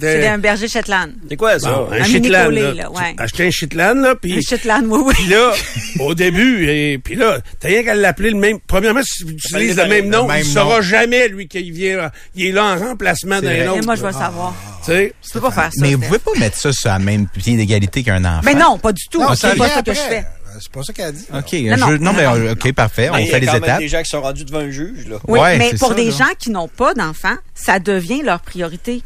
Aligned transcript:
C'est 0.00 0.26
un 0.28 0.38
berger 0.38 0.68
Shetland. 0.68 1.12
C'est 1.28 1.36
quoi 1.36 1.58
ça? 1.58 1.70
Bon, 1.72 1.88
un, 1.92 2.00
Un 2.00 2.04
Shetland, 2.04 2.50
là. 2.52 2.72
là, 2.74 2.90
ouais. 2.90 3.14
Acheter 3.18 3.46
un 3.46 3.50
Shetland, 3.50 3.96
là, 4.00 4.14
puis... 4.14 4.36
Un 4.36 4.40
Shetland, 4.40 4.84
oui, 4.88 5.00
oui. 5.06 5.14
Puis 5.14 5.26
là, 5.28 5.52
au 6.00 6.14
début, 6.14 6.68
et 6.68 6.98
puis 6.98 7.14
là, 7.14 7.38
t'as 7.60 7.68
rien 7.68 7.82
qu'à 7.84 7.94
l'appeler 7.94 8.30
le 8.30 8.36
même. 8.36 8.58
Premièrement, 8.66 9.02
si 9.02 9.24
tu 9.24 9.32
utilises 9.32 9.76
le 9.76 9.86
même 9.86 10.04
le 10.04 10.10
nom, 10.10 10.26
même 10.26 10.42
il 10.42 10.48
nom. 10.48 10.54
saura 10.54 10.80
jamais, 10.80 11.28
lui, 11.28 11.48
qu'il 11.48 11.72
vient. 11.72 12.10
Il 12.34 12.46
est 12.46 12.52
là 12.52 12.64
en 12.64 12.76
remplacement 12.78 13.40
d'un 13.40 13.68
autre. 13.68 13.82
Et 13.82 13.84
moi, 13.86 13.94
je 13.94 14.00
veux 14.00 14.06
là. 14.10 14.12
le 14.12 14.18
savoir. 14.18 14.54
Tu 14.84 14.90
sais? 14.92 15.12
Tu 15.22 15.30
peux 15.30 15.40
pas 15.40 15.50
faire 15.50 15.70
ça. 15.72 15.80
Mais 15.80 15.94
vous 15.94 16.02
pouvez 16.02 16.18
pas 16.18 16.32
mettre 16.38 16.56
ça 16.58 16.72
sur 16.72 16.88
la 16.90 16.98
même 16.98 17.26
pied 17.28 17.56
d'égalité 17.56 18.02
qu'un 18.02 18.24
enfant? 18.24 18.40
Mais 18.44 18.54
non, 18.54 18.78
pas 18.78 18.92
du 18.92 19.02
tout. 19.10 19.20
Non, 19.20 19.34
c'est 19.34 19.56
pas 19.56 19.68
ça 19.68 19.82
que 19.82 19.92
je 19.94 19.98
fais. 20.00 20.24
C'est 20.60 20.70
pas 20.70 20.82
ça 20.84 20.92
qu'elle 20.92 21.06
a 21.06 21.12
dit. 21.12 21.24
OK. 21.34 21.52
Non, 21.52 21.72
un 21.72 21.76
non, 21.76 21.86
jeu- 21.88 21.98
non, 21.98 22.04
non, 22.04 22.12
mais 22.16 22.22
non. 22.24 22.34
euh, 22.36 22.52
OK, 22.52 22.72
parfait. 22.74 23.10
On 23.10 23.16
Il 23.16 23.24
y 23.26 23.28
fait 23.28 23.34
a 23.34 23.38
les 23.40 23.46
quand 23.46 23.52
même 23.54 23.64
étapes. 23.64 23.78
des 23.80 23.88
gens 23.88 24.02
qui 24.04 24.10
sont 24.10 24.20
rendus 24.22 24.44
devant 24.44 24.60
un 24.60 24.70
juge, 24.70 25.08
là. 25.08 25.16
Oui, 25.26 25.40
Ouais, 25.40 25.58
mais 25.58 25.70
pour 25.76 25.88
ça, 25.88 25.94
des 25.94 26.04
là. 26.04 26.16
gens 26.16 26.34
qui 26.38 26.50
n'ont 26.50 26.68
pas 26.68 26.94
d'enfants, 26.94 27.34
ça 27.56 27.80
devient 27.80 28.22
leur 28.22 28.38
priorité. 28.40 29.02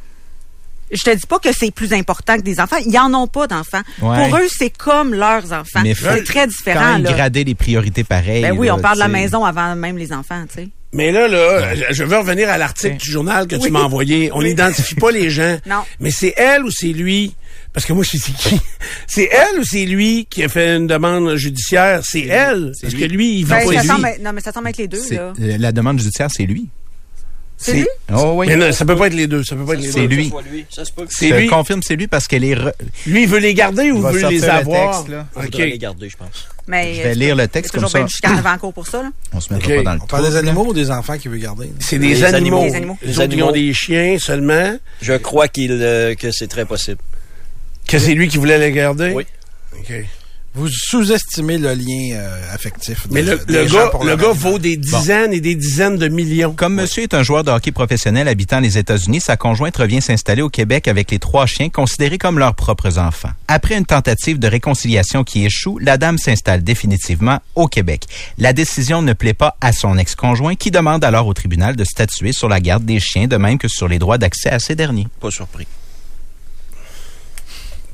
Je 0.91 1.03
te 1.03 1.15
dis 1.15 1.27
pas 1.27 1.39
que 1.39 1.51
c'est 1.53 1.71
plus 1.71 1.93
important 1.93 2.37
que 2.37 2.43
des 2.43 2.61
enfants. 2.61 2.77
Ils 2.87 2.99
en 2.99 3.13
ont 3.15 3.27
pas 3.27 3.47
d'enfants. 3.47 3.83
Ouais. 4.01 4.29
Pour 4.29 4.39
eux, 4.39 4.47
c'est 4.49 4.71
comme 4.77 5.15
leurs 5.15 5.53
enfants. 5.53 5.81
Mais 5.83 5.95
C'est 5.95 6.25
très 6.25 6.41
Quand 6.43 6.47
différent, 6.49 6.93
même 6.95 7.03
là. 7.05 7.13
grader 7.13 7.45
les 7.45 7.55
priorités 7.55 8.05
pareilles. 8.05 8.43
Ben 8.43 8.53
oui, 8.57 8.69
là, 8.69 8.77
on 8.77 8.81
parle 8.81 8.95
de 8.97 9.01
la 9.01 9.09
maison 9.09 9.45
avant 9.45 9.75
même 9.77 9.99
les 9.99 10.13
enfants, 10.13 10.45
tu 10.49 10.63
sais. 10.63 10.69
Mais 10.93 11.13
là, 11.13 11.29
là, 11.29 11.75
je- 11.93 12.03
veux 12.03 12.17
revenir 12.17 12.49
à 12.49 12.57
l'article 12.57 12.97
du 12.97 13.11
journal 13.11 13.47
que 13.47 13.57
tu 13.57 13.71
m'as 13.71 13.81
envoyé. 13.83 14.31
On 14.33 14.41
n'identifie 14.43 14.95
pas 14.95 15.11
les 15.11 15.29
gens. 15.29 15.59
Non. 15.67 15.83
Mais 16.01 16.11
c'est 16.11 16.33
elle 16.39 16.65
ou 16.65 16.71
c'est 16.71 16.87
lui? 16.95 17.35
Parce 17.75 17.85
que 17.85 17.93
moi, 17.93 18.03
je 18.11 18.17
sais 18.17 18.33
qui. 18.33 18.59
C'est 19.07 19.29
elle 19.31 19.61
ou 19.61 19.65
c'est 19.65 19.85
lui 19.85 20.27
qui 20.31 20.43
a 20.43 20.49
fait 20.49 20.77
une 20.77 20.87
demande 20.87 21.37
judiciaire? 21.37 22.01
C'est 22.03 22.27
elle. 22.27 22.73
Parce 22.81 22.95
que 22.95 23.05
lui, 23.05 23.41
il 23.41 23.45
va 23.47 23.59
Ben, 23.59 23.67
pas 23.67 23.75
ça 23.75 23.81
lui. 23.83 23.89
semble 23.89 24.09
non, 24.23 24.33
mais 24.33 24.41
ça 24.41 24.53
semble 24.53 24.69
être 24.69 24.79
les 24.79 24.89
deux, 24.89 25.03
là. 25.11 25.33
euh, 25.39 25.57
La 25.59 25.71
demande 25.73 25.99
judiciaire, 25.99 26.29
c'est 26.33 26.45
lui. 26.47 26.69
C'est 27.61 27.73
lui? 27.73 27.87
Oh 28.15 28.35
oui. 28.37 28.47
Mais 28.47 28.55
non, 28.57 28.71
ça 28.73 28.85
peut 28.85 28.95
pas 28.97 29.09
être 29.09 29.15
les 29.15 29.27
deux. 29.27 29.43
Ça 29.43 29.57
peut 29.57 29.65
pas 29.65 29.75
être 29.75 29.81
les 29.81 29.91
C'est 29.91 30.07
deux. 30.07 30.15
lui. 30.15 30.25
Ça, 30.27 30.31
soit 30.31 30.43
lui. 30.43 30.67
Ça 30.71 30.85
se 30.85 30.93
peut 30.93 31.05
que 31.07 31.13
C'est 31.13 31.29
Je 31.31 31.35
lui. 31.35 31.47
confirme, 31.49 31.83
c'est 31.83 31.97
lui 31.97 32.07
parce 32.07 32.29
qu'elle 32.29 32.45
est. 32.45 32.55
re- 32.55 32.73
Lui, 33.07 33.23
il 33.25 33.29
veut 33.29 33.41
les 33.41 33.53
garder 33.53 33.91
ou 33.91 33.97
Il 33.97 34.03
veut 34.03 34.13
les 34.13 34.21
sortir 34.39 34.43
le 34.43 34.51
avoir? 34.51 34.91
texte, 35.05 35.09
là. 35.09 35.27
Les 35.67 35.79
garder, 35.79 36.09
je 36.09 36.17
pense. 36.17 36.47
Mais 36.69 36.95
Je 36.95 37.03
vais 37.03 37.15
lire 37.17 37.35
le 37.35 37.49
texte 37.49 37.73
c'est 37.75 37.81
comme 37.81 37.89
ça. 37.89 38.07
chicane 38.07 38.39
avant 38.39 38.57
cours 38.59 38.73
pour 38.73 38.87
ça, 38.87 39.03
là. 39.03 39.11
On 39.33 39.41
se 39.41 39.53
mettra 39.53 39.71
OK. 39.73 39.77
pas 39.79 39.83
dans 39.83 39.95
le 39.95 40.01
On 40.03 40.07
parle 40.07 40.31
des 40.31 40.37
animaux 40.37 40.67
ou 40.69 40.73
des 40.73 40.91
enfants 40.93 41.19
qu'il 41.19 41.31
veut 41.33 41.39
garder? 41.39 41.73
C'est 41.81 41.99
des 41.99 42.23
animaux. 42.23 42.59
animaux. 42.63 42.65
Les 42.71 42.75
animaux. 42.77 42.99
Ils 43.05 43.19
ont 43.19 43.23
animaux. 43.25 43.53
des 43.53 43.73
chiens 43.75 44.17
seulement. 44.21 44.77
Je 45.03 45.15
crois 45.15 45.49
qu'il, 45.49 45.73
euh, 45.73 46.15
que 46.15 46.31
c'est 46.31 46.47
très 46.49 46.65
possible. 46.65 46.99
Que 47.89 47.99
c'est 47.99 48.15
lui 48.15 48.29
qui 48.29 48.39
voulait 48.39 48.59
les 48.59 48.71
garder? 48.71 49.13
Oui. 49.15 49.27
OK. 49.79 49.93
Vous 50.59 50.69
sous-estimez 50.69 51.57
le 51.59 51.73
lien 51.73 52.15
euh, 52.17 52.55
affectif. 52.55 53.07
de- 53.09 53.15
Mais 53.15 53.23
le, 53.23 53.39
des 53.47 53.53
le 53.63 53.67
gens 53.69 53.79
gars, 53.85 53.87
pour 53.91 54.03
le 54.03 54.09
leur 54.11 54.17
gars 54.19 54.31
animal. 54.31 54.51
vaut 54.53 54.59
des 54.59 54.77
dizaines 54.77 55.33
et 55.33 55.41
des 55.41 55.55
dizaines 55.55 55.97
de 55.99 56.09
millions. 56.09 56.53
Comme 56.55 56.75
monsieur 56.75 57.05
est 57.05 57.15
un 57.15 57.23
joueur 57.23 57.45
de 57.45 57.51
hockey 57.53 57.71
professionnel 57.71 58.27
habitant 58.27 58.59
les 58.59 58.77
États-Unis, 58.77 59.21
sa 59.21 59.37
conjointe 59.37 59.77
revient 59.77 60.03
s'installer 60.03 60.43
au 60.43 60.49
Québec 60.49 60.89
avec 60.89 61.11
les 61.13 61.21
trois 61.21 61.47
chiens 61.47 61.69
considérés 61.69 62.19
comme 62.19 62.39
leurs 62.41 62.55
propres 62.57 62.99
enfants. 62.99 63.31
Après 63.47 63.77
une 63.79 63.87
tentative 63.87 64.39
de 64.41 64.49
réconciliation 64.49 65.23
qui 65.23 65.45
échoue, 65.45 65.79
la 65.79 65.97
dame 65.97 66.19
s'installe 66.19 66.65
définitivement 66.65 67.39
au 67.55 67.69
Québec. 67.69 68.03
La 68.37 68.53
décision 68.53 69.01
ne 69.01 69.13
plaît 69.13 69.35
pas 69.35 69.57
à 69.61 69.73
son 69.73 69.97
ex-conjoint 69.97 70.57
qui 70.57 70.71
demande 70.73 71.05
alors 71.05 71.29
au 71.29 71.35
tribunal 71.35 71.77
de 71.77 71.85
statuer 71.85 72.33
sur 72.33 72.49
la 72.49 72.61
garde 72.61 72.85
des 72.85 72.99
chiens 72.99 73.29
de 73.29 73.37
même 73.37 73.59
que 73.59 73.69
sur 73.69 73.87
les 73.87 73.99
droits 74.01 74.19
d'accès 74.19 74.51
à 74.51 74.59
ces 74.59 74.75
derniers. 74.75 75.07
Pas 75.21 75.31
surpris. 75.31 75.67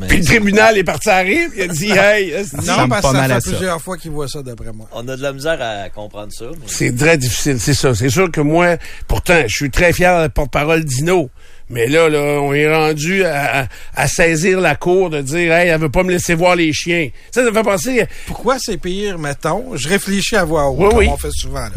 Mais 0.01 0.09
Puis 0.09 0.19
le 0.19 0.25
tribunal 0.25 0.77
est 0.77 0.83
parti 0.85 1.09
à 1.09 1.19
rire, 1.19 1.49
il 1.57 1.63
a 1.63 1.67
dit 1.69 1.91
Hey, 1.97 2.33
Non, 2.67 2.89
parce 2.89 2.89
pas 2.89 2.97
que 3.01 3.03
ça 3.03 3.13
mal 3.13 3.33
à 3.33 3.35
fait 3.37 3.41
ça. 3.43 3.51
plusieurs 3.57 3.81
fois 3.81 3.97
qu'il 3.97 4.11
voit 4.11 4.27
ça, 4.27 4.43
d'après 4.43 4.73
moi. 4.73 4.89
on 4.93 5.07
a 5.07 5.17
de 5.17 5.23
la 5.23 5.33
misère 5.33 5.59
à 5.63 5.89
comprendre 5.91 6.33
ça. 6.33 6.47
mais- 6.51 6.67
c'est 6.67 6.97
très 6.97 7.17
difficile, 7.17 7.61
c'est 7.61 7.75
ça. 7.75 7.95
C'est 7.95 8.11
sûr 8.11 8.31
que 8.31 8.41
moi, 8.41 8.77
pourtant, 9.07 9.43
je 9.47 9.55
suis 9.55 9.71
très 9.71 9.93
fier 9.93 10.17
de 10.17 10.23
la 10.23 10.29
porte-parole 10.29 10.85
d'Ino. 10.85 11.31
Mais 11.71 11.87
là, 11.87 12.09
là, 12.09 12.19
on 12.43 12.53
est 12.53 12.73
rendu 12.75 13.25
à, 13.25 13.63
à- 13.63 13.67
à 13.95 14.09
saisir 14.09 14.61
la 14.61 14.75
cour 14.75 15.11
de 15.11 15.23
dire 15.23 15.53
Hey, 15.53 15.69
elle 15.69 15.81
veut 15.81 15.89
pas 15.91 16.03
me 16.03 16.11
laisser 16.11 16.35
voir 16.35 16.57
les 16.57 16.73
chiens. 16.73 17.09
Ça, 17.31 17.45
ça 17.45 17.51
me 17.51 17.55
fait 17.57 17.63
penser. 17.63 18.07
Pourquoi 18.27 18.57
c'est 18.59 18.77
pire, 18.79 19.19
mettons? 19.19 19.77
Je 19.77 19.89
réfléchis 19.89 20.35
à 20.37 20.45
voix 20.45 20.69
haute, 20.71 20.79
Oui, 20.81 20.89
comme 20.89 20.99
oui. 20.99 21.09
on 21.11 21.17
fait 21.17 21.31
souvent, 21.33 21.61
là. 21.61 21.71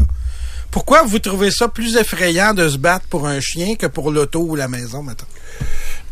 Pourquoi 0.70 1.02
vous 1.04 1.18
trouvez 1.18 1.50
ça 1.50 1.68
plus 1.68 1.96
effrayant 1.96 2.52
de 2.52 2.68
se 2.68 2.76
battre 2.76 3.06
pour 3.08 3.26
un 3.26 3.40
chien 3.40 3.74
que 3.76 3.86
pour 3.86 4.10
l'auto 4.10 4.40
ou 4.40 4.54
la 4.54 4.68
maison, 4.68 5.02
mettons? 5.02 5.24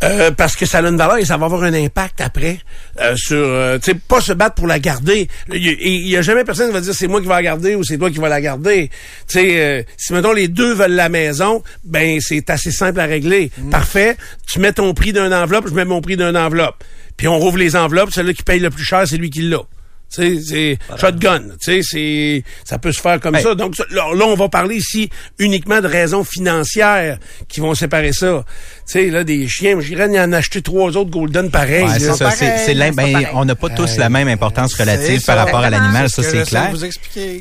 Euh, 0.04 0.30
parce 0.30 0.56
que 0.56 0.66
ça 0.66 0.78
a 0.80 0.82
une 0.82 0.98
valeur 0.98 1.16
et 1.16 1.24
ça 1.24 1.38
va 1.38 1.46
avoir 1.46 1.62
un 1.62 1.72
impact 1.72 2.20
après 2.20 2.58
euh, 3.00 3.14
sur, 3.16 3.38
euh, 3.38 3.78
tu 3.78 3.92
sais, 3.92 3.94
pas 3.94 4.20
se 4.20 4.34
battre 4.34 4.54
pour 4.56 4.66
la 4.66 4.78
garder. 4.78 5.26
Il 5.50 5.64
y, 5.64 5.70
a- 5.70 5.72
il 5.80 6.06
y 6.08 6.16
a 6.18 6.20
jamais 6.22 6.44
personne 6.44 6.66
qui 6.68 6.74
va 6.74 6.82
dire 6.82 6.92
c'est 6.94 7.06
moi 7.08 7.18
qui 7.22 7.26
vais 7.26 7.32
la 7.32 7.42
garder 7.42 7.74
ou 7.76 7.82
c'est 7.82 7.96
toi 7.96 8.10
qui 8.10 8.18
vas 8.18 8.28
la 8.28 8.42
garder. 8.42 8.90
Tu 9.26 9.38
sais, 9.38 9.58
euh, 9.58 9.82
si 9.96 10.12
mettons 10.12 10.34
les 10.34 10.48
deux 10.48 10.74
veulent 10.74 10.92
la 10.92 11.08
maison, 11.08 11.62
ben 11.82 12.18
c'est 12.20 12.50
assez 12.50 12.72
simple 12.72 13.00
à 13.00 13.06
régler. 13.06 13.50
Parfait. 13.70 14.18
Tu 14.46 14.58
mets 14.58 14.74
ton 14.74 14.92
prix 14.92 15.14
d'une 15.14 15.32
enveloppe, 15.32 15.66
je 15.68 15.72
mets 15.74 15.86
mon 15.86 16.02
prix 16.02 16.18
d'une 16.18 16.36
enveloppe. 16.36 16.84
Puis 17.16 17.26
on 17.26 17.38
rouvre 17.38 17.56
les 17.56 17.74
enveloppes, 17.74 18.10
celui 18.12 18.34
qui 18.34 18.42
paye 18.42 18.60
le 18.60 18.68
plus 18.68 18.84
cher, 18.84 19.04
c'est 19.08 19.16
lui 19.16 19.30
qui 19.30 19.40
l'a. 19.48 19.60
C'est 20.08 20.78
shotgun. 20.98 21.40
Tu 21.40 21.56
sais, 21.60 21.80
c'est 21.82 22.44
ça 22.64 22.78
peut 22.78 22.92
se 22.92 23.00
faire 23.00 23.20
comme 23.20 23.38
ça. 23.38 23.54
Donc 23.54 23.74
là, 23.90 24.06
là, 24.14 24.24
on 24.26 24.34
va 24.34 24.48
parler 24.48 24.76
ici 24.76 25.10
uniquement 25.38 25.80
de 25.80 25.86
raisons 25.88 26.24
financières 26.24 27.18
qui 27.48 27.60
vont 27.60 27.74
séparer 27.74 28.12
ça. 28.12 28.44
Tu 28.86 28.92
sais, 28.92 29.10
là, 29.10 29.24
des 29.24 29.48
chiens, 29.48 29.78
j'irais 29.80 30.10
y 30.12 30.20
en 30.20 30.32
acheter 30.32 30.62
trois 30.62 30.96
autres 30.96 31.10
golden 31.10 31.50
pareils. 31.50 31.84
Ouais, 31.84 31.98
c'est 31.98 32.14
ça. 32.14 32.30
C'est, 32.30 32.58
c'est 32.58 32.74
l'im- 32.74 32.90
c'est 32.90 32.96
pas 32.96 33.02
ben, 33.02 33.12
pareil. 33.12 33.28
on 33.34 33.44
n'a 33.44 33.54
pas 33.54 33.68
tous 33.70 33.96
la 33.98 34.08
même 34.08 34.28
importance 34.28 34.74
relative 34.74 35.24
par 35.24 35.36
rapport 35.36 35.60
à 35.60 35.70
l'animal, 35.70 36.08
ça 36.08 36.22
c'est 36.22 36.44
clair. 36.44 36.70
vous. 36.72 36.86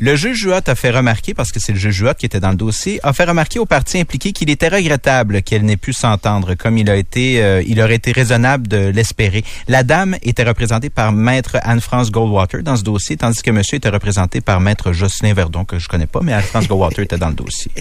Le 0.01 0.15
juge 0.15 0.37
Juot 0.37 0.53
a 0.67 0.75
fait 0.75 0.89
remarquer, 0.89 1.33
parce 1.33 1.51
que 1.51 1.59
c'est 1.59 1.71
le 1.71 1.79
juge 1.79 1.93
Juot 1.95 2.13
qui 2.17 2.25
était 2.25 2.39
dans 2.39 2.49
le 2.49 2.55
dossier, 2.55 2.99
a 3.03 3.13
fait 3.13 3.25
remarquer 3.25 3.59
aux 3.59 3.65
parties 3.65 3.99
impliquées 3.99 4.31
qu'il 4.31 4.49
était 4.49 4.67
regrettable 4.67 5.41
qu'elle 5.43 5.63
n'ait 5.63 5.77
pu 5.77 5.93
s'entendre 5.93 6.55
comme 6.55 6.77
il 6.77 6.89
a 6.89 6.95
été, 6.95 7.41
euh, 7.43 7.63
il 7.65 7.79
aurait 7.81 7.95
été 7.95 8.11
raisonnable 8.11 8.67
de 8.67 8.87
l'espérer. 8.89 9.43
La 9.67 9.83
dame 9.83 10.17
était 10.23 10.43
représentée 10.43 10.89
par 10.89 11.11
maître 11.11 11.57
Anne-France 11.63 12.11
Goldwater 12.11 12.63
dans 12.65 12.75
ce 12.75 12.83
dossier, 12.83 13.15
tandis 13.15 13.41
que 13.41 13.51
monsieur 13.51 13.77
était 13.77 13.89
représenté 13.89 14.41
par 14.41 14.59
maître 14.59 14.91
Jocelyn 14.91 15.33
Verdon, 15.33 15.63
que 15.63 15.79
je 15.79 15.87
connais 15.87 16.07
pas, 16.07 16.19
mais 16.21 16.33
Anne-France 16.33 16.67
Goldwater 16.67 17.03
était 17.05 17.17
dans 17.17 17.29
le 17.29 17.35
dossier. 17.35 17.71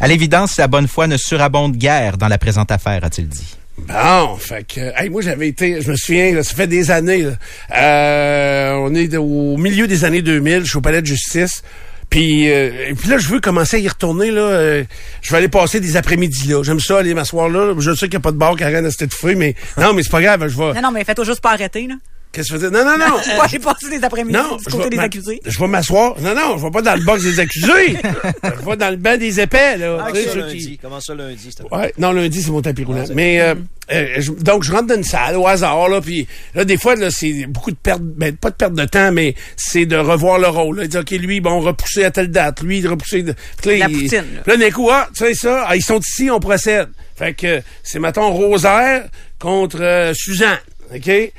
À 0.00 0.08
l'évidence, 0.08 0.56
la 0.56 0.66
bonne 0.66 0.88
foi 0.88 1.06
ne 1.06 1.16
surabonde 1.16 1.76
guère 1.76 2.16
dans 2.18 2.26
la 2.28 2.38
présente 2.38 2.72
affaire, 2.72 3.04
a-t-il 3.04 3.28
dit. 3.28 3.56
Bon, 3.78 4.36
fait 4.36 4.66
que, 4.66 4.80
hey, 5.00 5.08
moi 5.08 5.22
j'avais 5.22 5.48
été, 5.48 5.80
je 5.80 5.90
me 5.90 5.96
souviens, 5.96 6.34
là, 6.34 6.42
ça 6.42 6.54
fait 6.54 6.66
des 6.66 6.90
années. 6.90 7.22
là. 7.22 7.32
Euh, 7.76 8.72
on 8.80 8.94
est 8.94 9.16
au 9.16 9.56
milieu 9.56 9.86
des 9.86 10.04
années 10.04 10.22
2000, 10.22 10.64
je 10.64 10.68
suis 10.70 10.78
au 10.78 10.80
palais 10.80 11.00
de 11.00 11.06
justice. 11.06 11.62
Puis, 12.10 12.50
euh, 12.50 12.88
et 12.88 12.94
puis 12.94 13.08
là, 13.08 13.18
je 13.18 13.28
veux 13.28 13.38
commencer 13.38 13.76
à 13.76 13.78
y 13.78 13.88
retourner. 13.88 14.32
Là, 14.32 14.40
euh, 14.40 14.84
je 15.22 15.30
vais 15.30 15.36
aller 15.38 15.48
passer 15.48 15.78
des 15.78 15.96
après-midi 15.96 16.48
là. 16.48 16.62
J'aime 16.64 16.80
ça 16.80 16.98
aller 16.98 17.14
m'asseoir 17.14 17.48
là. 17.48 17.72
Je 17.78 17.92
sais 17.94 18.08
qu'il 18.08 18.10
n'y 18.10 18.16
a 18.16 18.20
pas 18.20 18.32
de 18.32 18.36
bar 18.36 18.56
qui 18.56 18.64
arrête 18.64 18.84
de 18.84 18.90
se 18.90 19.06
fouiller, 19.10 19.36
mais 19.36 19.54
non, 19.78 19.94
mais 19.94 20.02
c'est 20.02 20.10
pas 20.10 20.20
grave. 20.20 20.48
Je 20.48 20.58
vais. 20.58 20.74
Non, 20.74 20.82
non, 20.82 20.90
mais 20.90 21.04
faites-toi 21.04 21.24
juste 21.24 21.40
pas 21.40 21.52
arrêter, 21.52 21.86
là. 21.86 21.94
Qu'est-ce 22.32 22.52
que 22.52 22.58
je 22.58 22.62
veux 22.64 22.70
dire? 22.70 22.78
Non, 22.84 22.88
non, 22.88 22.96
non. 22.96 23.16
Pas 23.36 23.44
aller 23.44 23.58
passer 23.58 23.90
des 23.90 24.04
après-midi 24.04 24.38
Non, 24.38 24.56
du 24.56 24.62
je 24.64 24.70
côté 24.70 24.84
vais 24.84 24.90
des 24.90 24.98
accusés. 24.98 25.40
Je 25.44 25.58
vais 25.58 25.66
m'asseoir. 25.66 26.14
Non, 26.20 26.32
non, 26.34 26.56
je 26.58 26.62
vais 26.64 26.70
pas 26.70 26.82
dans 26.82 26.94
le 26.94 27.02
box 27.02 27.24
des 27.24 27.40
accusés. 27.40 27.96
je 28.44 28.68
vais 28.70 28.76
dans 28.76 28.90
le 28.90 28.96
banc 28.96 29.16
des 29.18 29.40
épais, 29.40 29.76
là. 29.78 30.06
Sais, 30.14 30.24
ça 30.28 30.34
lundi? 30.36 30.58
qui- 30.58 30.78
Comment 30.78 31.00
ça 31.00 31.14
lundi? 31.14 31.48
c'était- 31.50 31.74
Ouais, 31.74 31.92
non, 31.98 32.12
lundi, 32.12 32.40
c'est 32.40 32.50
mon 32.52 32.62
tapis 32.62 32.84
roulant. 32.84 33.02
Mais 33.14 33.40
euh, 33.40 33.54
euh, 33.92 34.06
je- 34.18 34.30
donc, 34.30 34.62
je 34.62 34.70
rentre 34.70 34.86
dans 34.86 34.94
une 34.94 35.02
salle 35.02 35.36
au 35.36 35.46
hasard, 35.48 35.88
là, 35.88 36.00
puis 36.00 36.28
là, 36.54 36.64
des 36.64 36.76
fois, 36.78 36.94
là, 36.94 37.10
c'est 37.10 37.46
beaucoup 37.46 37.72
de 37.72 37.76
perte, 37.76 38.00
ben, 38.02 38.36
pas 38.36 38.50
de 38.50 38.54
perte 38.54 38.74
de 38.74 38.84
temps, 38.84 39.10
mais 39.10 39.34
c'est 39.56 39.86
de 39.86 39.96
revoir 39.96 40.38
le 40.38 40.46
rôle. 40.46 40.78
Là. 40.80 40.86
Dire, 40.86 41.00
OK, 41.00 41.10
lui, 41.10 41.40
bon, 41.40 41.58
repoussé 41.60 42.04
à 42.04 42.12
telle 42.12 42.30
date, 42.30 42.62
lui, 42.62 42.86
repoussé... 42.86 43.24
De... 43.24 43.34
La 43.64 43.88
il- 43.88 44.02
poutine, 44.02 44.24
là. 44.36 44.42
Là, 44.46 44.56
d'un 44.56 44.70
coup, 44.70 44.88
ah, 44.90 45.08
tu 45.12 45.24
sais 45.24 45.34
ça, 45.34 45.64
ah, 45.66 45.74
ils 45.74 45.82
sont 45.82 45.98
ici, 45.98 46.30
on 46.30 46.38
procède. 46.38 46.88
Fait 47.16 47.34
que 47.34 47.60
c'est, 47.82 47.98
mettons, 47.98 48.30
Rosaire 48.30 49.08
contre 49.40 49.78
euh, 49.82 50.12
Suzanne, 50.14 50.58
OK? 50.94 51.32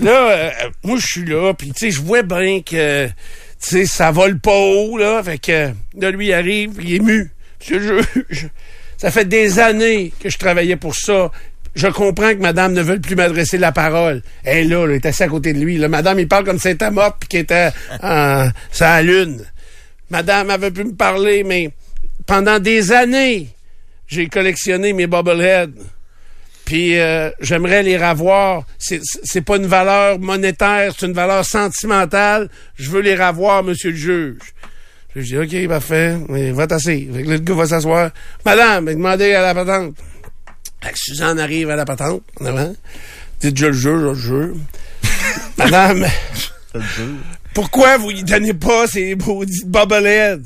là, 0.00 0.30
euh, 0.30 0.50
moi, 0.82 0.98
je 0.98 1.06
suis 1.06 1.24
là, 1.24 1.52
puis 1.54 1.72
tu 1.72 1.78
sais, 1.78 1.90
je 1.90 2.00
vois 2.00 2.22
bien 2.22 2.60
que, 2.62 3.06
tu 3.06 3.12
sais, 3.58 3.86
ça 3.86 4.10
vole 4.10 4.38
pas 4.38 4.56
haut, 4.56 4.96
là. 4.98 5.22
Fait 5.22 5.38
que 5.38 5.70
là, 5.98 6.10
lui, 6.10 6.28
il 6.28 6.32
arrive, 6.32 6.78
il 6.80 6.94
est 6.94 6.98
mu. 7.00 7.30
Ça 8.96 9.10
fait 9.10 9.24
des 9.24 9.58
années 9.58 10.12
que 10.20 10.30
je 10.30 10.38
travaillais 10.38 10.76
pour 10.76 10.94
ça. 10.94 11.30
Je 11.74 11.88
comprends 11.88 12.32
que 12.32 12.40
madame 12.40 12.72
ne 12.72 12.82
veut 12.82 13.00
plus 13.00 13.16
m'adresser 13.16 13.58
la 13.58 13.72
parole. 13.72 14.22
Elle 14.44 14.68
là, 14.68 14.86
là, 14.86 14.92
elle 14.92 14.96
est 14.96 15.06
assise 15.06 15.22
à 15.22 15.28
côté 15.28 15.52
de 15.52 15.58
lui. 15.58 15.76
Là, 15.76 15.88
madame, 15.88 16.20
il 16.20 16.28
parle 16.28 16.44
comme 16.44 16.58
si 16.58 16.68
elle 16.68 16.74
était 16.74 16.90
morte 16.90 17.16
puis 17.28 17.40
était 17.40 17.70
en, 18.02 18.48
sur 18.70 18.84
la 18.84 19.02
lune. 19.02 19.44
Madame, 20.10 20.50
elle 20.50 20.60
veut 20.60 20.70
plus 20.70 20.84
me 20.84 20.94
parler, 20.94 21.42
mais 21.42 21.70
pendant 22.26 22.60
des 22.60 22.92
années, 22.92 23.48
j'ai 24.06 24.28
collectionné 24.28 24.92
mes 24.92 25.06
bobbleheads. 25.06 25.72
Puis 26.64 26.98
euh, 26.98 27.30
j'aimerais 27.40 27.82
les 27.82 27.96
revoir. 27.96 28.64
C'est 28.78 29.00
c'est 29.02 29.42
pas 29.42 29.56
une 29.56 29.66
valeur 29.66 30.18
monétaire, 30.18 30.92
c'est 30.98 31.06
une 31.06 31.12
valeur 31.12 31.44
sentimentale. 31.44 32.48
Je 32.76 32.90
veux 32.90 33.00
les 33.00 33.14
revoir, 33.14 33.62
monsieur 33.62 33.90
le 33.90 33.96
juge. 33.96 34.38
Je 35.16 35.22
dis, 35.22 35.38
OK, 35.38 35.68
parfait. 35.68 36.16
Mais 36.28 36.50
va 36.50 36.66
t'asseoir. 36.66 36.96
Fait 36.96 37.22
que 37.22 37.30
le 37.30 37.38
gars 37.38 37.54
va 37.54 37.66
s'asseoir. 37.66 38.10
Madame, 38.44 38.86
demandez 38.86 39.32
à 39.34 39.42
la 39.42 39.54
patente. 39.54 39.94
Fait 40.82 40.92
que 40.92 40.98
Suzanne 40.98 41.38
arrive 41.38 41.70
à 41.70 41.76
la 41.76 41.84
patente, 41.84 42.22
en 42.40 42.46
avant. 42.46 42.74
Dites, 43.40 43.54
déjà 43.54 43.68
le 43.68 43.72
juge, 43.72 44.00
je 44.00 44.06
le 44.06 44.14
jure. 44.14 44.56
Madame, 45.58 46.06
pourquoi 47.54 47.96
vous 47.96 48.10
lui 48.10 48.24
donnez 48.24 48.54
pas 48.54 48.86
ces 48.86 49.14
maudites 49.14 49.68
bobbleheads? 49.68 50.42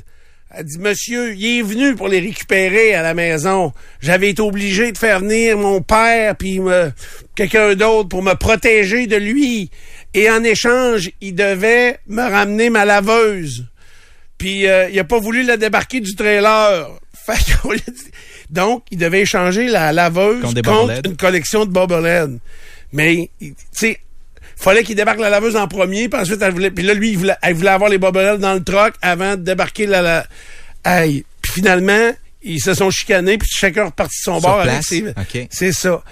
Elle 0.50 0.64
dit, 0.64 0.78
monsieur, 0.78 1.34
il 1.34 1.58
est 1.58 1.62
venu 1.62 1.94
pour 1.94 2.08
les 2.08 2.20
récupérer 2.20 2.94
à 2.94 3.02
la 3.02 3.12
maison. 3.12 3.72
J'avais 4.00 4.30
été 4.30 4.40
obligé 4.40 4.92
de 4.92 4.98
faire 4.98 5.20
venir 5.20 5.58
mon 5.58 5.82
père 5.82 6.36
puis 6.36 6.58
me- 6.58 6.90
quelqu'un 7.34 7.74
d'autre 7.74 8.08
pour 8.08 8.22
me 8.22 8.32
protéger 8.34 9.06
de 9.06 9.16
lui. 9.16 9.70
Et 10.14 10.30
en 10.30 10.42
échange, 10.42 11.10
il 11.20 11.34
devait 11.34 11.98
me 12.06 12.22
ramener 12.22 12.70
ma 12.70 12.86
laveuse. 12.86 13.66
Puis 14.38 14.66
euh, 14.66 14.88
il 14.90 14.98
a 14.98 15.04
pas 15.04 15.18
voulu 15.18 15.42
la 15.42 15.58
débarquer 15.58 16.00
du 16.00 16.14
trailer. 16.14 16.88
Fait 17.26 17.34
Donc, 18.48 18.84
il 18.90 18.96
devait 18.96 19.20
échanger 19.20 19.68
la 19.68 19.92
laveuse 19.92 20.42
Contre 20.62 21.06
une 21.10 21.16
collection 21.16 21.66
de 21.66 21.70
bobbleheads. 21.70 22.38
Mais, 22.92 23.28
tu 23.38 23.54
sais, 23.72 23.98
fallait 24.58 24.82
qu'il 24.82 24.96
débarque 24.96 25.20
la 25.20 25.31
laveuse 25.31 25.56
en 25.56 25.69
premier, 25.69 26.08
puis 26.08 26.20
ensuite, 26.20 26.43
elle 26.43 26.52
voulait, 26.52 26.70
puis 26.70 26.84
là, 26.84 26.94
lui, 26.94 27.10
il 27.10 27.19
voulait, 27.19 27.37
elle 27.43 27.55
voulait 27.55 27.70
avoir 27.70 27.90
les 27.90 27.99
bobbleheads 27.99 28.38
dans 28.38 28.55
le 28.55 28.62
truck 28.62 28.94
avant 29.02 29.37
de 29.37 29.43
débarquer 29.43 29.87
la... 29.87 30.02
la 30.02 30.26
Aïe. 30.84 31.25
Puis 31.43 31.52
finalement, 31.52 32.12
ils 32.43 32.60
se 32.60 32.75
sont 32.75 32.90
chicanés, 32.90 33.37
puis 33.38 33.49
chacun 33.50 33.82
est 33.82 33.87
reparti 33.87 34.16
de 34.20 34.22
son 34.25 34.40
Sur 34.40 34.49
bord 34.49 34.60
avec 34.60 34.72
place? 34.72 34.87
ses... 34.87 35.08
OK. 35.08 35.49
C'est 35.50 35.72
ça. 35.72 36.02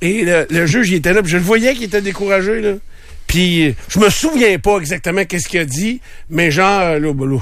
Et 0.00 0.22
le, 0.22 0.46
le 0.50 0.66
juge, 0.66 0.90
il 0.90 0.96
était 0.96 1.12
là, 1.12 1.22
puis 1.22 1.30
je 1.30 1.36
le 1.36 1.42
voyais 1.42 1.74
qu'il 1.74 1.84
était 1.84 2.02
découragé, 2.02 2.60
là. 2.60 2.74
Puis 3.26 3.74
je 3.88 3.98
me 3.98 4.08
souviens 4.10 4.58
pas 4.58 4.78
exactement 4.78 5.24
qu'est-ce 5.24 5.48
qu'il 5.48 5.60
a 5.60 5.64
dit, 5.64 6.00
mais 6.30 6.50
genre, 6.50 6.80
euh, 6.80 6.98
là, 6.98 7.12
ben 7.12 7.30
là, 7.30 7.38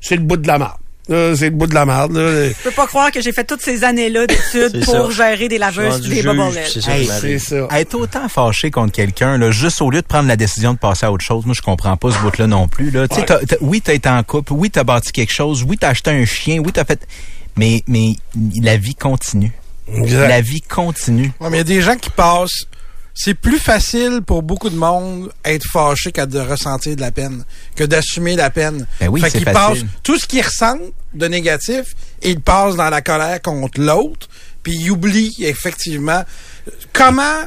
c'est 0.00 0.16
le 0.16 0.22
bout 0.22 0.36
de 0.36 0.46
la 0.46 0.58
marde. 0.58 0.78
C'est 1.08 1.40
le 1.40 1.50
bout 1.50 1.66
de 1.66 1.74
la 1.74 1.84
marde, 1.84 2.16
là. 2.16 2.48
Je 2.48 2.54
peux 2.64 2.70
pas 2.72 2.86
croire 2.86 3.12
que 3.12 3.20
j'ai 3.20 3.32
fait 3.32 3.44
toutes 3.44 3.62
ces 3.62 3.84
années-là 3.84 4.26
d'études 4.26 4.84
pour 4.84 5.12
ça. 5.12 5.30
gérer 5.30 5.48
des 5.48 5.58
laveuses 5.58 6.04
et 6.10 6.14
des 6.16 6.22
bobbleheads. 6.22 6.66
c'est 6.72 6.80
ça 6.80 6.96
Hey. 6.96 7.08
C'est 7.20 7.38
ça. 7.38 7.68
Être 7.72 7.94
autant 7.94 8.28
fâché 8.28 8.70
contre 8.70 8.92
quelqu'un, 8.92 9.38
là, 9.38 9.50
juste 9.52 9.80
au 9.82 9.90
lieu 9.90 10.02
de 10.02 10.06
prendre 10.06 10.26
la 10.28 10.36
décision 10.36 10.72
de 10.74 10.78
passer 10.78 11.06
à 11.06 11.12
autre 11.12 11.24
chose, 11.24 11.44
moi, 11.46 11.54
je 11.54 11.62
comprends 11.62 11.96
pas 11.96 12.10
ce 12.10 12.18
bout-là 12.18 12.46
non 12.48 12.66
plus, 12.68 12.90
là. 12.90 13.06
Tu 13.06 13.14
sais, 13.14 13.20
Ouais. 13.20 13.26
t'as- 13.26 13.38
t'as- 13.46 13.56
oui, 13.60 13.80
t'as 13.80 13.94
été 13.94 14.08
en 14.08 14.22
couple, 14.24 14.52
oui, 14.54 14.70
t'as 14.70 14.82
bâti 14.84 15.12
quelque 15.12 15.32
chose, 15.32 15.62
oui, 15.68 15.76
t'as 15.78 15.90
acheté 15.90 16.10
un 16.10 16.24
chien, 16.24 16.58
oui, 16.58 16.72
t'as 16.72 16.84
fait, 16.84 17.06
mais, 17.56 17.82
mais 17.86 18.14
la 18.60 18.76
vie 18.76 18.94
continue. 18.96 19.52
Exact. 19.94 20.26
La 20.28 20.40
vie 20.40 20.60
continue. 20.62 21.30
Ouais, 21.40 21.48
mais 21.50 21.58
il 21.58 21.58
y 21.58 21.60
a 21.60 21.64
des 21.64 21.82
gens 21.82 21.96
qui 21.96 22.10
passent. 22.10 22.64
C'est 23.18 23.32
plus 23.34 23.58
facile 23.58 24.20
pour 24.24 24.42
beaucoup 24.42 24.68
de 24.68 24.76
monde 24.76 25.32
être 25.42 25.64
fâché 25.72 26.12
qu'à 26.12 26.26
de 26.26 26.38
ressentir 26.38 26.94
de 26.96 27.00
la 27.00 27.10
peine, 27.10 27.44
que 27.74 27.82
d'assumer 27.82 28.36
la 28.36 28.50
peine. 28.50 28.86
Ben 29.00 29.08
oui, 29.08 29.22
fait 29.22 29.30
qu'ils 29.30 29.44
passent 29.46 29.78
tout 30.02 30.18
ce 30.18 30.26
qu'ils 30.26 30.44
ressentent 30.44 30.92
de 31.14 31.26
négatif, 31.26 31.94
ils 32.22 32.40
passent 32.40 32.76
dans 32.76 32.90
la 32.90 33.00
colère 33.00 33.40
contre 33.40 33.80
l'autre, 33.80 34.28
puis 34.62 34.74
ils 34.74 34.90
oublient 34.90 35.34
effectivement 35.40 36.24
comment 36.92 37.40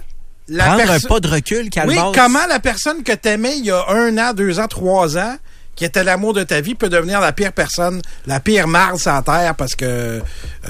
la 0.48 0.66
Prendre 0.66 0.82
un 0.82 0.86
personne. 0.88 1.10
pas 1.10 1.20
de 1.20 1.28
recul, 1.28 1.70
Oui, 1.86 1.98
comment 2.16 2.48
la 2.48 2.60
personne 2.60 3.04
que 3.04 3.12
t'aimais 3.12 3.58
il 3.60 3.66
y 3.66 3.72
a 3.72 3.86
un 3.90 4.18
an, 4.18 4.34
deux 4.34 4.60
ans, 4.60 4.68
trois 4.68 5.18
ans, 5.18 5.36
qui 5.80 5.86
était 5.86 6.04
l'amour 6.04 6.34
de 6.34 6.44
ta 6.44 6.60
vie, 6.60 6.76
peut 6.76 6.90
devenir 6.90 7.22
la 7.22 7.32
pire 7.32 7.54
personne, 7.54 8.02
la 8.28 8.42
pire 8.42 8.68
marde 8.68 9.00
sur 9.00 9.24
terre 9.24 9.56
parce 9.56 9.76
que 9.76 9.86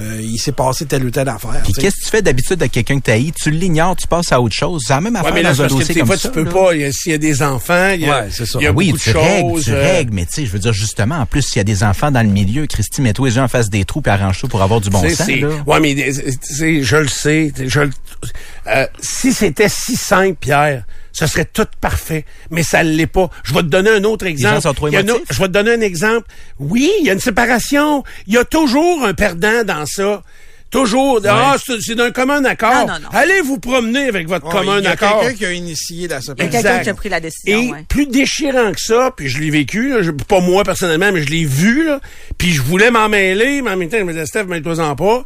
euh, 0.00 0.20
il 0.22 0.38
s'est 0.38 0.52
passé 0.52 0.86
telle 0.86 1.04
ou 1.04 1.10
telle 1.10 1.28
affaire. 1.28 1.60
Puis 1.64 1.72
qu'est-ce 1.72 1.96
que 1.96 2.04
tu 2.04 2.10
fais 2.10 2.22
d'habitude 2.22 2.62
avec 2.62 2.70
quelqu'un 2.70 3.00
que 3.00 3.04
t'haïs? 3.06 3.32
Tu 3.32 3.50
l'ignores, 3.50 3.96
tu 3.96 4.06
passes 4.06 4.30
à 4.30 4.40
autre 4.40 4.54
chose. 4.54 4.84
C'est 4.86 4.92
la 4.94 5.00
même 5.00 5.14
Ouais, 5.14 5.18
affaire 5.20 5.34
mais 5.34 5.42
là, 5.42 5.48
dans 5.52 5.62
un 5.62 5.64
parce 5.64 5.72
que 5.74 5.78
dossier 5.80 5.94
des 5.94 6.00
comme 6.02 6.06
fois, 6.06 6.16
ça. 6.16 6.28
tu 6.28 6.34
peux 6.34 6.44
là. 6.44 6.50
pas. 6.52 6.92
S'il 6.92 7.10
y 7.10 7.14
a 7.16 7.18
des 7.18 7.42
enfants, 7.42 7.90
il 7.92 8.02
y 8.02 8.08
a, 8.08 8.20
Ouais, 8.22 8.28
c'est 8.30 8.46
ça. 8.46 8.58
il 8.60 8.64
y 8.64 8.66
a 8.68 8.72
oui, 8.72 8.86
beaucoup 8.92 8.98
tu 9.02 9.12
de 9.12 9.18
règles, 9.18 9.50
choses. 9.50 9.64
tu 9.64 9.72
euh, 9.72 9.82
règles, 9.82 10.14
mais 10.14 10.26
tu 10.26 10.32
sais, 10.34 10.46
je 10.46 10.52
veux 10.52 10.58
dire, 10.60 10.72
justement, 10.72 11.16
en 11.16 11.26
plus, 11.26 11.42
s'il 11.42 11.56
y 11.56 11.60
a 11.60 11.64
des 11.64 11.82
enfants 11.82 12.12
dans 12.12 12.22
le 12.22 12.28
milieu, 12.32 12.66
Christy, 12.68 13.02
mets-toi 13.02 13.28
les 13.28 13.34
yeux 13.34 13.42
en 13.42 13.48
face 13.48 13.68
des 13.68 13.84
trous 13.84 14.02
puis 14.02 14.12
arrange-toi 14.12 14.48
pour 14.48 14.62
avoir 14.62 14.80
du 14.80 14.90
bon 14.90 15.00
sens. 15.08 15.28
Ouais, 15.66 15.80
mais 15.80 15.96
je 16.12 16.96
le 16.96 17.08
sais. 17.08 17.52
Je, 17.58 17.80
le- 17.80 17.90
euh, 18.68 18.86
si 19.00 19.32
c'était 19.32 19.68
si 19.68 19.96
simple, 19.96 20.36
Pierre, 20.38 20.84
ce 21.12 21.26
serait 21.26 21.44
tout 21.44 21.66
parfait. 21.80 22.24
Mais 22.50 22.62
ça 22.62 22.82
l'est 22.82 23.06
pas. 23.06 23.30
Je 23.44 23.52
vais 23.54 23.60
te 23.60 23.66
donner 23.66 23.90
un 23.90 24.04
autre 24.04 24.26
exemple. 24.26 24.54
gens 24.56 24.60
sont 24.60 24.74
trop 24.74 24.88
Il 24.88 24.94
une 24.98 25.12
je 25.30 25.38
vais 25.38 25.46
te 25.48 25.52
donner 25.52 25.72
un 25.72 25.80
exemple. 25.80 26.26
Oui, 26.58 26.90
il 27.00 27.06
y 27.06 27.10
a 27.10 27.12
une 27.12 27.20
séparation. 27.20 28.04
Il 28.26 28.34
y 28.34 28.38
a 28.38 28.44
toujours 28.44 29.04
un 29.04 29.14
perdant 29.14 29.64
dans 29.64 29.86
ça. 29.86 30.22
Toujours. 30.70 31.20
Ah, 31.28 31.56
c'est 31.64 31.80
c'est 31.80 31.96
d'un 31.96 32.12
commun 32.12 32.44
accord. 32.44 32.86
Non, 32.86 32.92
non, 32.94 33.00
non. 33.00 33.08
Allez 33.12 33.40
vous 33.40 33.58
promener 33.58 34.06
avec 34.06 34.28
votre 34.28 34.46
Ouais, 34.46 34.52
commun 34.52 34.78
il 34.78 34.84
y 34.84 34.86
a 34.86 34.90
accord. 34.92 35.20
quelqu'un 35.20 35.36
qui 35.36 35.44
a 35.46 35.52
initié 35.52 36.06
la 36.06 36.18
Il 36.18 36.18
y 36.18 36.18
a 36.18 36.20
séparation. 36.20 36.36
quelqu'un 36.36 36.58
Exact. 36.70 36.82
qui 36.84 36.90
a 36.90 36.94
pris 36.94 37.08
la 37.08 37.18
décision. 37.20 37.58
Et 37.60 37.70
ouais. 37.72 37.84
plus 37.88 38.06
déchirant 38.06 38.70
que 38.70 38.80
ça, 38.80 39.10
puis 39.16 39.28
je 39.28 39.40
l'ai 39.40 39.50
vécu, 39.50 39.88
là, 39.88 40.02
je- 40.02 40.12
pas 40.12 40.38
moi 40.38 40.62
personnellement, 40.62 41.10
mais 41.12 41.22
je 41.24 41.28
l'ai 41.28 41.44
vu, 41.44 41.86
là, 41.86 41.98
puis 42.38 42.52
je 42.52 42.62
voulais 42.62 42.92
m'en 42.92 43.08
mêler, 43.08 43.62
mais 43.62 43.70
en 43.72 43.76
même 43.76 43.88
temps, 43.88 43.98
je 43.98 44.04
me 44.04 44.12
disais, 44.12 44.26
Steph, 44.26 44.44
mêle-toi-en 44.44 44.94
pas. 44.94 45.24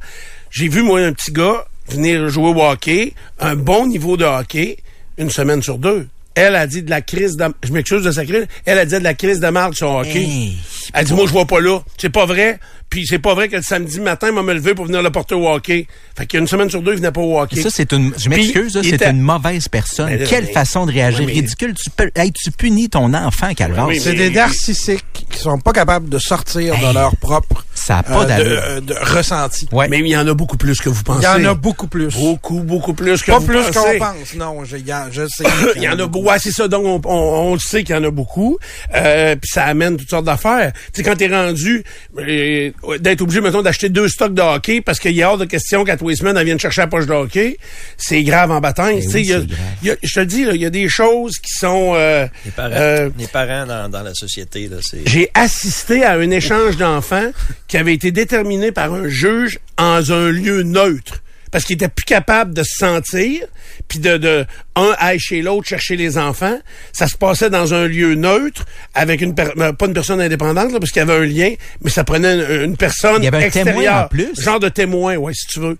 J'ai 0.50 0.68
vu, 0.68 0.80
moi, 0.82 1.00
un 1.00 1.12
petit 1.12 1.30
gars 1.30 1.66
venir 1.90 2.26
jouer 2.30 2.48
au 2.48 2.62
hockey, 2.62 3.12
un 3.38 3.54
bon 3.54 3.86
niveau 3.86 4.16
de 4.16 4.24
hockey, 4.24 4.78
une 5.18 5.30
semaine 5.30 5.62
sur 5.62 5.78
deux. 5.78 6.06
Elle 6.34 6.56
a 6.56 6.66
dit 6.66 6.82
de 6.82 6.90
la 6.90 7.00
crise 7.00 7.36
de... 7.36 7.44
Je 7.62 7.72
m'excuse 7.72 8.02
de 8.02 8.10
sa 8.10 8.24
crise. 8.24 8.46
Elle 8.64 8.78
a 8.78 8.84
dit 8.84 8.98
de 8.98 9.04
la 9.04 9.14
crise 9.14 9.38
de 9.38 9.48
marde 9.48 9.74
sur 9.74 9.90
hockey. 9.90 10.22
Hey. 10.22 10.56
Elle 10.92 11.04
dit, 11.06 11.12
moi, 11.12 11.26
je 11.26 11.32
vois 11.32 11.46
pas 11.46 11.60
là. 11.60 11.78
C'est 11.96 12.10
pas 12.10 12.26
vrai. 12.26 12.58
Puis 12.90 13.06
c'est 13.06 13.18
pas 13.18 13.34
vrai 13.34 13.48
que 13.48 13.56
le 13.56 13.62
samedi 13.62 13.98
matin, 14.00 14.28
il 14.28 14.34
m'a 14.34 14.42
me 14.42 14.54
levé 14.54 14.72
pour 14.74 14.84
venir 14.86 15.02
le 15.02 15.10
porter 15.10 15.34
au 15.34 15.48
hockey. 15.48 15.86
Fait 16.16 16.26
qu'il 16.26 16.36
y 16.36 16.40
a 16.40 16.42
une 16.42 16.46
semaine 16.48 16.70
sur 16.70 16.80
deux, 16.80 16.92
il 16.92 16.98
venait 16.98 17.10
pas 17.10 17.20
au 17.20 17.40
hockey. 17.40 17.60
Ça, 17.60 17.68
c'est 17.72 17.92
une, 17.92 18.12
je 18.16 18.28
m'excuse, 18.28 18.78
il 18.80 18.88
c'est 18.88 18.94
était- 18.96 19.10
une 19.10 19.20
mauvaise 19.20 19.66
personne. 19.68 20.06
Mais 20.10 20.18
là, 20.18 20.26
Quelle 20.26 20.44
mais- 20.44 20.52
façon 20.52 20.86
de 20.86 20.92
réagir 20.92 21.20
Ouais, 21.20 21.26
mais- 21.26 21.32
ridicule. 21.32 21.74
Tu, 21.74 21.90
peux, 21.90 22.10
hey, 22.14 22.30
tu 22.32 22.50
punis 22.52 22.88
ton 22.88 23.12
enfant. 23.14 23.48
Oui, 23.88 23.98
C'est 24.00 24.14
des 24.14 24.30
narcissiques 24.30 25.04
qui 25.30 25.38
sont 25.38 25.58
pas 25.58 25.72
capables 25.72 26.08
de 26.08 26.18
sortir 26.18 26.74
Hey. 26.74 26.86
de 26.88 26.94
leur 26.94 27.16
propre 27.16 27.64
Ça 27.74 27.98
a 27.98 28.02
pas 28.04 28.24
euh, 28.24 28.38
de, 28.38 28.44
euh, 28.44 28.80
de 28.80 28.94
ressenti. 28.94 29.68
Ouais. 29.72 29.88
Mais 29.88 29.98
il 29.98 30.06
y 30.06 30.16
en 30.16 30.26
a 30.28 30.32
beaucoup 30.34 30.56
plus 30.56 30.80
que 30.80 30.88
vous 30.88 31.00
Il 31.00 31.04
pensez. 31.04 31.24
y 31.24 31.26
en 31.26 31.44
a 31.44 31.54
beaucoup 31.54 31.88
plus. 31.88 32.14
Beaucoup, 32.14 32.60
beaucoup 32.60 32.94
plus 32.94 33.20
que 33.22 33.30
pas 33.32 33.38
vous 33.40 33.46
plus 33.46 33.56
pensez. 33.62 33.98
qu'on 33.98 33.98
pense. 33.98 34.34
Non, 34.36 34.64
je, 34.64 34.76
je 35.10 35.26
sais. 35.28 35.44
Il 35.76 35.82
y 35.82 35.88
en 35.88 35.98
a 35.98 36.06
beaucoup. 36.06 36.28
Ouais, 36.28 36.38
c'est 36.38 36.52
ça. 36.52 36.68
Donc, 36.68 36.84
on, 36.84 37.00
on, 37.10 37.50
on 37.50 37.54
le 37.54 37.58
sait 37.60 37.82
qu'il 37.82 37.94
y 37.94 37.98
en 37.98 38.04
a 38.04 38.10
beaucoup. 38.10 38.58
Euh, 38.94 39.34
Puis 39.36 39.50
ça 39.52 39.64
amène 39.64 39.96
toutes 39.96 40.08
sortes 40.08 40.24
d'affaires. 40.24 40.72
Tu 40.72 40.80
sais, 40.94 41.02
quand 41.02 41.16
t'es 41.16 41.26
rendu 41.28 41.84
euh, 42.18 42.70
d'être 43.00 43.22
obligé, 43.22 43.40
mettons, 43.40 43.62
d'acheter 43.62 43.88
deux 43.88 44.08
stocks 44.08 44.34
de 44.34 44.42
hockey 44.42 44.80
parce 44.80 44.98
qu'il 45.00 45.12
y 45.12 45.22
a 45.22 45.30
hors 45.30 45.38
de 45.38 45.44
question 45.46 45.84
qu'à 45.84 45.96
tous 45.96 46.08
les 46.10 46.16
semaines, 46.16 46.36
elle 46.36 46.44
vienne 46.44 46.60
chercher 46.60 46.82
la 46.82 46.86
poche 46.86 47.06
de 47.06 47.12
hockey, 47.12 47.56
c'est 47.96 48.22
grave 48.22 48.50
en 48.50 48.60
bataille. 48.60 49.02
Oui, 49.14 49.22
y 49.24 49.32
a- 49.32 49.40
y 49.82 49.90
je 50.02 50.14
te 50.14 50.20
le 50.20 50.26
dis, 50.26 50.44
là, 50.44 50.52
il 50.54 50.60
y 50.60 50.66
a 50.66 50.70
des 50.70 50.88
choses 50.88 51.38
qui 51.38 51.52
sont... 51.52 51.92
euh, 51.94 52.26
Les 52.44 52.50
parents, 52.50 52.70
euh, 52.72 53.10
les 53.18 53.26
parents 53.26 53.66
dans, 53.66 53.88
dans 53.88 54.02
la 54.02 54.14
société, 54.14 54.68
là, 54.68 54.76
c'est. 54.82 55.00
j'ai 55.08 55.30
assisté 55.34 56.04
à 56.04 56.12
un 56.12 56.30
échange 56.30 56.76
d'enfants 56.76 57.30
qui 57.68 57.76
avait 57.78 57.94
été 57.94 58.10
déterminé 58.12 58.70
par 58.72 58.92
un 58.92 59.08
juge 59.08 59.58
en 59.78 60.02
un 60.10 60.30
lieu 60.30 60.62
neutre. 60.62 61.22
Parce 61.50 61.64
qu'il 61.64 61.74
était 61.74 61.86
plus 61.88 62.04
capable 62.04 62.52
de 62.52 62.64
se 62.64 62.76
sentir, 62.78 63.46
puis 63.88 63.98
de, 63.98 64.16
de 64.16 64.46
un 64.76 64.94
aller 64.98 65.18
chez 65.18 65.42
l'autre 65.42 65.68
chercher 65.68 65.96
les 65.96 66.18
enfants. 66.18 66.58
Ça 66.92 67.06
se 67.06 67.16
passait 67.16 67.50
dans 67.50 67.74
un 67.74 67.86
lieu 67.86 68.14
neutre, 68.14 68.64
avec 68.94 69.20
une 69.20 69.34
per- 69.34 69.52
euh, 69.58 69.72
pas 69.72 69.86
une 69.86 69.94
personne 69.94 70.20
indépendante, 70.20 70.72
là, 70.72 70.78
parce 70.80 70.90
qu'il 70.90 71.00
y 71.00 71.02
avait 71.10 71.14
un 71.16 71.24
lien, 71.26 71.54
mais 71.82 71.90
ça 71.90 72.02
prenait 72.04 72.34
une, 72.34 72.62
une 72.70 72.76
personne 72.76 73.18
Il 73.18 73.24
y 73.24 73.28
avait 73.28 73.46
un 73.46 73.50
témoin 73.50 74.02
en 74.04 74.08
plus? 74.08 74.28
Genre 74.40 74.60
de 74.60 74.68
témoin, 74.68 75.16
ouais, 75.16 75.32
si 75.34 75.46
tu 75.46 75.60
veux. 75.60 75.76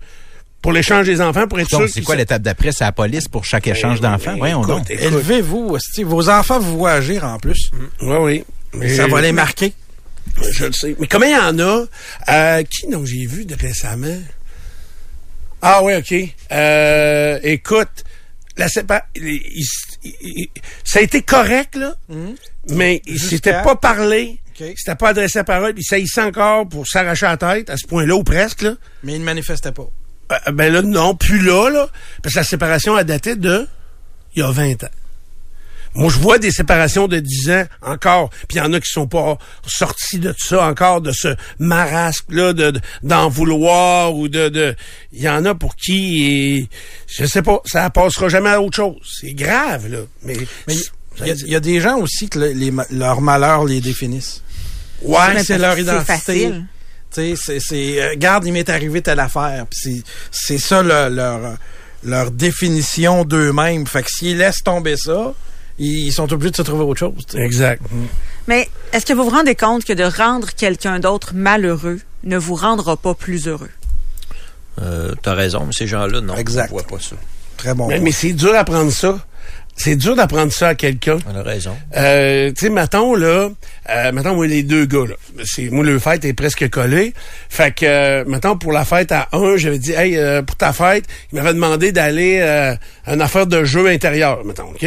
Pour 0.62 0.72
l'échange 0.72 1.04
des 1.06 1.20
enfants, 1.20 1.46
pour 1.46 1.60
être 1.60 1.68
sûr 1.68 1.78
Donc, 1.80 1.88
c'est 1.88 1.94
qu'ils 1.94 2.04
quoi 2.04 2.16
l'étape 2.16 2.40
d'après? 2.40 2.72
C'est 2.72 2.84
la 2.84 2.92
police 2.92 3.28
pour 3.28 3.44
chaque 3.44 3.66
échange 3.66 4.00
d'enfants? 4.00 4.34
Voyons 4.38 4.62
donc. 4.62 4.90
Élevez-vous. 4.90 5.76
Vos 6.04 6.28
enfants 6.30 6.58
vous 6.58 6.78
voient 6.78 6.92
agir 6.92 7.22
en 7.24 7.36
plus. 7.38 7.70
Oui, 8.00 8.16
oui. 8.20 8.44
Mais 8.72 8.88
Ça 8.94 9.06
va 9.06 9.20
les 9.20 9.32
marquer. 9.32 9.74
Je 10.52 10.64
le 10.64 10.72
sais. 10.72 10.96
Mais 10.98 11.06
combien 11.06 11.28
il 11.28 11.32
y 11.32 11.36
en 11.36 11.58
a? 11.58 11.84
Euh, 12.30 12.62
qui 12.62 12.86
donc 12.90 13.04
j'ai 13.04 13.26
vu 13.26 13.44
de 13.44 13.54
récemment? 13.54 14.16
Ah 15.66 15.82
oui, 15.82 15.94
OK. 15.96 16.14
Euh, 16.52 17.38
écoute, 17.42 18.04
la 18.58 18.68
sépa- 18.68 19.04
il- 19.16 19.40
il- 20.04 20.14
il- 20.20 20.48
ça 20.84 20.98
a 20.98 21.02
été 21.02 21.22
correct, 21.22 21.74
là, 21.76 21.94
mais 22.68 23.00
il 23.06 23.18
s'était 23.18 23.52
pas 23.64 23.74
parlé. 23.76 24.38
OK. 24.50 24.60
Il 24.60 24.74
s'était 24.78 24.94
pas 24.94 25.08
adressé 25.08 25.38
à 25.38 25.44
parole, 25.44 25.72
puis 25.74 25.82
ça 25.82 25.98
y 25.98 26.06
encore 26.20 26.68
pour 26.68 26.86
s'arracher 26.86 27.26
la 27.26 27.36
tête, 27.38 27.70
à 27.70 27.76
ce 27.78 27.86
point-là, 27.86 28.14
ou 28.14 28.22
presque, 28.22 28.60
là. 28.62 28.74
Mais 29.02 29.14
ils 29.14 29.20
ne 29.20 29.24
manifestaient 29.24 29.72
pas. 29.72 29.88
Euh, 30.32 30.52
ben 30.52 30.70
là, 30.72 30.82
non, 30.82 31.14
plus 31.16 31.40
là, 31.40 31.70
là. 31.70 31.88
Parce 32.22 32.34
que 32.34 32.40
la 32.40 32.44
séparation 32.44 32.94
a 32.94 33.02
daté 33.04 33.34
de 33.36 33.66
il 34.36 34.40
y 34.40 34.42
a 34.42 34.50
20 34.50 34.84
ans. 34.84 34.88
Moi, 35.94 36.10
je 36.10 36.18
vois 36.18 36.38
des 36.38 36.50
séparations 36.50 37.06
de 37.06 37.20
10 37.20 37.50
ans 37.50 37.64
encore, 37.82 38.30
puis 38.48 38.56
il 38.56 38.58
y 38.58 38.60
en 38.60 38.72
a 38.72 38.80
qui 38.80 38.90
sont 38.90 39.06
pas 39.06 39.38
sortis 39.66 40.18
de 40.18 40.34
ça 40.36 40.66
encore, 40.66 41.00
de 41.00 41.12
ce 41.12 41.36
marasme-là, 41.60 42.52
de, 42.52 42.70
de- 42.72 42.80
d'en 43.02 43.28
vouloir 43.28 44.14
ou 44.14 44.28
de... 44.28 44.48
de- 44.48 44.74
Il 45.12 45.22
y 45.22 45.28
en 45.28 45.44
a 45.44 45.54
pour 45.54 45.76
qui, 45.76 46.24
et, 46.24 46.68
je 47.06 47.24
sais 47.26 47.42
pas, 47.42 47.60
ça 47.64 47.88
passera 47.90 48.28
jamais 48.28 48.50
à 48.50 48.60
autre 48.60 48.76
chose. 48.76 48.96
C'est 49.20 49.34
grave, 49.34 49.86
là. 49.88 49.98
Mais, 50.22 50.36
Mais 50.66 50.74
il 51.20 51.26
y, 51.26 51.30
a- 51.30 51.34
il 51.34 51.48
y 51.48 51.54
a 51.56 51.60
des 51.60 51.80
gens 51.80 51.98
aussi 51.98 52.28
que 52.28 52.38
le- 52.40 52.52
les, 52.52 52.70
ma- 52.72 52.86
leurs 52.90 53.20
malheurs 53.20 53.64
les 53.64 53.80
définissent. 53.80 54.42
ouais, 55.02 55.44
c'est 55.44 55.58
leur 55.58 55.78
identité. 55.78 56.04
facile. 56.12 56.66
Tu 57.12 57.20
sais, 57.20 57.34
c'est, 57.40 57.60
c'est, 57.60 58.02
euh, 58.02 58.14
garde, 58.16 58.44
il 58.46 58.52
m'est 58.52 58.68
arrivé 58.68 59.00
telle 59.00 59.20
affaire. 59.20 59.66
Puis 59.70 59.78
c'est, 59.80 60.02
c'est 60.32 60.58
ça 60.58 60.82
le- 60.82 61.14
leur, 61.14 61.56
leur 62.02 62.30
définition 62.32 63.24
d'eux-mêmes. 63.24 63.86
Fait 63.86 64.02
que 64.02 64.10
s'ils 64.10 64.38
laissent 64.38 64.64
tomber 64.64 64.96
ça, 64.96 65.32
ils 65.78 66.12
sont 66.12 66.32
obligés 66.32 66.50
de 66.52 66.56
se 66.56 66.62
trouver 66.62 66.84
autre 66.84 67.00
chose. 67.00 67.14
Exact. 67.34 67.82
Mais 68.46 68.68
est-ce 68.92 69.04
que 69.06 69.12
vous 69.12 69.24
vous 69.24 69.30
rendez 69.30 69.54
compte 69.54 69.84
que 69.84 69.92
de 69.92 70.04
rendre 70.04 70.50
quelqu'un 70.52 71.00
d'autre 71.00 71.32
malheureux 71.34 72.00
ne 72.24 72.36
vous 72.36 72.54
rendra 72.54 72.96
pas 72.96 73.14
plus 73.14 73.48
heureux? 73.48 73.70
Euh, 74.80 75.14
T'as 75.22 75.34
raison, 75.34 75.64
mais 75.66 75.72
ces 75.72 75.86
gens-là, 75.86 76.20
non, 76.20 76.36
Exact. 76.36 76.66
je 76.66 76.70
vois 76.72 76.82
pas 76.82 76.98
ça. 76.98 77.16
Très 77.56 77.74
bon. 77.74 77.88
Mais, 77.88 78.00
mais 78.00 78.12
c'est 78.12 78.32
dur 78.32 78.52
d'apprendre 78.52 78.90
ça. 78.92 79.18
C'est 79.76 79.96
dur 79.96 80.14
d'apprendre 80.14 80.52
ça 80.52 80.68
à 80.68 80.74
quelqu'un. 80.74 81.18
On 81.28 81.34
a 81.34 81.42
raison. 81.42 81.76
Euh, 81.96 82.50
tu 82.50 82.66
sais, 82.66 82.70
mettons, 82.70 83.14
là, 83.14 83.50
euh, 83.90 84.12
mettons, 84.12 84.34
moi, 84.34 84.46
les 84.46 84.62
deux 84.62 84.86
gars, 84.86 85.04
là, 85.08 85.14
c'est, 85.44 85.68
moi, 85.70 85.84
le 85.84 85.98
fête 85.98 86.24
est 86.24 86.32
presque 86.32 86.68
collé. 86.70 87.12
Fait 87.48 87.74
que, 87.74 87.84
euh, 87.84 88.24
mettons, 88.26 88.56
pour 88.56 88.72
la 88.72 88.84
fête 88.84 89.10
à 89.10 89.28
un, 89.32 89.56
j'avais 89.56 89.78
dit, 89.78 89.92
hey, 89.92 90.16
euh, 90.16 90.42
pour 90.42 90.56
ta 90.56 90.72
fête, 90.72 91.04
il 91.32 91.36
m'avait 91.36 91.54
demandé 91.54 91.90
d'aller 91.90 92.38
euh, 92.40 92.74
à 93.04 93.14
une 93.14 93.20
affaire 93.20 93.46
de 93.46 93.64
jeu 93.64 93.88
intérieur, 93.88 94.44
mettons, 94.44 94.70
OK? 94.70 94.86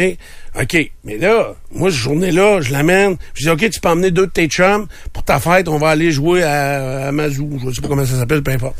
OK. 0.60 0.90
Mais 1.04 1.18
là, 1.18 1.54
moi, 1.70 1.90
cette 1.90 2.00
journée-là, 2.00 2.62
je 2.62 2.72
l'amène. 2.72 3.16
Je 3.34 3.42
dis, 3.42 3.50
OK, 3.50 3.68
tu 3.70 3.80
peux 3.80 3.88
emmener 3.90 4.10
deux 4.10 4.26
de 4.26 4.32
tes 4.32 4.48
chums. 4.48 4.86
Pour 5.12 5.22
ta 5.22 5.38
fête, 5.38 5.68
on 5.68 5.78
va 5.78 5.90
aller 5.90 6.10
jouer 6.10 6.42
à, 6.42 7.08
à 7.08 7.12
Mazou. 7.12 7.60
Je 7.64 7.72
sais 7.72 7.82
pas 7.82 7.88
comment 7.88 8.06
ça 8.06 8.16
s'appelle, 8.16 8.42
peu 8.42 8.52
importe. 8.52 8.76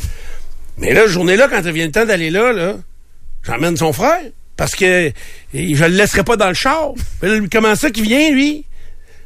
Mais 0.78 0.94
là, 0.94 1.02
cette 1.02 1.12
journée-là, 1.12 1.48
quand 1.48 1.60
il 1.62 1.72
vient 1.72 1.86
le 1.86 1.92
temps 1.92 2.06
d'aller 2.06 2.30
là, 2.30 2.52
là, 2.52 2.74
j'emmène 3.44 3.76
son 3.76 3.92
frère. 3.92 4.22
Parce 4.58 4.74
que 4.74 5.10
je 5.54 5.84
le 5.84 5.96
laisserai 5.96 6.24
pas 6.24 6.36
dans 6.36 6.48
le 6.48 6.54
char. 6.54 6.90
Comment 7.50 7.74
ça 7.76 7.90
qu'il 7.90 8.04
vient, 8.04 8.30
lui? 8.30 8.66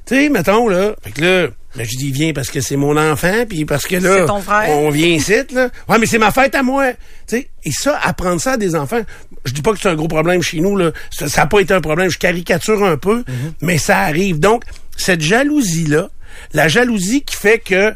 Tu 0.06 0.14
sais, 0.14 0.28
mettons, 0.28 0.68
là. 0.68 0.94
Fait 1.02 1.10
que 1.10 1.20
là, 1.22 1.48
ben, 1.74 1.84
je 1.84 1.96
dis, 1.96 2.08
il 2.08 2.12
vient 2.12 2.32
parce 2.34 2.50
que 2.50 2.60
c'est 2.60 2.76
mon 2.76 2.96
enfant, 2.98 3.44
puis 3.48 3.64
parce 3.64 3.86
que 3.86 3.96
là, 3.96 4.18
C'est 4.20 4.26
ton 4.26 4.42
frère. 4.42 4.68
on 4.68 4.90
vient 4.90 5.08
ici, 5.08 5.32
là. 5.52 5.70
Ouais, 5.88 5.98
mais 5.98 6.06
c'est 6.06 6.18
ma 6.18 6.30
fête 6.32 6.54
à 6.54 6.62
moi. 6.62 6.92
Tu 6.92 6.98
sais, 7.38 7.48
et 7.64 7.72
ça, 7.72 7.98
apprendre 8.02 8.40
ça 8.42 8.52
à 8.52 8.56
des 8.58 8.74
enfants, 8.74 9.00
je 9.46 9.52
dis 9.52 9.62
pas 9.62 9.72
que 9.72 9.78
c'est 9.80 9.88
un 9.88 9.94
gros 9.94 10.06
problème 10.08 10.42
chez 10.42 10.60
nous, 10.60 10.76
là. 10.76 10.92
Ça 11.10 11.26
n'a 11.34 11.46
pas 11.46 11.60
été 11.60 11.72
un 11.72 11.80
problème. 11.80 12.10
Je 12.10 12.18
caricature 12.18 12.84
un 12.84 12.98
peu, 12.98 13.24
mais 13.62 13.78
ça 13.78 14.00
arrive. 14.00 14.38
Donc, 14.38 14.64
cette 14.98 15.22
jalousie-là, 15.22 16.10
la 16.52 16.68
jalousie 16.68 17.22
qui 17.22 17.36
fait 17.36 17.58
que 17.58 17.94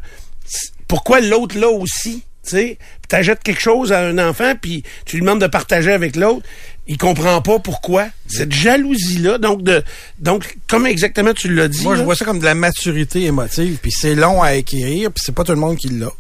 pourquoi 0.89 1.21
l'autre 1.21 1.59
là 1.59 1.69
aussi, 1.69 2.23
tu 2.47 2.57
sais, 2.57 2.79
t'achètes 3.09 3.43
quelque 3.43 3.61
chose 3.61 3.93
à 3.93 4.01
un 4.01 4.19
enfant 4.19 4.55
puis 4.61 4.83
tu 5.05 5.17
lui 5.17 5.23
demandes 5.23 5.41
de 5.41 5.47
partager 5.47 5.93
avec 5.93 6.17
l'autre, 6.17 6.47
il 6.87 6.99
comprend 6.99 7.41
pas 7.43 7.59
pourquoi. 7.59 8.07
Cette 8.27 8.53
jalousie 8.53 9.19
là, 9.19 9.39
donc 9.39 9.63
de 9.63 9.83
donc 10.19 10.57
comme 10.69 10.87
exactement 10.87 11.33
tu 11.33 11.53
l'as 11.53 11.69
dit. 11.69 11.83
Moi, 11.83 11.97
je 11.97 12.03
vois 12.03 12.15
ça 12.15 12.25
comme 12.25 12.39
de 12.39 12.45
la 12.45 12.55
maturité 12.55 13.25
émotive, 13.25 13.79
puis 13.83 13.91
c'est 13.91 14.15
long 14.15 14.43
à 14.43 14.49
acquérir, 14.49 15.11
puis 15.11 15.23
c'est 15.25 15.35
pas 15.35 15.45
tout 15.45 15.53
le 15.53 15.59
monde 15.59 15.77
qui 15.77 15.89
l'a. 15.89 16.11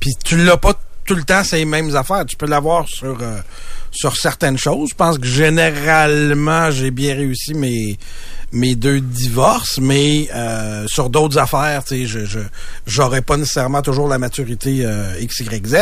Puis 0.00 0.10
tu 0.24 0.36
l'as 0.36 0.56
pas 0.56 0.74
tout 1.06 1.14
le 1.14 1.24
temps 1.24 1.44
ces 1.44 1.64
mêmes 1.64 1.94
affaires. 1.96 2.24
Tu 2.26 2.36
peux 2.36 2.46
l'avoir 2.46 2.88
sur 2.88 3.18
euh, 3.22 3.38
sur 3.90 4.16
certaines 4.16 4.58
choses. 4.58 4.90
Je 4.90 4.94
pense 4.94 5.18
que 5.18 5.26
généralement, 5.26 6.70
j'ai 6.70 6.90
bien 6.90 7.14
réussi 7.14 7.54
mes 7.54 7.98
mes 8.52 8.74
deux 8.74 9.00
divorces, 9.00 9.78
mais 9.80 10.28
euh, 10.34 10.86
sur 10.86 11.08
d'autres 11.10 11.38
affaires, 11.38 11.84
tu 11.84 12.00
sais, 12.00 12.06
je 12.06 12.24
je 12.24 12.38
j'aurais 12.86 13.22
pas 13.22 13.36
nécessairement 13.36 13.82
toujours 13.82 14.08
la 14.08 14.18
maturité 14.18 14.80
euh, 14.84 15.14
X 15.20 15.40
Y 15.40 15.66
Z. 15.66 15.76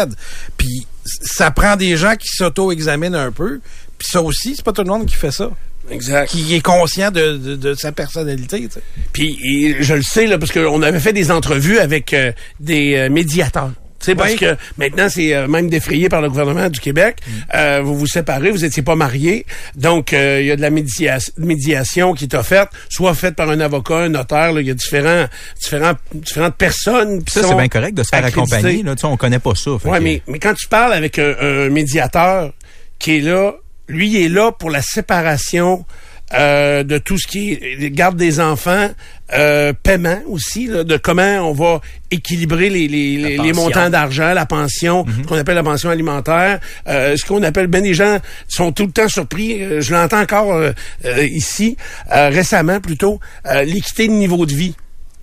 Puis 0.56 0.86
ça 1.04 1.50
prend 1.50 1.76
des 1.76 1.96
gens 1.96 2.14
qui 2.16 2.28
s'auto-examinent 2.28 3.18
un 3.18 3.32
peu. 3.32 3.60
Puis 3.98 4.08
ça 4.10 4.22
aussi, 4.22 4.54
c'est 4.56 4.64
pas 4.64 4.72
tout 4.72 4.82
le 4.82 4.88
monde 4.88 5.06
qui 5.06 5.14
fait 5.14 5.32
ça, 5.32 5.50
exact. 5.90 6.30
qui 6.30 6.54
est 6.54 6.60
conscient 6.60 7.10
de, 7.10 7.36
de, 7.36 7.56
de 7.56 7.74
sa 7.74 7.92
personnalité. 7.92 8.60
tu 8.68 8.74
sais. 8.74 8.82
Puis 9.12 9.76
je 9.80 9.94
le 9.94 10.02
sais 10.02 10.26
là 10.26 10.38
parce 10.38 10.52
qu'on 10.52 10.82
avait 10.82 11.00
fait 11.00 11.12
des 11.12 11.30
entrevues 11.30 11.78
avec 11.78 12.14
euh, 12.14 12.32
des 12.60 12.94
euh, 12.96 13.10
médiateurs. 13.10 13.72
Tu 14.00 14.06
sais, 14.06 14.14
parce 14.14 14.32
Oui. 14.32 14.38
que 14.38 14.56
maintenant, 14.78 15.08
c'est 15.10 15.34
euh, 15.34 15.46
même 15.46 15.68
défrayé 15.68 16.08
par 16.08 16.22
le 16.22 16.28
gouvernement 16.30 16.68
du 16.70 16.80
Québec. 16.80 17.18
Euh, 17.54 17.82
vous 17.84 17.94
vous 17.98 18.06
séparez, 18.06 18.50
vous 18.50 18.64
étiez 18.64 18.82
pas 18.82 18.96
mariés. 18.96 19.44
Donc, 19.76 20.12
euh, 20.14 20.38
il 20.40 20.46
y 20.46 20.50
a 20.50 20.56
de 20.56 20.62
la 20.62 20.70
média- 20.70 21.18
médiation 21.36 22.14
qui 22.14 22.24
est 22.24 22.34
offerte, 22.34 22.72
soit 22.88 23.12
faite 23.14 23.36
par 23.36 23.50
un 23.50 23.60
avocat, 23.60 23.96
un 23.96 24.08
notaire. 24.08 24.58
Il 24.58 24.66
y 24.66 24.70
a 24.70 24.74
différents, 24.74 25.26
différents, 25.60 25.92
différentes 26.14 26.56
personnes 26.56 27.22
qui 27.24 27.34
Ça, 27.34 27.46
c'est 27.46 27.54
bien 27.54 27.68
correct 27.68 27.94
de 27.94 28.02
se 28.02 28.08
faire 28.08 28.24
accompagner. 28.24 28.82
Là. 28.82 28.94
On 29.04 29.16
connaît 29.16 29.38
pas 29.38 29.54
ça. 29.54 29.72
que- 29.82 29.98
mais, 30.00 30.22
mais 30.26 30.38
quand 30.38 30.54
tu 30.54 30.66
parles 30.68 30.94
avec 30.94 31.18
un, 31.18 31.34
un 31.40 31.68
médiateur 31.68 32.52
qui 32.98 33.18
est 33.18 33.20
là, 33.20 33.52
lui, 33.88 34.08
il 34.08 34.16
est 34.24 34.28
là 34.28 34.50
pour 34.52 34.70
la 34.70 34.82
séparation 34.82 35.84
euh, 36.34 36.82
de 36.82 36.98
tout 36.98 37.18
ce 37.18 37.26
qui 37.26 37.52
est 37.52 37.90
garde 37.90 38.16
des 38.16 38.40
enfants, 38.40 38.88
euh, 39.32 39.72
paiement 39.82 40.18
aussi, 40.26 40.66
là, 40.66 40.84
de 40.84 40.96
comment 40.96 41.38
on 41.48 41.52
va 41.52 41.80
équilibrer 42.10 42.70
les, 42.70 42.88
les, 42.88 43.16
les, 43.16 43.38
les 43.38 43.52
montants 43.52 43.90
d'argent, 43.90 44.32
la 44.32 44.46
pension, 44.46 45.04
ce 45.22 45.26
qu'on 45.26 45.36
appelle 45.38 45.54
la 45.54 45.62
pension 45.62 45.90
alimentaire, 45.90 46.60
euh, 46.88 47.16
ce 47.16 47.24
qu'on 47.24 47.42
appelle, 47.42 47.66
ben 47.68 47.82
des 47.82 47.94
gens 47.94 48.18
sont 48.48 48.72
tout 48.72 48.86
le 48.86 48.92
temps 48.92 49.08
surpris, 49.08 49.62
euh, 49.62 49.80
je 49.80 49.92
l'entends 49.92 50.20
encore 50.20 50.52
euh, 50.52 50.72
euh, 51.04 51.24
ici, 51.26 51.76
euh, 52.12 52.28
récemment 52.28 52.80
plutôt, 52.80 53.20
euh, 53.46 53.62
l'équité 53.62 54.08
de 54.08 54.12
niveau 54.12 54.46
de 54.46 54.54
vie. 54.54 54.74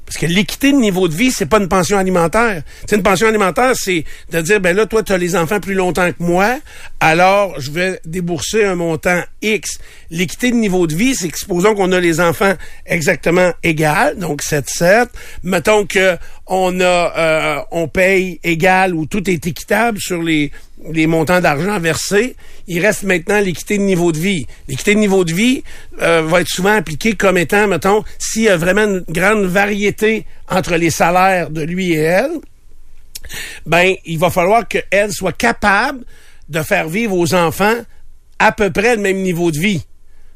Parce 0.08 0.20
que 0.20 0.26
l'équité 0.26 0.72
de 0.72 0.78
niveau 0.78 1.10
de 1.10 1.14
vie, 1.14 1.32
c'est 1.32 1.48
pas 1.48 1.58
une 1.58 1.68
pension 1.68 1.98
alimentaire. 1.98 2.64
C'est 2.88 2.96
une 2.96 3.04
pension 3.04 3.28
alimentaire, 3.28 3.74
c'est 3.76 4.06
de 4.32 4.40
dire 4.40 4.62
ben 4.62 4.74
là, 4.74 4.86
toi, 4.86 5.04
tu 5.04 5.12
as 5.12 5.18
les 5.18 5.36
enfants 5.36 5.60
plus 5.60 5.74
longtemps 5.74 6.10
que 6.14 6.24
moi, 6.24 6.60
alors 7.02 7.60
je 7.60 7.72
vais 7.72 8.00
débourser 8.06 8.64
un 8.64 8.76
montant 8.76 9.22
X. 9.42 9.80
L'équité 10.10 10.52
de 10.52 10.56
niveau 10.56 10.88
de 10.88 10.96
vie, 10.96 11.14
c'est 11.14 11.28
que 11.28 11.38
supposons 11.38 11.76
qu'on 11.76 11.92
a 11.92 12.00
les 12.00 12.22
enfants 12.22 12.54
exactement 12.86 13.52
égal, 13.64 14.18
donc 14.18 14.42
7-7. 14.44 15.08
Mettons 15.44 15.86
que 15.86 16.18
on 16.48 16.80
a 16.80 16.84
euh, 17.18 17.60
on 17.72 17.90
paye 17.90 18.40
égal 18.46 18.96
ou 18.96 19.08
tout 19.08 19.30
est 19.30 19.46
équitable 19.46 20.00
sur 20.00 20.24
les 20.24 20.54
les 20.90 21.08
montants 21.08 21.42
d'argent 21.42 21.80
versés, 21.80 22.36
il 22.68 22.86
reste 22.86 23.04
maintenant 23.04 23.40
l'équité 23.40 23.78
de 23.78 23.84
niveau 23.84 24.12
de 24.12 24.20
vie. 24.20 24.48
L'équité 24.68 24.94
de 24.94 25.00
niveau 25.00 25.24
de 25.24 25.34
vie 25.34 25.64
euh, 26.02 26.22
va 26.22 26.42
être 26.42 26.50
souvent 26.50 26.76
appliquée 26.76 27.14
comme 27.14 27.38
étant, 27.38 27.68
mettons, 27.68 28.04
s'il 28.20 28.44
y 28.44 28.50
a 28.50 28.58
vraiment 28.58 28.84
une 28.84 29.04
grande 29.10 29.46
variété 29.46 30.26
entre 30.50 30.76
les 30.76 30.90
salaires 30.90 31.50
de 31.50 31.62
lui 31.62 31.94
et 31.94 32.02
elle, 32.02 32.32
ben, 33.66 33.94
il 34.06 34.20
va 34.20 34.30
falloir 34.30 34.68
qu'elle 34.68 35.12
soit 35.12 35.36
capable 35.36 36.04
de 36.50 36.62
faire 36.62 36.88
vivre 36.88 37.16
aux 37.16 37.34
enfants 37.34 37.76
à 38.40 38.52
peu 38.52 38.70
près 38.70 38.96
le 38.96 39.02
même 39.02 39.18
niveau 39.18 39.52
de 39.52 39.60
vie. 39.60 39.84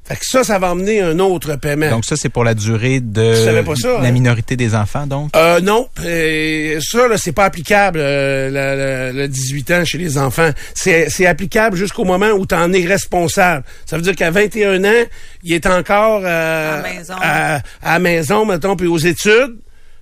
Fait 0.04 0.16
que 0.16 0.26
ça, 0.26 0.44
ça 0.44 0.58
va 0.60 0.72
amener 0.72 1.00
un 1.00 1.20
autre 1.20 1.56
paiement. 1.58 1.90
Donc 1.92 2.06
ça, 2.06 2.16
c'est 2.18 2.28
pour 2.30 2.44
la 2.44 2.54
durée 2.56 3.00
de 3.00 3.34
savais 3.36 3.64
pas 3.64 3.76
ça, 3.76 4.00
la 4.02 4.08
hein? 4.08 4.12
minorité 4.12 4.56
des 4.58 4.74
enfants, 4.76 5.06
donc? 5.08 5.30
Euh, 5.36 5.62
non, 5.62 5.88
euh, 6.04 6.80
ça 6.82 7.08
là, 7.08 7.18
c'est 7.18 7.32
pas 7.32 7.46
applicable 7.46 8.00
euh, 8.02 9.12
le, 9.12 9.12
le- 9.14 9.20
le 9.22 9.28
18 9.28 9.72
ans 9.72 9.86
chez 9.86 9.98
les 10.00 10.18
enfants. 10.18 10.50
C'est, 10.74 11.26
applicable 11.28 11.78
jusqu'au 11.78 12.04
moment 12.04 12.30
où 12.32 12.46
tu 12.48 12.56
en 12.56 12.74
es 12.74 12.84
responsable. 12.86 13.64
Ça 13.86 13.96
veut 13.96 14.02
dire 14.02 14.16
qu'à 14.16 14.32
21 14.32 14.84
ans, 14.84 15.06
il 15.44 15.54
est 15.54 15.66
encore 15.68 16.22
euh, 16.26 16.80
À 16.80 16.82
la 16.82 16.94
maison. 16.94 17.14
à, 17.22 17.56
à 17.56 17.94
la 17.94 18.00
maison, 18.00 18.46
mettons, 18.46 18.76
puis 18.76 18.88
aux 18.88 18.98
études. 18.98 19.58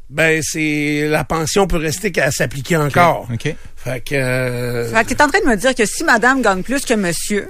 Ben 0.09 0.41
c'est 0.41 1.07
la 1.07 1.23
pension 1.23 1.67
peut 1.67 1.77
rester 1.77 2.11
qu'à 2.11 2.31
s'appliquer 2.31 2.77
encore. 2.77 3.27
OK. 3.31 3.53
Fait 3.75 3.99
que 4.03 4.15
euh, 4.15 4.91
Fait 4.91 5.03
que 5.03 5.09
t'es 5.13 5.21
en 5.21 5.27
train 5.27 5.39
de 5.41 5.45
me 5.45 5.55
dire 5.55 5.75
que 5.75 5.85
si 5.85 6.03
madame 6.03 6.41
gagne 6.41 6.63
plus 6.63 6.83
que 6.83 6.95
monsieur, 6.95 7.47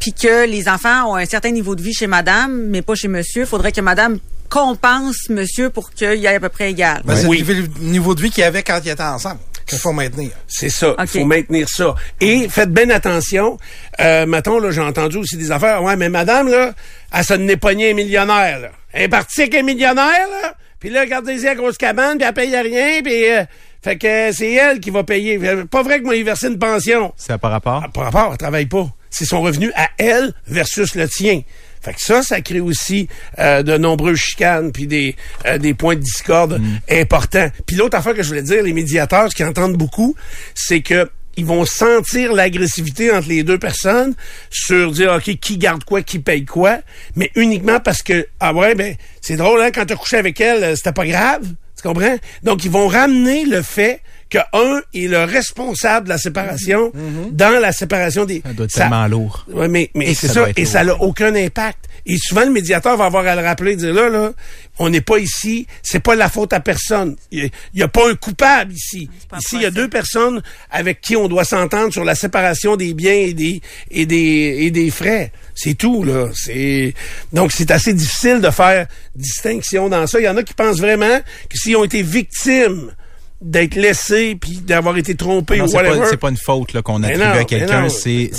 puis 0.00 0.12
que 0.12 0.46
les 0.46 0.68
enfants 0.68 1.10
ont 1.12 1.14
un 1.14 1.26
certain 1.26 1.50
niveau 1.52 1.76
de 1.76 1.82
vie 1.82 1.94
chez 1.94 2.06
madame, 2.08 2.66
mais 2.68 2.82
pas 2.82 2.94
chez 2.96 3.06
monsieur, 3.08 3.44
faudrait 3.46 3.70
que 3.72 3.80
madame 3.80 4.18
compense 4.48 5.28
monsieur 5.28 5.70
pour 5.70 5.92
qu'il 5.92 6.14
y 6.14 6.26
ait 6.26 6.34
à 6.34 6.40
peu 6.40 6.48
près 6.48 6.70
égal. 6.70 7.02
Ben, 7.04 7.14
c'est 7.14 7.26
Oui. 7.28 7.44
le 7.46 7.68
niveau 7.84 8.14
de 8.16 8.22
vie 8.22 8.30
qu'il 8.30 8.42
y 8.42 8.46
avait 8.46 8.62
quand 8.64 8.80
ils 8.84 8.90
étaient 8.90 9.02
ensemble 9.02 9.38
qu'il 9.66 9.78
faut 9.78 9.92
maintenir. 9.92 10.30
C'est 10.48 10.68
ça. 10.68 10.96
Il 10.98 11.06
faut 11.06 11.24
maintenir 11.24 11.68
ça. 11.68 11.94
Et 12.20 12.48
faites 12.48 12.72
bien 12.72 12.90
attention. 12.90 13.56
Euh, 14.00 14.26
mettons, 14.26 14.58
là, 14.58 14.72
j'ai 14.72 14.80
entendu 14.80 15.18
aussi 15.18 15.36
des 15.36 15.52
affaires. 15.52 15.80
Ouais, 15.84 15.94
mais 15.94 16.08
madame, 16.08 16.48
là, 16.48 16.72
elle 17.14 17.24
se 17.24 17.34
n'est 17.34 17.56
pas 17.56 17.70
un 17.70 17.94
millionnaire, 17.94 18.58
là. 18.58 18.70
Elle 18.92 19.02
est 19.04 19.08
partie 19.08 19.42
avec 19.42 19.54
un 19.54 19.62
millionnaire, 19.62 20.26
là. 20.42 20.54
Puis 20.80 20.90
là, 20.90 21.02
regardez-y 21.02 21.44
la 21.44 21.54
grosse 21.54 21.76
cabane, 21.76 22.18
puis 22.18 22.26
elle 22.26 22.34
paye 22.34 22.56
rien, 22.56 23.00
puis... 23.04 23.30
euh, 23.30 23.44
fait 23.82 23.96
que 23.96 24.06
euh, 24.06 24.32
c'est 24.34 24.52
elle 24.52 24.80
qui 24.80 24.90
va 24.90 25.04
payer. 25.04 25.38
Pas 25.70 25.82
vrai 25.82 26.00
que 26.00 26.04
moi, 26.04 26.16
il 26.16 26.24
verser 26.24 26.48
une 26.48 26.58
pension. 26.58 27.12
Ça 27.16 27.34
n'a 27.34 27.38
pas 27.38 27.48
rapport? 27.50 27.86
Par 27.94 28.04
rapport, 28.04 28.28
elle 28.32 28.38
travaille 28.38 28.66
pas. 28.66 28.88
C'est 29.10 29.24
son 29.24 29.40
revenu 29.40 29.72
à 29.74 29.90
elle 29.98 30.32
versus 30.46 30.94
le 30.94 31.08
tien. 31.08 31.42
Fait 31.82 31.94
que 31.94 32.00
ça, 32.00 32.22
ça 32.22 32.40
crée 32.42 32.60
aussi 32.60 33.08
euh, 33.38 33.62
de 33.62 33.76
nombreuses 33.78 34.18
chicanes 34.18 34.70
puis 34.70 34.86
des 34.86 35.16
euh, 35.46 35.58
des 35.58 35.74
points 35.74 35.96
de 35.96 36.00
discorde 36.00 36.60
importants. 36.90 37.48
Puis 37.66 37.76
l'autre 37.76 37.96
affaire 37.96 38.14
que 38.14 38.22
je 38.22 38.28
voulais 38.28 38.42
dire, 38.42 38.62
les 38.62 38.74
médiateurs, 38.74 39.30
ce 39.30 39.34
qu'ils 39.34 39.46
entendent 39.46 39.78
beaucoup, 39.78 40.14
c'est 40.54 40.82
que 40.82 41.10
ils 41.36 41.46
vont 41.46 41.64
sentir 41.64 42.34
l'agressivité 42.34 43.10
entre 43.10 43.28
les 43.28 43.42
deux 43.44 43.58
personnes 43.58 44.14
sur 44.50 44.92
dire 44.92 45.12
OK, 45.14 45.36
qui 45.36 45.56
garde 45.56 45.84
quoi, 45.84 46.02
qui 46.02 46.18
paye 46.18 46.44
quoi, 46.44 46.80
mais 47.16 47.30
uniquement 47.34 47.80
parce 47.80 48.02
que 48.02 48.26
ah 48.40 48.52
ouais, 48.52 48.74
ben 48.74 48.94
c'est 49.22 49.36
drôle 49.36 49.62
hein, 49.62 49.70
quand 49.72 49.86
tu 49.86 49.94
as 49.94 49.96
couché 49.96 50.16
avec 50.18 50.40
elle, 50.40 50.62
euh, 50.62 50.76
c'était 50.76 50.92
pas 50.92 51.06
grave. 51.06 51.46
Tu 51.80 51.88
comprends? 51.88 52.16
Donc, 52.42 52.64
ils 52.66 52.70
vont 52.70 52.88
ramener 52.88 53.46
le 53.46 53.62
fait 53.62 54.02
que 54.30 54.38
un 54.52 54.80
est 54.94 55.08
le 55.08 55.24
responsable 55.24 56.04
de 56.06 56.10
la 56.10 56.18
séparation 56.18 56.92
dans 57.32 57.60
la 57.60 57.72
séparation 57.72 58.24
des. 58.24 58.42
Ça 58.46 58.52
doit 58.52 58.64
être 58.64 58.72
Ça- 58.72 58.80
tellement 58.82 59.06
lourd. 59.06 59.44
Ouais, 59.52 59.68
mais, 59.68 59.90
mais 59.94 60.14
c'est 60.14 60.28
ça 60.28 60.48
et 60.56 60.62
lourd. 60.62 60.72
ça 60.72 60.84
n'a 60.84 60.94
aucun 61.02 61.34
impact. 61.34 61.86
Et 62.06 62.16
souvent, 62.16 62.44
le 62.44 62.50
médiateur 62.50 62.96
va 62.96 63.04
avoir 63.06 63.26
à 63.26 63.36
le 63.36 63.42
rappeler, 63.42 63.76
dire 63.76 63.92
là, 63.92 64.08
là, 64.08 64.32
on 64.78 64.88
n'est 64.88 65.02
pas 65.02 65.18
ici, 65.18 65.66
c'est 65.82 66.00
pas 66.00 66.14
la 66.14 66.30
faute 66.30 66.52
à 66.52 66.60
personne. 66.60 67.16
Il 67.30 67.50
n'y 67.74 67.82
a, 67.82 67.88
pas 67.88 68.08
un 68.10 68.14
coupable 68.14 68.72
ici. 68.72 69.10
Ici, 69.38 69.56
il 69.56 69.62
y 69.62 69.66
a 69.66 69.70
deux 69.70 69.88
personnes 69.88 70.40
avec 70.70 71.00
qui 71.02 71.16
on 71.16 71.28
doit 71.28 71.44
s'entendre 71.44 71.92
sur 71.92 72.04
la 72.04 72.14
séparation 72.14 72.76
des 72.76 72.94
biens 72.94 73.12
et 73.12 73.34
des, 73.34 73.60
et 73.90 74.06
des, 74.06 74.56
et 74.60 74.70
des 74.70 74.90
frais. 74.90 75.32
C'est 75.54 75.74
tout, 75.74 76.02
là. 76.02 76.28
C'est, 76.34 76.94
donc, 77.34 77.52
c'est 77.52 77.70
assez 77.70 77.92
difficile 77.92 78.40
de 78.40 78.50
faire 78.50 78.86
distinction 79.14 79.88
dans 79.90 80.06
ça. 80.06 80.18
Il 80.20 80.24
y 80.24 80.28
en 80.28 80.36
a 80.38 80.42
qui 80.42 80.54
pensent 80.54 80.78
vraiment 80.80 81.20
que 81.50 81.58
s'ils 81.58 81.76
ont 81.76 81.84
été 81.84 82.02
victimes 82.02 82.92
d'être 83.40 83.74
laissés 83.74 84.36
puis 84.38 84.58
d'avoir 84.58 84.96
été 84.98 85.14
trompés 85.14 85.58
Non, 85.58 85.64
ou 85.66 85.70
whatever. 85.70 85.98
pas, 86.00 86.06
c'est 86.10 86.16
pas 86.18 86.28
une 86.28 86.36
faute 86.36 86.72
là, 86.74 86.82
qu'on 86.82 87.02
attribue 87.02 87.24
non, 87.24 87.30
à 87.30 87.44
quelqu'un, 87.44 87.88
c'est 87.88 88.30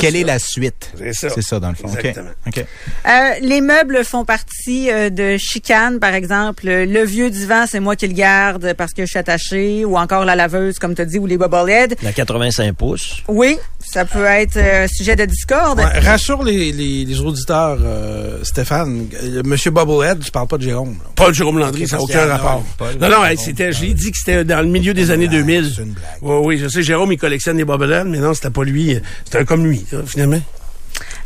quelle 0.00 0.16
est 0.16 0.24
la 0.24 0.38
suite? 0.38 0.92
C'est 0.96 1.12
ça. 1.12 1.28
C'est 1.30 1.42
ça 1.42 1.58
dans 1.60 1.70
le 1.70 1.74
fond. 1.74 1.88
OK. 1.88 1.96
Exactement. 1.98 2.30
OK. 2.46 2.58
Euh, 2.58 3.10
les 3.40 3.60
meubles 3.60 4.04
font 4.04 4.24
partie 4.24 4.90
euh, 4.90 5.10
de 5.10 5.36
chicanes, 5.36 5.98
par 5.98 6.14
exemple. 6.14 6.64
Le 6.66 7.04
vieux 7.04 7.30
divan, 7.30 7.64
c'est 7.68 7.80
moi 7.80 7.96
qui 7.96 8.06
le 8.06 8.14
garde 8.14 8.74
parce 8.74 8.92
que 8.92 9.02
je 9.02 9.10
suis 9.10 9.18
attachée, 9.18 9.84
ou 9.84 9.96
encore 9.98 10.24
la 10.24 10.36
laveuse, 10.36 10.78
comme 10.78 10.94
tu 10.94 11.02
as 11.02 11.06
dit, 11.06 11.18
ou 11.18 11.26
les 11.26 11.36
bobbleheads. 11.38 11.96
La 12.02 12.12
85 12.12 12.74
pouces. 12.76 13.22
Oui, 13.28 13.58
ça 13.80 14.04
peut 14.04 14.24
être 14.24 14.56
euh, 14.56 14.86
sujet 14.88 15.16
de 15.16 15.24
discorde. 15.24 15.78
Ouais, 15.78 15.98
rassure 16.00 16.42
les, 16.44 16.70
les, 16.72 17.04
les 17.04 17.20
auditeurs, 17.20 17.78
euh, 17.82 18.42
Stéphane. 18.44 19.08
Euh, 19.22 19.42
Monsieur 19.44 19.70
Bubblehead, 19.70 20.20
tu 20.20 20.30
parles 20.30 20.48
pas 20.48 20.58
de 20.58 20.62
Jérôme. 20.62 20.96
là. 21.02 21.10
Pas 21.16 21.28
de 21.30 21.34
Jérôme 21.34 21.58
Landry, 21.58 21.88
ça 21.88 21.96
n'a 21.96 22.02
aucun 22.02 22.26
rapport. 22.26 22.64
Non, 23.00 23.08
non, 23.08 23.22
c'était, 23.36 23.72
j'ai 23.72 23.92
dit 23.92 24.10
que 24.12 24.18
c'était 24.18 24.35
dans 24.44 24.60
le 24.60 24.68
milieu 24.68 24.94
des 24.94 25.10
années 25.10 25.28
blague, 25.28 25.40
2000. 25.46 25.72
c'est 25.74 25.82
une 25.82 25.92
blague. 25.92 26.04
Oui, 26.22 26.36
oui, 26.44 26.58
je 26.58 26.68
sais, 26.68 26.82
Jérôme, 26.82 27.12
il 27.12 27.18
collectionne 27.18 27.56
des 27.56 27.64
bobbleheads, 27.64 28.04
mais 28.04 28.18
non, 28.18 28.34
c'était 28.34 28.50
pas 28.50 28.64
lui. 28.64 28.98
C'était 29.24 29.38
un 29.38 29.44
comme 29.44 29.66
lui, 29.66 29.84
là, 29.92 29.98
finalement. 30.06 30.40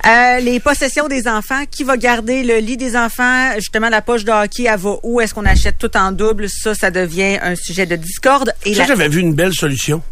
Euh, 0.06 0.40
les 0.40 0.58
possessions 0.60 1.06
des 1.08 1.28
enfants. 1.28 1.62
Qui 1.70 1.84
va 1.84 1.96
garder 1.96 2.42
le 2.42 2.56
lit 2.58 2.76
des 2.76 2.96
enfants? 2.96 3.52
Justement, 3.56 3.88
la 3.90 4.00
poche 4.02 4.24
de 4.24 4.32
hockey, 4.32 4.64
elle 4.64 4.78
va 4.78 4.96
où? 5.02 5.20
Est-ce 5.20 5.34
qu'on 5.34 5.44
achète 5.44 5.76
tout 5.78 5.94
en 5.96 6.10
double? 6.10 6.48
Ça, 6.48 6.74
ça 6.74 6.90
devient 6.90 7.38
un 7.42 7.54
sujet 7.54 7.86
de 7.86 7.96
discorde. 7.96 8.52
Et 8.64 8.72
Ça, 8.74 8.80
la- 8.82 8.86
j'avais 8.88 9.08
vu 9.08 9.20
une 9.20 9.34
belle 9.34 9.52
solution. 9.52 10.02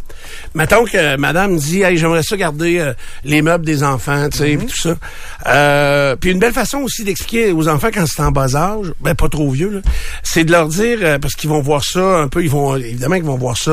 Mettons 0.54 0.84
que 0.84 1.16
madame 1.16 1.56
dit, 1.56 1.82
hey, 1.82 1.96
j'aimerais 1.96 2.22
ça 2.22 2.36
garder 2.36 2.78
euh, 2.78 2.92
les 3.24 3.42
meubles 3.42 3.64
des 3.64 3.82
enfants, 3.82 4.28
tu 4.30 4.38
sais, 4.38 4.56
Mhm. 4.56 4.66
tout 4.66 4.76
ça. 4.76 4.94
Euh, 5.46 6.16
puis 6.16 6.30
une 6.30 6.38
belle 6.38 6.52
façon 6.52 6.78
aussi 6.78 7.04
d'expliquer 7.04 7.52
aux 7.52 7.68
enfants 7.68 7.88
quand 7.92 8.06
c'est 8.06 8.22
en 8.22 8.30
bas 8.30 8.54
âge, 8.56 8.92
ben 9.00 9.14
pas 9.14 9.28
trop 9.28 9.50
vieux, 9.50 9.70
là, 9.70 9.80
c'est 10.22 10.44
de 10.44 10.50
leur 10.52 10.68
dire, 10.68 10.98
euh, 11.02 11.18
parce 11.18 11.34
qu'ils 11.34 11.50
vont 11.50 11.60
voir 11.60 11.84
ça 11.84 12.00
un 12.18 12.28
peu, 12.28 12.42
ils 12.42 12.50
vont, 12.50 12.76
évidemment 12.76 13.16
qu'ils 13.16 13.24
vont 13.24 13.36
voir 13.38 13.56
ça 13.56 13.70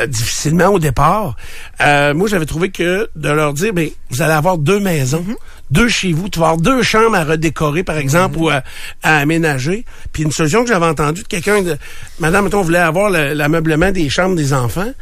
euh, 0.00 0.06
difficilement 0.08 0.68
au 0.68 0.78
départ. 0.78 1.36
Euh, 1.80 2.14
moi, 2.14 2.28
j'avais 2.28 2.46
trouvé 2.46 2.70
que 2.70 3.08
de 3.14 3.28
leur 3.28 3.52
dire, 3.54 3.72
ben, 3.72 3.88
vous 4.10 4.22
allez 4.22 4.32
avoir 4.32 4.58
deux 4.58 4.80
maisons, 4.80 5.24
Mhm. 5.26 5.36
Deux 5.74 5.88
chez 5.88 6.12
vous, 6.12 6.28
tu 6.28 6.38
vas 6.38 6.46
avoir 6.50 6.60
deux 6.60 6.82
chambres 6.82 7.16
à 7.16 7.24
redécorer, 7.24 7.82
par 7.82 7.98
exemple, 7.98 8.36
Mhm. 8.38 8.42
ou 8.42 8.48
à, 8.48 8.62
à 9.02 9.18
aménager. 9.18 9.84
Puis 10.12 10.22
une 10.22 10.30
solution 10.32 10.62
que 10.62 10.68
j'avais 10.68 10.86
entendue 10.86 11.22
de 11.22 11.26
quelqu'un 11.28 11.62
de, 11.62 11.76
madame, 12.20 12.44
mettons, 12.44 12.62
voulait 12.62 12.78
avoir 12.78 13.10
le- 13.10 13.32
l'ameublement 13.34 13.90
des 13.90 14.08
chambres 14.08 14.36
des 14.36 14.52
enfants, 14.52 14.92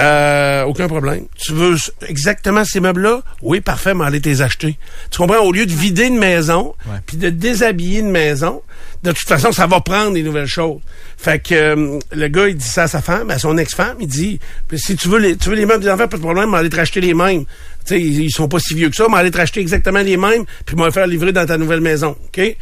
euh, 0.00 0.62
aucun 0.64 0.86
problème. 0.88 1.24
Tu 1.36 1.52
veux 1.52 1.76
exactement 2.06 2.64
ces 2.64 2.80
meubles-là? 2.80 3.22
Oui, 3.42 3.60
parfait, 3.60 3.94
mais 3.94 4.04
allez 4.04 4.20
les 4.20 4.42
acheter. 4.42 4.78
Tu 5.10 5.18
comprends? 5.18 5.38
Au 5.40 5.52
lieu 5.52 5.66
de 5.66 5.72
vider 5.72 6.04
une 6.06 6.18
maison, 6.18 6.74
puis 7.06 7.16
de 7.16 7.30
déshabiller 7.30 8.00
une 8.00 8.10
maison, 8.10 8.62
de 9.02 9.12
toute 9.12 9.28
façon, 9.28 9.50
ça 9.52 9.66
va 9.66 9.80
prendre 9.80 10.12
des 10.12 10.22
nouvelles 10.22 10.46
choses. 10.46 10.80
Fait 11.16 11.40
que 11.42 11.54
euh, 11.54 11.98
le 12.12 12.28
gars, 12.28 12.48
il 12.48 12.56
dit 12.56 12.64
ça 12.68 12.82
à 12.84 12.88
sa 12.88 13.00
femme, 13.00 13.30
à 13.30 13.38
son 13.38 13.56
ex-femme, 13.58 13.96
il 14.00 14.06
dit, 14.06 14.38
si 14.76 14.94
tu 14.96 15.08
veux 15.08 15.18
les, 15.18 15.36
tu 15.36 15.48
veux 15.48 15.56
les 15.56 15.66
meubles 15.66 15.82
des 15.82 15.90
enfants, 15.90 16.06
pas 16.08 16.16
de 16.16 16.22
problème, 16.22 16.50
mais 16.50 16.58
allez 16.58 16.70
te 16.70 16.76
racheter 16.76 17.00
les 17.00 17.14
mêmes. 17.14 17.44
Sais, 17.88 18.00
ils, 18.00 18.30
sont 18.30 18.48
pas 18.48 18.58
si 18.58 18.74
vieux 18.74 18.90
que 18.90 18.96
ça, 18.96 19.06
mais 19.10 19.16
allez 19.16 19.30
te 19.30 19.38
racheter 19.38 19.60
exactement 19.60 20.00
les 20.00 20.16
mêmes, 20.16 20.44
puis 20.66 20.76
m'en 20.76 20.90
faire 20.90 21.06
livrer 21.06 21.32
dans 21.32 21.46
ta 21.46 21.56
nouvelle 21.56 21.80
maison. 21.80 22.16
OK? 22.26 22.56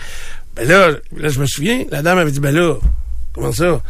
Ben 0.55 0.69
là, 0.69 0.91
là, 1.17 1.29
je 1.29 1.41
me 1.41 1.47
souviens, 1.47 1.85
la 1.91 2.01
dame 2.03 2.19
avait 2.19 2.31
dit, 2.31 2.41
ben 2.41 2.55
là, 2.55 2.77
comment 3.33 3.51
ça? 3.51 3.83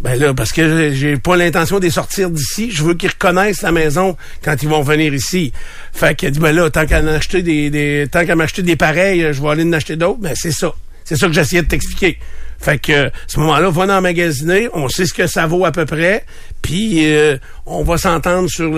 Ben 0.00 0.14
là, 0.14 0.34
parce 0.34 0.52
que 0.52 0.92
j'ai 0.92 1.16
pas 1.16 1.36
l'intention 1.36 1.80
de 1.80 1.88
sortir 1.88 2.30
d'ici. 2.30 2.70
Je 2.70 2.84
veux 2.84 2.94
qu'ils 2.94 3.08
reconnaissent 3.08 3.62
la 3.62 3.72
maison 3.72 4.16
quand 4.44 4.62
ils 4.62 4.68
vont 4.68 4.82
venir 4.82 5.12
ici. 5.12 5.52
Fait 5.92 6.14
qu'elle 6.14 6.32
dit, 6.32 6.38
ben 6.38 6.54
là, 6.54 6.70
tant 6.70 6.86
qu'à 6.86 7.00
en 7.00 7.06
acheter 7.08 7.42
des, 7.42 7.70
des 7.70 8.06
tant 8.10 8.24
m'acheter 8.36 8.62
des 8.62 8.76
pareils, 8.76 9.32
je 9.32 9.42
vais 9.42 9.48
aller 9.48 9.64
en 9.64 9.72
acheter 9.72 9.96
d'autres. 9.96 10.20
Ben 10.20 10.34
c'est 10.36 10.52
ça. 10.52 10.72
C'est 11.04 11.16
ça 11.16 11.26
que 11.26 11.32
j'essayais 11.32 11.62
de 11.62 11.68
t'expliquer. 11.68 12.18
Fait 12.60 12.78
que, 12.78 13.10
ce 13.28 13.38
moment-là, 13.40 13.70
va 13.70 13.86
dans 13.86 14.00
magasiner, 14.00 14.68
on 14.74 14.88
sait 14.88 15.06
ce 15.06 15.14
que 15.14 15.26
ça 15.28 15.46
vaut 15.46 15.64
à 15.64 15.70
peu 15.70 15.86
près, 15.86 16.24
puis 16.60 17.12
euh, 17.14 17.36
on 17.66 17.84
va 17.84 17.98
s'entendre 17.98 18.48
sur 18.50 18.72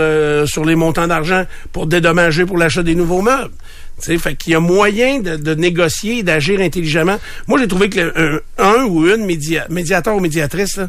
sur 0.47 0.65
les 0.65 0.75
montants 0.77 1.07
d'argent 1.07 1.45
pour 1.73 1.87
dédommager 1.87 2.45
pour 2.45 2.59
l'achat 2.59 2.83
des 2.83 2.95
nouveaux 2.95 3.23
meubles. 3.23 3.53
Tu 4.03 4.13
sais, 4.13 4.19
fait 4.19 4.35
qu'il 4.35 4.53
y 4.53 4.55
a 4.55 4.61
moyen 4.61 5.21
de, 5.21 5.37
de 5.37 5.55
négocier 5.55 6.23
d'agir 6.23 6.61
intelligemment. 6.61 7.19
Moi, 7.47 7.59
j'ai 7.59 7.69
trouvé 7.69 7.91
que 7.91 8.43
un, 8.59 8.85
ou 8.85 9.07
une 9.07 9.25
média- 9.27 9.67
médiateur 9.69 10.17
ou 10.17 10.21
médiatrice, 10.21 10.81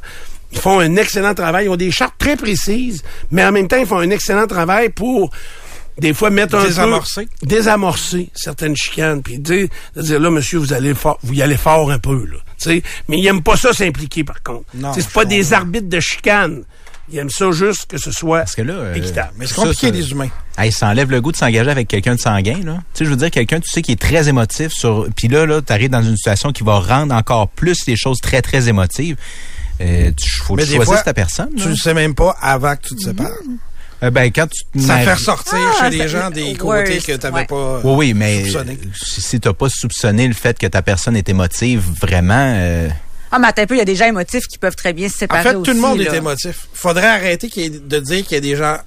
ils 0.54 0.60
font 0.60 0.80
un 0.80 0.95
excellent 0.97 1.34
travail. 1.34 1.65
Ils 1.65 1.69
ont 1.69 1.75
des 1.77 1.91
chartes 1.91 2.15
très 2.17 2.36
précises, 2.38 3.04
mais 3.32 3.43
en 3.43 3.51
même 3.51 3.67
temps, 3.67 3.77
ils 3.77 3.86
font 3.86 3.99
un 3.99 4.10
excellent 4.10 4.47
travail 4.47 4.89
pour 4.89 5.32
des 5.99 6.13
fois 6.13 6.30
mettre 6.30 6.56
un 6.56 6.63
Désamorcer. 6.65 7.27
peu 7.41 7.47
désamorcer 7.47 8.30
certaines 8.34 8.75
chicanes 8.75 9.21
puis 9.21 9.39
dire, 9.39 9.67
de 9.95 10.01
dire 10.01 10.19
là 10.19 10.30
monsieur 10.32 10.58
vous 10.60 10.73
allez 10.73 10.93
fort, 10.93 11.19
vous 11.23 11.34
y 11.34 11.41
allez 11.41 11.58
fort 11.58 11.91
un 11.91 11.99
peu 11.99 12.15
là 12.25 12.38
tu 12.58 12.69
sais 12.69 12.84
mais 13.08 13.17
ils 13.19 13.27
aiment 13.27 13.43
pas 13.43 13.58
ça 13.58 13.73
s'impliquer 13.73 14.23
par 14.23 14.41
contre 14.43 14.65
Non, 14.73 14.91
Tu 14.93 15.01
sais, 15.01 15.08
c'est 15.08 15.13
pas 15.13 15.25
des 15.25 15.54
arbitres 15.54 15.89
de 15.89 15.99
chicanes 15.99 16.63
ils 17.12 17.17
aiment 17.19 17.30
ça 17.30 17.51
juste 17.51 17.88
que 17.88 17.97
ce 17.97 18.10
soit 18.12 18.39
Parce 18.39 18.56
que 18.56 18.62
là, 18.62 18.73
euh, 18.73 18.93
équitable 18.93 19.32
Mais 19.38 19.45
c'est 19.45 19.56
compliqué, 19.56 19.88
ça- 19.88 19.93
les 19.93 20.12
humains. 20.12 20.30
Hey, 20.58 20.71
ça 20.71 20.88
enlève 20.88 21.12
le 21.12 21.19
goût 21.19 21.34
de 21.34 21.38
s'engager 21.38 21.69
avec 21.69 21.89
quelqu'un 21.89 22.15
de 22.15 22.19
sanguin, 22.21 22.60
là. 22.63 22.75
Tu 22.93 22.99
sais, 22.99 23.06
je 23.06 23.10
veux 23.10 23.17
dire, 23.17 23.30
quelqu'un, 23.32 23.60
tu 23.60 23.69
sais, 23.69 23.82
qui 23.82 23.91
est 23.91 23.99
très 23.99 24.30
émotif 24.30 24.71
sur, 24.71 25.08
puis 25.17 25.27
là, 25.27 25.45
là, 25.45 25.62
t'arrives 25.62 25.89
dans 25.89 26.04
une 26.04 26.15
situation 26.15 26.54
qui 26.54 26.63
va 26.63 26.80
rendre 26.80 27.13
encore 27.13 27.49
plus 27.49 27.86
les 27.86 27.97
choses 27.97 28.19
très, 28.21 28.41
très 28.41 28.69
émotives. 28.69 29.17
Euh, 29.82 30.12
tu, 30.15 30.30
faut 30.41 30.56
que 30.56 30.62
tu 30.62 30.75
choisisses 30.75 31.04
ta 31.04 31.13
personne. 31.13 31.49
Tu 31.58 31.67
le 31.67 31.75
sais 31.75 31.93
même 31.93 32.15
pas 32.15 32.34
avant 32.39 32.75
que 32.77 32.88
tu 32.88 32.95
te 32.95 33.01
sépares. 33.01 33.27
Euh, 33.27 33.56
ben, 34.09 34.31
quand 34.31 34.47
tu 34.47 34.63
te 34.63 34.83
Ça 34.83 34.97
fait 34.99 35.13
ressortir 35.13 35.57
Ah, 35.79 35.89
chez 35.91 35.97
les 35.97 36.07
gens 36.07 36.31
des 36.31 36.55
côtés 36.55 36.97
que 36.97 37.11
tu 37.11 37.17
n'avais 37.19 37.35
ouais. 37.41 37.45
pas 37.45 37.55
euh, 37.55 37.81
Oui, 37.83 37.93
oui, 38.07 38.13
mais 38.15 38.45
soupçonné. 38.45 38.79
euh, 38.81 38.87
si, 38.99 39.21
si 39.21 39.39
t'as 39.39 39.53
pas 39.53 39.69
soupçonné 39.69 40.27
le 40.27 40.33
fait 40.33 40.57
que 40.57 40.65
ta 40.65 40.81
personne 40.81 41.15
est 41.15 41.29
émotive, 41.29 41.83
vraiment, 42.01 42.53
euh, 42.55 42.89
Ah, 43.31 43.37
mais 43.37 43.47
attends 43.49 43.61
un 43.61 43.65
peu, 43.67 43.75
il 43.75 43.79
y 43.79 43.81
a 43.81 43.85
des 43.85 43.95
gens 43.95 44.07
émotifs 44.07 44.47
qui 44.47 44.57
peuvent 44.57 44.75
très 44.75 44.93
bien 44.93 45.07
se 45.07 45.15
En 45.15 45.17
séparer 45.19 45.43
fait, 45.49 45.53
tout 45.61 45.71
le 45.73 45.79
monde 45.79 45.99
là. 45.99 46.11
est 46.11 46.17
émotif. 46.17 46.67
Faudrait 46.73 47.05
arrêter 47.07 47.47
qu'il 47.49 47.61
y 47.63 47.65
ait- 47.67 47.79
de 47.79 47.99
dire 47.99 48.23
qu'il 48.25 48.33
y 48.33 48.37
a 48.37 48.41
des 48.41 48.55
gens 48.55 48.77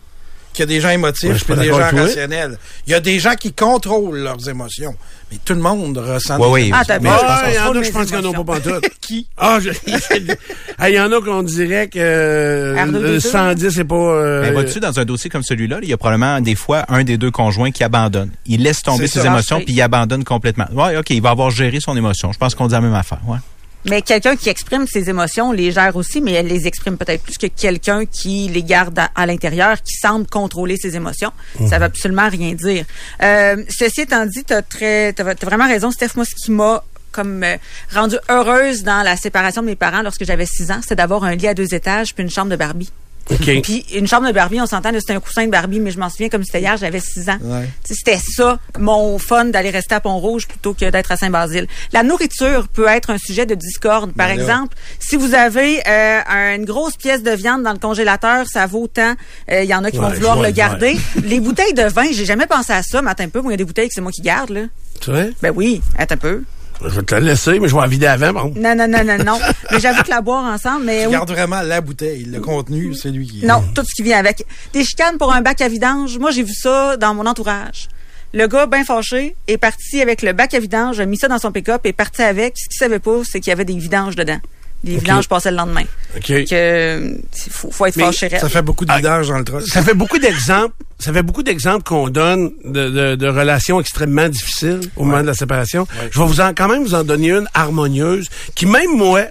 qu'il 0.53 0.63
y 0.63 0.63
a 0.63 0.67
des 0.67 0.81
gens 0.81 0.91
émotifs 0.91 1.51
et 1.51 1.57
des 1.57 1.67
gens 1.69 1.79
rationnels. 1.79 2.59
Il 2.87 2.93
y 2.93 2.95
a 2.95 3.01
des 3.01 3.19
gens 3.19 3.35
qui 3.35 3.53
contrôlent 3.53 4.19
leurs 4.21 4.49
émotions. 4.49 4.95
Mais 5.35 5.41
tout 5.45 5.55
le 5.55 5.61
monde 5.61 5.99
ressent 5.99 6.39
Ouais, 6.39 6.47
des 6.47 6.53
oui. 6.53 6.61
émotions. 6.69 6.77
Ah, 6.81 6.85
t'as 6.87 6.95
mais 6.95 7.09
bien, 7.09 7.19
ah, 7.21 7.43
il 7.49 7.55
y 7.55 7.59
en 7.59 7.71
a 7.71 7.83
je 7.83 7.91
pense 7.91 8.11
mes 8.13 8.17
qu'ils 8.19 8.27
en 8.27 8.31
ont 8.31 8.45
pas 8.45 8.55
pantoute 8.61 8.89
Qui? 9.01 9.27
ah 9.37 9.59
je- 9.61 9.71
il 10.89 10.95
y 10.95 11.01
en 11.01 11.11
a 11.13 11.21
qu'on 11.21 11.43
dirait 11.43 11.89
que 11.89 11.99
euh, 11.99 12.77
R2D2, 12.77 12.99
le 13.01 13.21
110 13.21 13.71
c'est 13.71 13.85
pas 13.85 13.95
euh, 13.97 14.43
Ben, 14.43 14.53
vois-tu, 14.53 14.81
dans 14.81 14.99
un 14.99 15.05
dossier 15.05 15.29
comme 15.31 15.43
celui-là, 15.43 15.79
il 15.83 15.89
y 15.89 15.93
a 15.93 15.97
probablement 15.97 16.41
des 16.41 16.55
fois 16.55 16.85
un 16.89 17.05
des 17.05 17.17
deux 17.19 17.31
conjoints 17.31 17.71
qui 17.71 17.83
abandonne. 17.85 18.31
Il 18.47 18.63
laisse 18.63 18.83
tomber 18.83 19.07
ses 19.09 19.21
ça. 19.21 19.27
émotions 19.27 19.57
Oui. 19.59 19.65
puis 19.65 19.75
il 19.75 19.83
abandonne 19.83 20.25
complètement. 20.25 20.67
Ouais, 20.73 20.97
OK, 20.97 21.11
il 21.11 21.21
va 21.23 21.31
avoir 21.31 21.51
géré 21.51 21.81
son 21.81 21.97
émotion. 21.97 22.33
Je 22.33 22.39
pense 22.39 22.55
qu'on 22.55 22.67
dit 22.69 22.75
la 22.75 22.81
même 22.81 22.95
affaire. 22.95 23.19
Ouais. 23.27 23.39
Mais 23.85 24.03
quelqu'un 24.03 24.37
qui 24.37 24.49
exprime 24.49 24.87
ses 24.87 25.11
émotions 25.11 25.53
les 25.53 25.71
gère 25.71 25.97
aussi, 25.97 26.21
mais 26.21 26.33
elle 26.33 26.47
les 26.47 26.67
exprime 26.67 26.97
peut-être 26.97 27.23
plus 27.23 27.37
que 27.37 27.47
quelqu'un 27.47 28.07
qui 28.07 28.49
les 28.49 28.63
garde 28.63 28.99
à, 28.99 29.11
à 29.15 29.27
l'intérieur, 29.27 29.81
qui 29.83 29.95
semble 29.95 30.27
contrôler 30.27 30.77
ses 30.77 30.97
émotions. 30.97 31.33
Ça 31.69 31.79
veut 31.79 31.85
absolument 31.85 32.29
rien 32.29 32.55
dire. 32.55 32.85
Euh, 33.23 33.63
ceci 33.69 34.03
étant 34.03 34.27
dit, 34.27 34.45
t'as 34.45 34.63
très, 34.63 35.13
t'as, 35.13 35.35
t'as 35.35 35.47
vraiment 35.47 35.67
raison, 35.67 35.91
Steph. 35.91 36.11
Moi, 36.17 36.25
ce 36.25 36.35
qui 36.35 36.51
m'a 36.51 36.83
comme 37.13 37.45
euh, 37.45 37.57
rendue 37.93 38.19
heureuse 38.29 38.83
dans 38.83 39.03
la 39.03 39.17
séparation 39.17 39.63
de 39.63 39.67
mes 39.67 39.77
parents 39.77 40.03
lorsque 40.03 40.25
j'avais 40.25 40.47
six 40.47 40.71
ans, 40.71 40.81
c'était 40.83 40.97
d'avoir 40.97 41.25
un 41.25 41.35
lit 41.35 41.47
à 41.47 41.55
deux 41.55 41.75
étages 41.75 42.15
puis 42.15 42.25
une 42.25 42.31
chambre 42.31 42.51
de 42.51 42.57
Barbie. 42.57 42.91
OK. 43.31 43.63
Puis 43.63 43.87
une 43.95 44.07
chambre 44.07 44.27
de 44.27 44.33
Barbie, 44.33 44.61
on 44.61 44.67
s'entend, 44.67 44.91
c'était 44.99 45.15
un 45.15 45.21
coussin 45.21 45.47
de 45.47 45.51
Barbie, 45.51 45.81
mais 45.81 45.91
je 45.91 45.99
m'en 45.99 46.11
souviens 46.11 46.29
comme 46.29 46.45
c'était 46.45 46.61
hier, 46.61 46.77
j'avais 46.77 47.01
6 47.01 47.31
ans. 47.31 47.39
Ouais. 47.43 47.69
C'était 47.85 48.19
ça, 48.19 48.59
mon 48.79 49.19
fun 49.19 49.47
d'aller 49.47 49.71
rester 49.71 49.95
à 49.95 50.01
Pont-Rouge 50.01 50.47
plutôt 50.47 50.75
que 50.75 50.91
d'être 50.91 51.11
à 51.11 51.17
Saint-Basile. 51.17 51.67
La 51.93 52.03
nourriture 52.03 52.69
peut 52.69 52.87
être 52.87 53.11
un 53.11 53.19
sujet 53.19 53.47
de 53.47 53.55
discorde. 53.55 54.13
Par 54.13 54.29
Ben 54.29 54.39
exemple, 54.39 54.77
si 55.01 55.17
vous 55.17 55.35
avez 55.35 55.81
euh, 55.87 56.21
une 56.55 56.65
grosse 56.65 56.97
pièce 56.97 57.23
de 57.23 57.31
viande 57.31 57.63
dans 57.63 57.73
le 57.73 57.79
congélateur, 57.79 58.47
ça 58.47 58.67
vaut 58.67 58.89
tant. 58.89 59.15
Euh, 59.51 59.63
Il 59.63 59.69
y 59.69 59.75
en 59.75 59.85
a 59.85 59.91
qui 59.91 59.99
vont 59.99 60.11
vouloir 60.11 60.37
vois 60.37 60.47
le 60.47 60.53
garder. 60.53 60.97
Les 61.25 61.41
bouteilles 61.41 61.75
de 61.75 61.85
vin, 61.85 62.07
j'ai 62.13 62.25
jamais 62.25 62.47
pensé 62.47 62.73
à 62.73 62.83
ça, 62.83 63.01
mais 63.03 63.11
attends 63.11 63.25
un 63.25 63.29
peu. 63.29 63.41
Moi, 63.41 63.53
il 63.53 63.55
y 63.55 63.57
a 63.57 63.59
des 63.59 63.65
bouteilles 63.65 63.89
que 63.89 63.95
c'est 63.95 64.01
moi 64.01 64.13
qui 64.13 64.23
garde, 64.23 64.51
là. 64.51 64.63
Tu 65.01 65.11
vois? 65.11 65.25
Ben 65.43 65.53
oui, 65.55 65.81
attends 65.99 66.15
un 66.15 66.19
peu. 66.19 66.43
Je 66.83 66.89
vais 66.89 67.03
te 67.03 67.15
la 67.15 67.21
laisser, 67.21 67.61
mais 67.61 67.69
je 67.69 67.75
vais 67.75 67.81
en 67.81 67.87
vider 67.87 68.07
avant. 68.07 68.33
Bon. 68.33 68.53
Non, 68.57 68.75
non, 68.75 68.89
non, 68.89 69.05
non, 69.05 69.25
non. 69.25 69.39
mais 69.71 69.81
j'avoue 69.81 70.03
que 70.03 70.11
la 70.11 70.21
boire 70.21 70.45
ensemble, 70.45 70.85
mais 70.85 71.03
Il 71.03 71.07
oui. 71.07 71.13
garde 71.13 71.31
vraiment 71.31 71.63
la 71.63 71.81
bouteille. 71.81 72.25
Le 72.25 72.41
contenu, 72.41 72.95
c'est 72.95 73.11
lui 73.11 73.27
qui... 73.27 73.47
Non, 73.47 73.63
tout 73.75 73.83
ce 73.85 73.95
qui 73.95 74.03
vient 74.03 74.19
avec. 74.19 74.45
Des 74.73 74.85
chicanes 74.85 75.17
pour 75.19 75.33
un 75.33 75.41
bac 75.41 75.61
à 75.61 75.69
vidange. 75.69 76.19
Moi, 76.19 76.31
j'ai 76.31 76.43
vu 76.43 76.53
ça 76.55 76.97
dans 76.97 77.15
mon 77.15 77.27
entourage. 77.27 77.89
Le 78.33 78.49
gars, 78.49 78.67
bien 78.67 78.85
fâché, 78.85 79.37
est 79.47 79.59
parti 79.59 80.01
avec 80.03 80.21
le 80.23 80.33
bac 80.33 80.53
à 80.55 80.59
vidange, 80.59 80.99
a 80.99 81.07
mis 81.07 81.17
ça 81.17 81.29
dans 81.29 81.39
son 81.39 81.53
pick-up 81.53 81.83
et 81.85 81.91
est 81.91 81.93
parti 81.93 82.23
avec. 82.23 82.55
Ce 82.59 82.69
qu'il 82.69 82.77
savait 82.77 82.99
pas, 82.99 83.21
c'est 83.25 83.39
qu'il 83.41 83.51
y 83.51 83.53
avait 83.53 83.65
des 83.65 83.77
vidanges 83.79 84.17
dedans. 84.17 84.41
Les 84.85 84.97
vidanges 84.99 85.29
passaient 85.29 85.51
le 85.51 85.57
lendemain. 85.57 85.85
OK. 86.17 86.23
Que 86.27 86.45
euh, 86.53 87.15
faut, 87.51 87.71
faut 87.71 87.87
être 87.87 87.95
fâché. 87.99 88.29
Ça 88.39 88.49
fait 88.49 88.63
beaucoup 88.63 88.85
de 88.85 88.93
vidange 88.93 89.29
dans 89.29 89.39
le 89.39 89.45
truck. 89.45 89.63
Ça 89.67 89.83
fait 89.83 89.95
beaucoup 89.95 90.19
d'exemples. 90.19 90.75
Ça 90.99 91.13
fait 91.13 91.23
beaucoup 91.23 91.43
d'exemples 91.43 91.83
qu'on 91.83 92.09
donne 92.09 92.53
de, 92.65 92.89
de- 92.91 93.15
de 93.17 93.27
relations 93.29 93.81
extrêmement 93.81 94.29
difficiles 94.29 94.81
au 94.97 95.05
moment 95.05 95.23
de 95.23 95.27
la 95.27 95.35
séparation. 95.35 95.87
Je 96.11 96.19
vais 96.21 96.27
vous 96.27 96.41
en, 96.41 96.55
quand 96.55 96.69
même 96.69 96.83
vous 96.85 96.95
en 96.95 97.03
donner 97.05 97.31
une 97.33 97.49
harmonieuse 97.55 98.29
qui, 98.55 98.67
même 98.67 98.97
moi, 98.97 99.23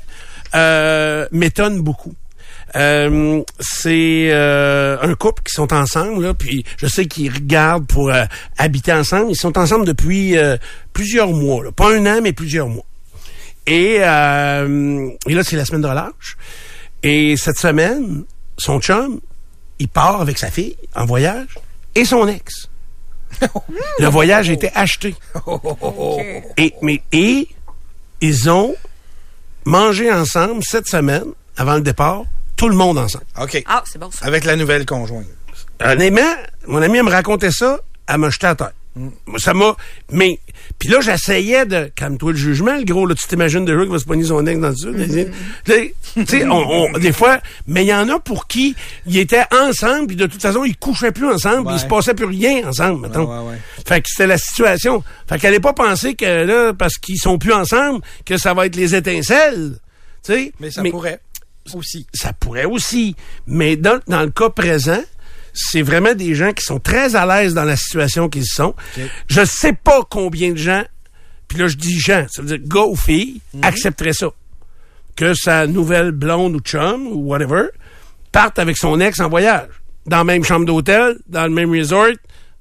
euh, 0.56 1.28
m'étonne 1.32 1.82
beaucoup. 1.82 2.14
Euh, 2.76 3.42
c'est 3.60 4.30
euh, 4.32 4.98
un 5.02 5.14
couple 5.14 5.44
qui 5.44 5.54
sont 5.54 5.72
ensemble, 5.74 6.24
là, 6.24 6.34
puis 6.34 6.66
je 6.78 6.88
sais 6.88 7.06
qu'ils 7.06 7.32
regardent 7.32 7.86
pour 7.86 8.10
euh, 8.10 8.24
habiter 8.58 8.92
ensemble. 8.92 9.28
Ils 9.30 9.36
sont 9.36 9.58
ensemble 9.60 9.86
depuis 9.86 10.36
euh, 10.38 10.58
plusieurs 10.92 11.30
mois, 11.30 11.64
là. 11.64 11.72
pas 11.72 11.94
un 11.96 12.04
an, 12.08 12.20
mais 12.24 12.34
plusieurs 12.34 12.68
mois. 12.68 12.84
Et, 13.66 13.98
euh, 14.00 15.10
et 15.28 15.34
là, 15.34 15.44
c'est 15.44 15.56
la 15.56 15.66
semaine 15.66 15.82
de 15.82 15.88
relâche. 15.88 16.38
Et 17.02 17.36
cette 17.38 17.58
semaine, 17.58 18.24
son 18.58 18.80
chum, 18.80 19.20
il 19.80 19.88
part 19.88 20.22
avec 20.22 20.38
sa 20.38 20.50
fille 20.52 20.76
en 20.96 21.06
voyage 21.06 21.56
et 21.96 22.06
son 22.06 22.28
ex. 22.28 22.70
Le 24.00 24.08
voyage 24.08 24.50
a 24.50 24.54
été 24.54 24.72
acheté. 24.76 25.16
Et, 26.58 26.74
mais, 26.82 27.02
et 27.12 27.48
ils 28.22 28.50
ont 28.50 28.76
mangé 29.66 30.12
ensemble 30.12 30.62
cette 30.64 30.88
semaine, 30.88 31.26
avant 31.58 31.76
le 31.76 31.82
départ, 31.82 32.24
tout 32.56 32.70
le 32.70 32.76
monde 32.76 32.98
ensemble. 32.98 33.26
OK. 33.42 33.62
Ah, 33.66 33.84
c'est 33.86 33.98
bon 34.00 34.12
ça. 34.12 34.26
Avec 34.26 34.46
la 34.46 34.56
nouvelle 34.56 34.86
conjointe. 34.86 35.26
Honnêtement, 35.84 36.22
mon 36.68 36.82
ami 36.82 37.00
elle 37.00 37.06
me 37.06 37.12
racontait 37.12 37.52
ça, 37.52 37.80
elle 38.08 38.18
m'a 38.20 38.30
jeté 38.30 38.48
à 38.48 38.56
terre. 38.56 38.72
Moi, 38.96 39.12
Ça 39.40 39.54
m'a. 39.54 39.76
Mais. 40.12 40.40
Puis 40.80 40.90
là, 40.90 41.00
j'essayais 41.02 41.66
de. 41.66 41.90
Calme-toi 41.96 42.32
le 42.34 42.38
jugement, 42.38 42.76
le 42.78 42.84
gros, 42.84 43.06
là, 43.06 43.16
tu 43.16 43.26
t'imagines 43.28 43.64
déjà 43.66 43.80
qu'il 43.82 43.90
va 43.92 44.00
se 44.00 44.06
pogner 44.06 44.24
son 44.26 44.46
ex 44.46 44.60
dans 44.60 44.70
le 44.70 44.76
sud. 44.76 45.32
Tu 45.66 46.26
sais, 46.28 46.46
on, 46.46 46.52
on- 46.94 46.98
des 47.00 47.12
fois. 47.14 47.40
Mais 47.68 47.84
il 47.86 47.88
y 47.88 47.94
en 47.94 48.10
a 48.10 48.20
pour 48.20 48.48
qui 48.48 48.76
ils 49.06 49.18
étaient 49.18 49.46
ensemble, 49.52 50.08
puis 50.08 50.16
de 50.16 50.26
toute 50.26 50.42
façon, 50.42 50.64
ils 50.66 50.76
couchaient 50.78 51.12
plus 51.12 51.28
ensemble, 51.32 51.68
puis 51.68 51.76
il 51.76 51.80
se 51.80 51.86
passait 51.88 52.14
plus 52.14 52.26
rien 52.26 52.68
ensemble, 52.68 53.08
mettons. 53.08 53.26
ouais, 53.26 53.52
ouais. 53.52 53.58
Fait 53.88 54.02
que 54.02 54.08
c'était 54.10 54.28
la 54.28 54.38
situation. 54.38 55.04
Fait 55.28 55.40
qu'elle 55.40 55.60
pas 55.62 55.74
penser 55.74 56.16
que 56.16 56.44
là, 56.46 56.74
parce 56.74 56.96
qu'ils 56.98 57.18
sont 57.18 57.38
plus 57.38 57.54
ensemble, 57.54 58.02
que 58.26 58.38
ça 58.38 58.54
va 58.54 58.66
être 58.66 58.76
les 58.76 58.96
étincelles. 58.96 59.78
Tu 60.26 60.34
sais. 60.34 60.54
Mais 60.60 60.72
ça 60.72 60.82
pourrait 60.92 61.20
aussi. 61.74 62.08
Ça 62.14 62.34
pourrait 62.34 62.66
aussi. 62.66 63.16
Mais 63.48 63.76
dans, 63.78 64.00
dans 64.08 64.22
le 64.24 64.32
cas 64.32 64.50
présent, 64.50 65.02
c'est 65.54 65.82
vraiment 65.82 66.14
des 66.14 66.36
gens 66.36 66.52
qui 66.54 66.64
sont 66.64 66.80
très 66.80 67.16
à 67.16 67.26
l'aise 67.26 67.54
dans 67.54 67.64
la 67.64 67.76
situation 67.76 68.30
qu'ils 68.30 68.46
sont. 68.46 68.76
Je 69.28 69.46
sais 69.46 69.74
pas 69.74 70.02
combien 70.10 70.52
de 70.52 70.58
gens, 70.58 70.84
puis 71.48 71.60
là 71.60 71.68
je 71.68 71.78
dis 71.78 72.00
gens, 72.00 72.26
ça 72.30 72.42
veut 72.42 72.58
dire 72.58 72.68
gars 72.68 72.86
ou 72.86 72.96
filles, 72.96 73.42
accepteraient 73.62 74.14
ça. 74.14 74.32
Que 75.16 75.36
sa 75.36 75.68
nouvelle 75.68 76.12
blonde 76.12 76.56
ou 76.56 76.60
chum 76.60 77.08
ou 77.08 77.28
whatever 77.28 77.68
parte 78.34 78.60
avec 78.60 78.76
son 78.78 79.00
ex 79.00 79.22
en 79.22 79.30
voyage. 79.30 79.70
Dans 80.06 80.18
la 80.18 80.24
même 80.26 80.44
chambre 80.44 80.66
d'hôtel, 80.66 81.18
dans 81.28 81.44
le 81.44 81.52
même 81.52 81.72
resort, 81.72 82.12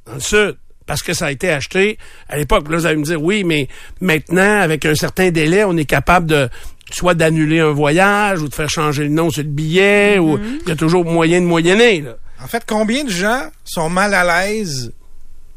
dans 0.06 0.14
le 0.14 0.20
sud. 0.20 0.56
Parce 0.86 1.02
que 1.02 1.14
ça 1.14 1.26
a 1.26 1.30
été 1.32 1.50
acheté 1.50 1.98
à 2.28 2.36
l'époque. 2.36 2.68
Là, 2.68 2.76
vous 2.76 2.86
allez 2.86 2.96
me 2.96 3.04
dire, 3.04 3.20
oui, 3.20 3.42
mais 3.44 3.68
maintenant, 4.00 4.60
avec 4.60 4.84
un 4.84 4.94
certain 4.94 5.30
délai, 5.30 5.64
on 5.64 5.76
est 5.76 5.84
capable 5.84 6.26
de 6.26 6.48
soit 6.90 7.14
d'annuler 7.14 7.60
un 7.60 7.70
voyage 7.70 8.42
ou 8.42 8.48
de 8.48 8.54
faire 8.54 8.68
changer 8.68 9.04
le 9.04 9.08
nom 9.08 9.30
sur 9.30 9.42
le 9.42 9.48
billet 9.48 10.18
ou 10.18 10.38
il 10.38 10.68
y 10.68 10.72
a 10.72 10.76
toujours 10.76 11.04
moyen 11.04 11.40
de 11.40 11.46
moyenner. 11.46 12.02
Là. 12.02 12.16
En 12.42 12.46
fait, 12.48 12.64
combien 12.66 13.04
de 13.04 13.10
gens 13.10 13.44
sont 13.64 13.88
mal 13.88 14.14
à 14.14 14.24
l'aise? 14.24 14.92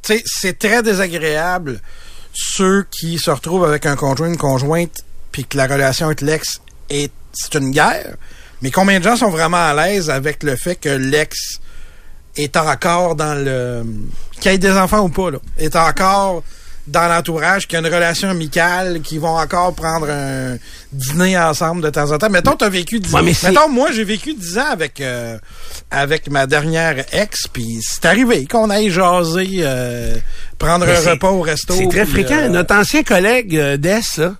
C'est 0.03 0.59
très 0.59 0.83
désagréable 0.83 1.81
ceux 2.33 2.85
qui 2.91 3.17
se 3.17 3.31
retrouvent 3.31 3.63
avec 3.65 3.85
un 3.85 3.95
conjoint, 3.95 4.27
une 4.27 4.37
conjointe, 4.37 5.03
puis 5.31 5.45
que 5.45 5.57
la 5.57 5.67
relation 5.67 6.07
avec 6.07 6.21
l'ex 6.21 6.61
est 6.89 7.11
c'est 7.33 7.55
une 7.55 7.71
guerre. 7.71 8.15
Mais 8.61 8.71
combien 8.71 8.99
de 8.99 9.03
gens 9.03 9.15
sont 9.15 9.29
vraiment 9.29 9.57
à 9.57 9.73
l'aise 9.73 10.09
avec 10.09 10.43
le 10.43 10.55
fait 10.55 10.75
que 10.75 10.89
l'ex 10.89 11.59
est 12.35 12.55
encore 12.57 13.15
dans 13.15 13.33
le 13.33 13.83
qu'il 14.39 14.51
ait 14.51 14.57
des 14.57 14.71
enfants 14.71 15.01
ou 15.01 15.09
pas 15.09 15.31
là, 15.31 15.39
est 15.57 15.75
encore 15.75 16.43
dans 16.87 17.07
l'entourage, 17.07 17.67
qu'il 17.67 17.79
y 17.79 17.83
a 17.83 17.87
une 17.87 17.93
relation 17.93 18.29
amicale, 18.29 19.01
qui 19.01 19.17
vont 19.17 19.37
encore 19.37 19.73
prendre 19.73 20.07
un 20.09 20.57
dîner 20.91 21.37
ensemble 21.37 21.81
de 21.81 21.89
temps 21.89 22.11
en 22.11 22.17
temps. 22.17 22.29
Mettons, 22.29 22.55
t'as 22.55 22.69
vécu 22.69 22.99
10 22.99 23.11
Ouais, 23.13 23.21
mais 23.23 23.33
c'est- 23.33 23.49
Mettons, 23.49 23.69
moi, 23.69 23.91
j'ai 23.91 24.03
vécu 24.03 24.33
10 24.33 24.57
ans 24.59 24.69
avec, 24.71 25.01
euh, 25.01 25.37
avec 25.89 26.29
ma 26.29 26.45
dernière 26.45 27.03
ex, 27.11 27.47
puis 27.51 27.79
c'est 27.81 28.05
arrivé 28.05 28.45
qu'on 28.45 28.69
aille 28.69 28.91
jaser, 28.91 29.47
euh, 29.61 30.15
prendre 30.59 30.85
Mais 30.85 30.95
un 31.07 31.11
repas 31.11 31.29
au 31.31 31.41
resto. 31.41 31.73
C'est 31.75 31.87
très 31.89 32.05
fréquent. 32.05 32.35
euh, 32.37 32.49
Notre 32.49 32.75
ancien 32.75 33.01
collègue 33.03 33.55
euh, 33.57 33.77
Dess, 33.77 34.17
là, 34.17 34.35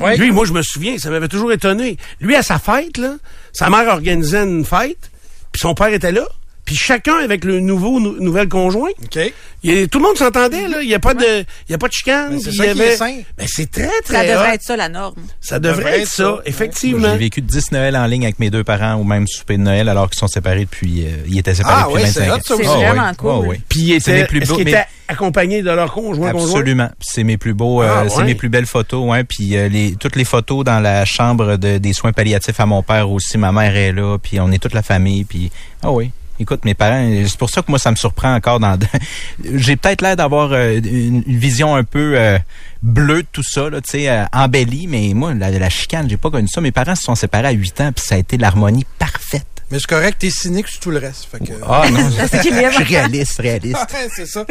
Ouais. 0.00 0.16
lui, 0.16 0.30
moi, 0.30 0.46
je 0.46 0.52
me 0.52 0.62
souviens, 0.62 0.96
ça 0.98 1.10
m'avait 1.10 1.28
toujours 1.28 1.52
étonné. 1.52 1.98
Lui, 2.20 2.34
à 2.34 2.42
sa 2.42 2.58
fête, 2.58 2.96
là, 2.96 3.16
sa 3.52 3.68
mère 3.68 3.86
organisait 3.88 4.42
une 4.44 4.64
fête, 4.64 5.10
puis 5.52 5.60
son 5.60 5.74
père 5.74 5.88
était 5.88 6.12
là, 6.12 6.26
puis 6.64 6.76
chacun 6.76 7.16
avec 7.16 7.44
le 7.44 7.60
nouveau 7.60 7.98
nou- 8.00 8.16
nouvelle 8.20 8.48
conjoint. 8.48 8.90
OK. 9.02 9.18
Il 9.64 9.72
y 9.78 9.88
tout 9.88 9.98
le 9.98 10.04
monde 10.04 10.16
s'entendait, 10.16 10.66
là. 10.68 10.78
Il 10.82 10.88
n'y 10.88 10.94
a 10.94 10.98
pas 10.98 11.14
de, 11.14 11.44
il 11.68 11.72
y 11.72 11.74
a 11.74 11.78
pas 11.78 11.86
de 11.88 11.92
chicane. 11.92 12.32
Mais 12.34 12.38
c'est 12.40 12.52
ça 12.52 12.64
il 12.66 12.70
y 12.70 12.74
qui 12.74 12.80
est 12.80 12.84
avait- 12.86 12.96
sain. 12.96 13.14
Ben, 13.38 13.46
c'est 13.48 13.70
très, 13.70 13.84
Ça 13.84 13.90
très 14.04 14.28
devrait 14.32 14.50
hot. 14.50 14.54
être 14.54 14.62
ça 14.62 14.76
la 14.76 14.88
norme. 14.88 15.14
Ça 15.40 15.58
devrait 15.60 16.00
être 16.02 16.08
ça, 16.08 16.38
effectivement. 16.46 17.12
J'ai 17.12 17.18
vécu 17.18 17.40
10 17.42 17.72
Noëls 17.72 17.96
en 17.96 18.06
ligne 18.06 18.24
avec 18.24 18.38
mes 18.38 18.50
deux 18.50 18.64
parents 18.64 18.94
au 18.94 19.04
même 19.04 19.26
souper 19.28 19.56
de 19.56 19.62
Noël 19.62 19.88
alors 19.88 20.08
qu'ils 20.10 20.18
sont 20.18 20.26
séparés 20.28 20.64
depuis... 20.64 21.04
euh, 21.06 21.10
ils 21.28 21.38
étaient 21.38 21.54
séparés 21.54 21.74
Ah 21.78 21.82
depuis 21.88 21.94
ouais, 21.94 22.02
25 22.08 22.22
c'est 22.24 22.30
ans. 22.30 22.34
ça 22.34 22.40
C'est 22.44 22.52
aussi. 22.54 22.64
vraiment 22.84 23.08
ouais. 23.08 23.14
cool. 23.16 23.30
Oh, 23.30 23.44
ouais. 23.46 23.60
Puis 23.68 23.80
il 23.80 24.00
C'est 24.00 24.12
mes 24.12 24.18
était, 24.20 24.26
plus 24.28 24.48
beaux- 24.48 24.54
qu'il 24.56 24.64
mes- 24.64 24.70
était 24.72 24.84
accompagné 25.08 25.62
de 25.62 25.70
leur 25.70 25.92
conjoint? 25.92 26.30
Absolument. 26.30 26.90
C'est 27.00 27.22
mes 27.24 27.36
plus 27.36 27.54
beaux, 27.54 27.82
Ah, 27.82 28.02
euh, 28.04 28.08
c'est 28.08 28.18
ouais. 28.18 28.24
mes 28.24 28.34
plus 28.34 28.48
belles 28.48 28.66
photos, 28.66 29.08
ouais. 29.10 29.24
Puis 29.24 29.56
euh, 29.56 29.68
les, 29.68 29.94
toutes 29.96 30.16
les 30.16 30.24
photos 30.24 30.64
dans 30.64 30.80
la 30.80 31.04
chambre 31.04 31.56
de, 31.56 31.78
des 31.78 31.92
soins 31.92 32.12
palliatifs 32.12 32.58
à 32.60 32.66
mon 32.66 32.82
père 32.82 33.10
aussi. 33.10 33.36
Ma 33.38 33.52
mère 33.52 33.76
est 33.76 33.92
là, 33.92 34.16
puis 34.18 34.40
on 34.40 34.50
est 34.50 34.58
toute 34.58 34.74
la 34.74 34.82
famille. 34.82 35.24
Puis 35.24 35.50
ah 35.82 35.92
oui. 35.92 36.10
Écoute, 36.38 36.64
mes 36.64 36.74
parents, 36.74 37.08
c'est 37.26 37.38
pour 37.38 37.50
ça 37.50 37.62
que 37.62 37.70
moi 37.70 37.78
ça 37.78 37.90
me 37.90 37.96
surprend 37.96 38.34
encore. 38.34 38.58
Dans, 38.58 38.78
j'ai 39.54 39.76
peut-être 39.76 40.02
l'air 40.02 40.16
d'avoir 40.16 40.52
euh, 40.52 40.78
une, 40.82 41.22
vision 41.26 41.74
un 41.76 41.84
peu 41.84 42.14
euh, 42.16 42.38
bleue 42.82 43.22
de 43.22 43.28
tout 43.30 43.42
ça, 43.42 43.68
là, 43.70 43.80
tu 43.80 43.90
sais, 43.90 44.08
euh, 44.08 44.24
embellie. 44.32 44.86
Mais 44.86 45.12
moi, 45.14 45.34
la, 45.34 45.50
la 45.50 45.70
chicane, 45.70 46.08
j'ai 46.08 46.16
pas 46.16 46.30
connu 46.30 46.48
ça. 46.48 46.60
Mes 46.60 46.72
parents 46.72 46.94
se 46.94 47.02
sont 47.02 47.14
séparés 47.14 47.48
à 47.48 47.52
8 47.52 47.80
ans, 47.80 47.92
puis 47.92 48.04
ça 48.04 48.14
a 48.14 48.18
été 48.18 48.38
l'harmonie 48.38 48.86
parfaite. 48.98 49.46
Mais 49.70 49.78
c'est 49.78 49.86
correct, 49.86 50.18
t'es 50.18 50.30
cynique 50.30 50.68
sur 50.68 50.80
tout 50.80 50.90
le 50.90 50.98
reste. 50.98 51.28
Fait 51.30 51.38
que... 51.38 51.52
Ah 51.66 51.88
non, 51.90 52.10
je 52.32 52.74
suis 52.74 52.84
réaliste, 52.84 53.38
réaliste. 53.38 53.76
Ouais, 53.92 54.08
c'est 54.14 54.26
ça. 54.26 54.44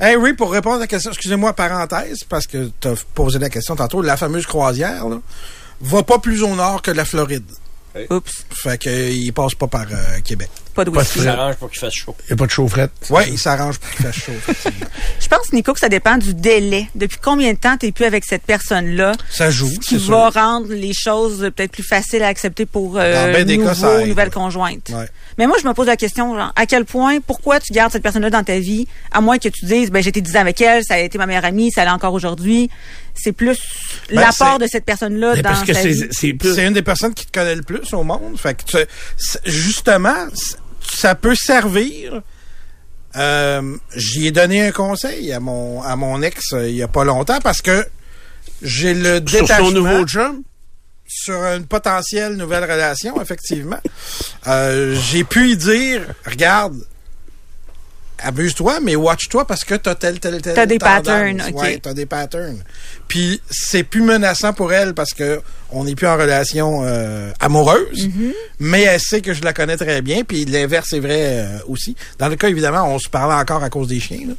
hey, 0.00 0.16
oui, 0.16 0.34
pour 0.34 0.52
répondre 0.52 0.76
à 0.76 0.80
la 0.80 0.86
question, 0.86 1.10
excusez-moi, 1.10 1.54
parenthèse, 1.54 2.24
parce 2.28 2.46
que 2.46 2.70
tu 2.78 2.88
as 2.88 2.94
posé 3.14 3.38
la 3.38 3.48
question 3.48 3.74
tantôt, 3.74 4.02
la 4.02 4.18
fameuse 4.18 4.44
croisière, 4.44 5.08
là, 5.08 5.18
va 5.80 6.02
pas 6.02 6.18
plus 6.18 6.42
au 6.42 6.54
nord 6.54 6.82
que 6.82 6.90
la 6.90 7.06
Floride. 7.06 7.44
Oups, 8.10 8.44
Fait 8.50 8.78
que, 8.78 8.90
euh, 8.90 9.10
il 9.10 9.32
passe 9.32 9.54
pas 9.54 9.66
par 9.66 9.86
euh, 9.90 10.20
Québec. 10.22 10.50
Pas 10.76 10.84
de 10.84 10.90
Pas 10.90 11.00
de 11.02 11.04
whisky. 11.04 11.18
frais. 11.20 11.28
s'arrange 11.30 11.56
pour 11.56 11.70
qu'il 11.70 11.80
fasse 11.80 11.94
chaud. 11.94 12.14
Il 12.20 12.26
n'y 12.28 12.32
a 12.34 12.36
pas 12.36 12.46
de 12.46 12.50
chaufferette. 12.52 12.90
Ouais, 13.10 13.28
il 13.28 13.38
s'arrange 13.38 13.78
pour 13.78 13.90
qu'il 13.90 14.06
fasse 14.06 14.14
chaud. 14.14 14.32
Je 15.20 15.26
pense, 15.28 15.52
Nico, 15.52 15.72
que 15.72 15.80
ça 15.80 15.88
dépend 15.88 16.16
du 16.18 16.34
délai. 16.34 16.88
Depuis 16.94 17.18
combien 17.20 17.52
de 17.52 17.58
temps 17.58 17.76
t'es 17.76 17.90
plus 17.90 18.04
avec 18.04 18.24
cette 18.24 18.42
personne-là? 18.42 19.12
Ça 19.30 19.50
joue, 19.50 19.68
Ce 19.68 19.80
qui 19.80 19.96
va 19.96 20.30
sûr. 20.30 20.34
rendre 20.34 20.72
les 20.72 20.92
choses 20.94 21.50
peut-être 21.56 21.72
plus 21.72 21.82
faciles 21.82 22.22
à 22.22 22.28
accepter 22.28 22.66
pour 22.66 22.96
euh, 22.98 23.32
ben 23.32 23.44
des 23.44 23.58
cas, 23.58 23.74
ça 23.74 23.86
nouveau, 23.88 23.98
aide, 24.00 24.08
nouvelle 24.08 24.28
ouais. 24.28 24.30
conjointe. 24.34 24.90
Ouais. 24.90 25.08
Mais 25.38 25.46
moi, 25.46 25.56
je 25.60 25.66
me 25.66 25.72
pose 25.74 25.86
la 25.86 25.96
question, 25.96 26.36
genre, 26.36 26.52
à 26.54 26.66
quel 26.66 26.84
point, 26.84 27.18
pourquoi 27.20 27.58
tu 27.58 27.72
gardes 27.72 27.90
cette 27.92 28.02
personne-là 28.02 28.30
dans 28.30 28.44
ta 28.44 28.58
vie, 28.58 28.86
à 29.12 29.20
moins 29.20 29.38
que 29.38 29.48
tu 29.48 29.64
dises, 29.64 29.90
ben, 29.90 30.02
j'étais 30.02 30.20
10 30.20 30.36
ans 30.36 30.40
avec 30.40 30.60
elle, 30.60 30.84
ça 30.84 30.94
a 30.94 30.98
été 30.98 31.18
ma 31.18 31.26
meilleure 31.26 31.44
amie, 31.44 31.70
ça 31.72 31.84
l'est 31.84 31.90
encore 31.90 32.12
aujourd'hui. 32.14 32.70
C'est 33.14 33.32
plus 33.32 33.58
Ben, 34.10 34.20
l'apport 34.20 34.58
de 34.58 34.66
cette 34.66 34.84
personne-là 34.84 35.32
Mais 35.36 35.42
dans 35.42 35.48
parce 35.50 35.62
que 35.64 35.72
sa 35.72 35.82
vie. 35.86 36.04
c'est, 36.10 36.28
une 36.66 36.74
des 36.74 36.82
personnes 36.82 37.14
qui 37.14 37.24
te 37.26 37.32
connaît 37.32 37.54
le 37.54 37.62
plus 37.62 37.92
au 37.94 38.02
monde. 38.04 38.36
Fait 38.38 38.54
que 38.54 38.62
tu- 38.64 39.50
justement, 39.50 40.14
ça 40.90 41.14
peut 41.14 41.34
servir. 41.34 42.22
Euh, 43.16 43.76
J'y 43.94 44.26
ai 44.26 44.30
donné 44.30 44.66
un 44.66 44.72
conseil 44.72 45.32
à 45.32 45.40
mon 45.40 45.82
à 45.82 45.96
mon 45.96 46.20
ex 46.22 46.52
euh, 46.52 46.68
il 46.68 46.76
y 46.76 46.82
a 46.82 46.88
pas 46.88 47.04
longtemps 47.04 47.40
parce 47.42 47.62
que 47.62 47.86
j'ai 48.60 48.92
le 48.92 49.22
Sur 49.26 49.40
détachement 49.42 49.68
son 49.68 49.72
nouveau 49.72 50.04
chum? 50.06 50.42
sur 51.08 51.36
une 51.44 51.66
potentielle 51.66 52.34
nouvelle 52.34 52.64
relation, 52.64 53.20
effectivement. 53.22 53.78
Euh, 54.48 54.96
j'ai 55.08 55.22
pu 55.24 55.50
y 55.50 55.56
dire, 55.56 56.02
regarde, 56.24 56.74
abuse-toi, 58.22 58.80
mais 58.82 58.96
watch-toi 58.96 59.46
parce 59.46 59.64
que 59.64 59.74
t'as 59.74 59.94
tel, 59.94 60.18
tel, 60.20 60.40
tel. 60.42 60.54
T'as 60.54 60.66
des 60.66 60.78
tendance. 60.78 60.94
patterns, 61.04 61.42
ok. 61.50 61.60
Ouais, 61.62 61.78
t'as 61.82 61.94
des 61.94 62.06
patterns. 62.06 62.58
Puis 63.08 63.40
c'est 63.50 63.82
plus 63.82 64.02
menaçant 64.02 64.52
pour 64.52 64.72
elle 64.72 64.94
parce 64.94 65.12
que 65.12 65.40
on 65.70 65.84
n'est 65.84 65.94
plus 65.94 66.06
en 66.06 66.16
relation 66.16 66.82
euh, 66.84 67.30
amoureuse, 67.40 68.06
Mm-hmm. 68.08 68.32
mais 68.60 68.82
elle 68.82 69.00
sait 69.00 69.20
que 69.20 69.34
je 69.34 69.42
la 69.42 69.52
connais 69.52 69.76
très 69.76 70.00
bien. 70.02 70.22
Puis 70.24 70.44
l'inverse 70.44 70.92
est 70.92 71.00
vrai 71.00 71.18
euh, 71.44 71.58
aussi. 71.68 71.96
Dans 72.18 72.28
le 72.28 72.36
cas, 72.36 72.48
évidemment, 72.48 72.84
on 72.92 72.98
se 72.98 73.08
parlait 73.08 73.34
encore 73.34 73.62
à 73.62 73.70
cause 73.70 73.88
des 73.88 74.00
chiens, 74.00 74.20
là. 74.28 74.34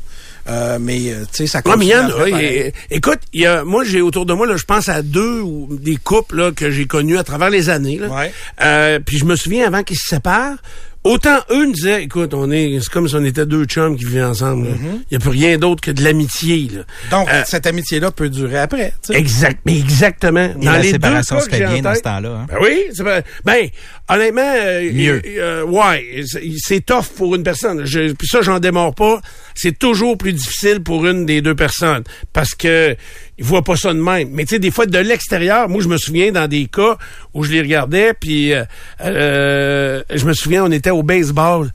Euh, 0.49 0.77
mais 0.79 1.11
euh, 1.11 1.23
tu 1.29 1.39
sais, 1.39 1.47
ça 1.47 1.61
Ouais, 1.65 1.75
mais 1.77 1.87
il 1.87 1.89
y 1.89 1.95
en 1.95 2.07
continue 2.07 2.13
à 2.13 2.15
a. 2.15 2.25
faire 2.25 2.31
pareil. 2.31 2.73
Et- 2.89 2.95
écoute, 2.95 3.19
il 3.33 3.41
y 3.41 3.45
a, 3.45 3.65
moi, 3.65 3.83
j'ai 3.83 3.99
autour 4.01 4.25
de 4.25 4.33
moi, 4.33 4.47
là, 4.47 4.55
je 4.55 4.63
pense 4.63 4.87
à 4.87 5.01
deux 5.01 5.41
ou 5.41 5.67
des 5.77 5.97
couples 5.97 6.37
là, 6.37 6.51
que 6.53 6.71
j'ai 6.71 6.85
connus 6.87 7.17
à 7.17 7.25
travers 7.25 7.49
les 7.49 7.67
années. 7.69 7.97
Là. 7.97 8.07
Ouais. 8.07 8.31
Euh, 8.61 8.99
puis 9.05 9.17
je 9.17 9.25
me 9.25 9.35
souviens, 9.35 9.67
avant 9.67 9.83
qu'ils 9.83 9.97
se 9.97 10.07
séparent, 10.07 10.55
autant 11.03 11.37
eux 11.51 11.65
nous 11.65 11.71
disaient, 11.73 12.03
écoute, 12.03 12.33
on 12.33 12.51
est, 12.51 12.79
c'est 12.81 12.89
comme 12.89 13.07
si 13.07 13.15
on 13.15 13.23
était 13.23 13.45
deux 13.45 13.65
chums 13.65 13.95
qui 13.97 14.05
vivaient 14.05 14.23
ensemble. 14.23 14.67
là. 14.67 14.73
Il 15.09 15.13
y 15.13 15.15
a 15.15 15.19
plus 15.19 15.29
rien 15.29 15.57
d'autre 15.57 15.81
que 15.81 15.91
de 15.91 16.03
l'amitié. 16.03 16.69
là. 16.73 16.81
Donc, 17.11 17.29
Euh, 17.31 17.43
cette 17.45 17.65
amitié-là 17.65 18.11
peut 18.11 18.29
durer 18.29 18.57
après. 18.59 18.93
Exact, 19.11 19.59
mais 19.65 19.77
exactement. 19.79 20.49
Et 20.61 20.65
la 20.65 20.83
séparation 20.83 21.39
se 21.39 21.49
fait 21.49 21.65
bien 21.65 21.81
dans 21.81 21.95
ce 21.95 22.01
temps-là. 22.01 22.29
hein. 22.41 22.45
Ben 22.49 22.57
oui, 22.61 22.83
c'est 22.93 23.03
pas- 23.03 23.21
ben 23.45 23.67
honnêtement, 24.09 24.53
euh, 24.55 24.91
Mieux. 24.93 25.21
euh, 25.25 25.63
ouais, 25.65 26.23
c'est- 26.25 26.85
tough 26.85 27.05
pour 27.15 27.35
une 27.35 27.43
personne. 27.43 27.85
Je, 27.85 28.11
puis 28.13 28.27
ça, 28.27 28.41
j'en 28.41 28.59
démords 28.59 28.95
pas. 28.95 29.21
C'est 29.55 29.77
toujours 29.77 30.17
plus 30.17 30.33
difficile 30.33 30.81
pour 30.81 31.05
une 31.07 31.25
des 31.25 31.41
deux 31.41 31.55
personnes 31.55 32.03
parce 32.33 32.53
que 32.55 32.95
ils 33.37 33.43
voient 33.45 33.63
pas 33.63 33.75
ça 33.75 33.93
de 33.93 33.99
même. 33.99 34.29
Mais 34.31 34.45
tu 34.45 34.55
sais, 34.55 34.59
des 34.59 34.71
fois 34.71 34.85
de 34.85 34.97
l'extérieur, 34.99 35.67
moi 35.69 35.81
je 35.81 35.87
me 35.87 35.97
souviens 35.97 36.31
dans 36.31 36.47
des 36.47 36.65
cas 36.67 36.97
où 37.33 37.43
je 37.43 37.51
les 37.51 37.61
regardais, 37.61 38.13
puis 38.13 38.53
euh, 38.53 38.63
euh, 39.01 40.03
je 40.13 40.25
me 40.25 40.33
souviens, 40.33 40.63
on 40.65 40.71
était 40.71 40.89
au 40.91 41.03
baseball, 41.03 41.71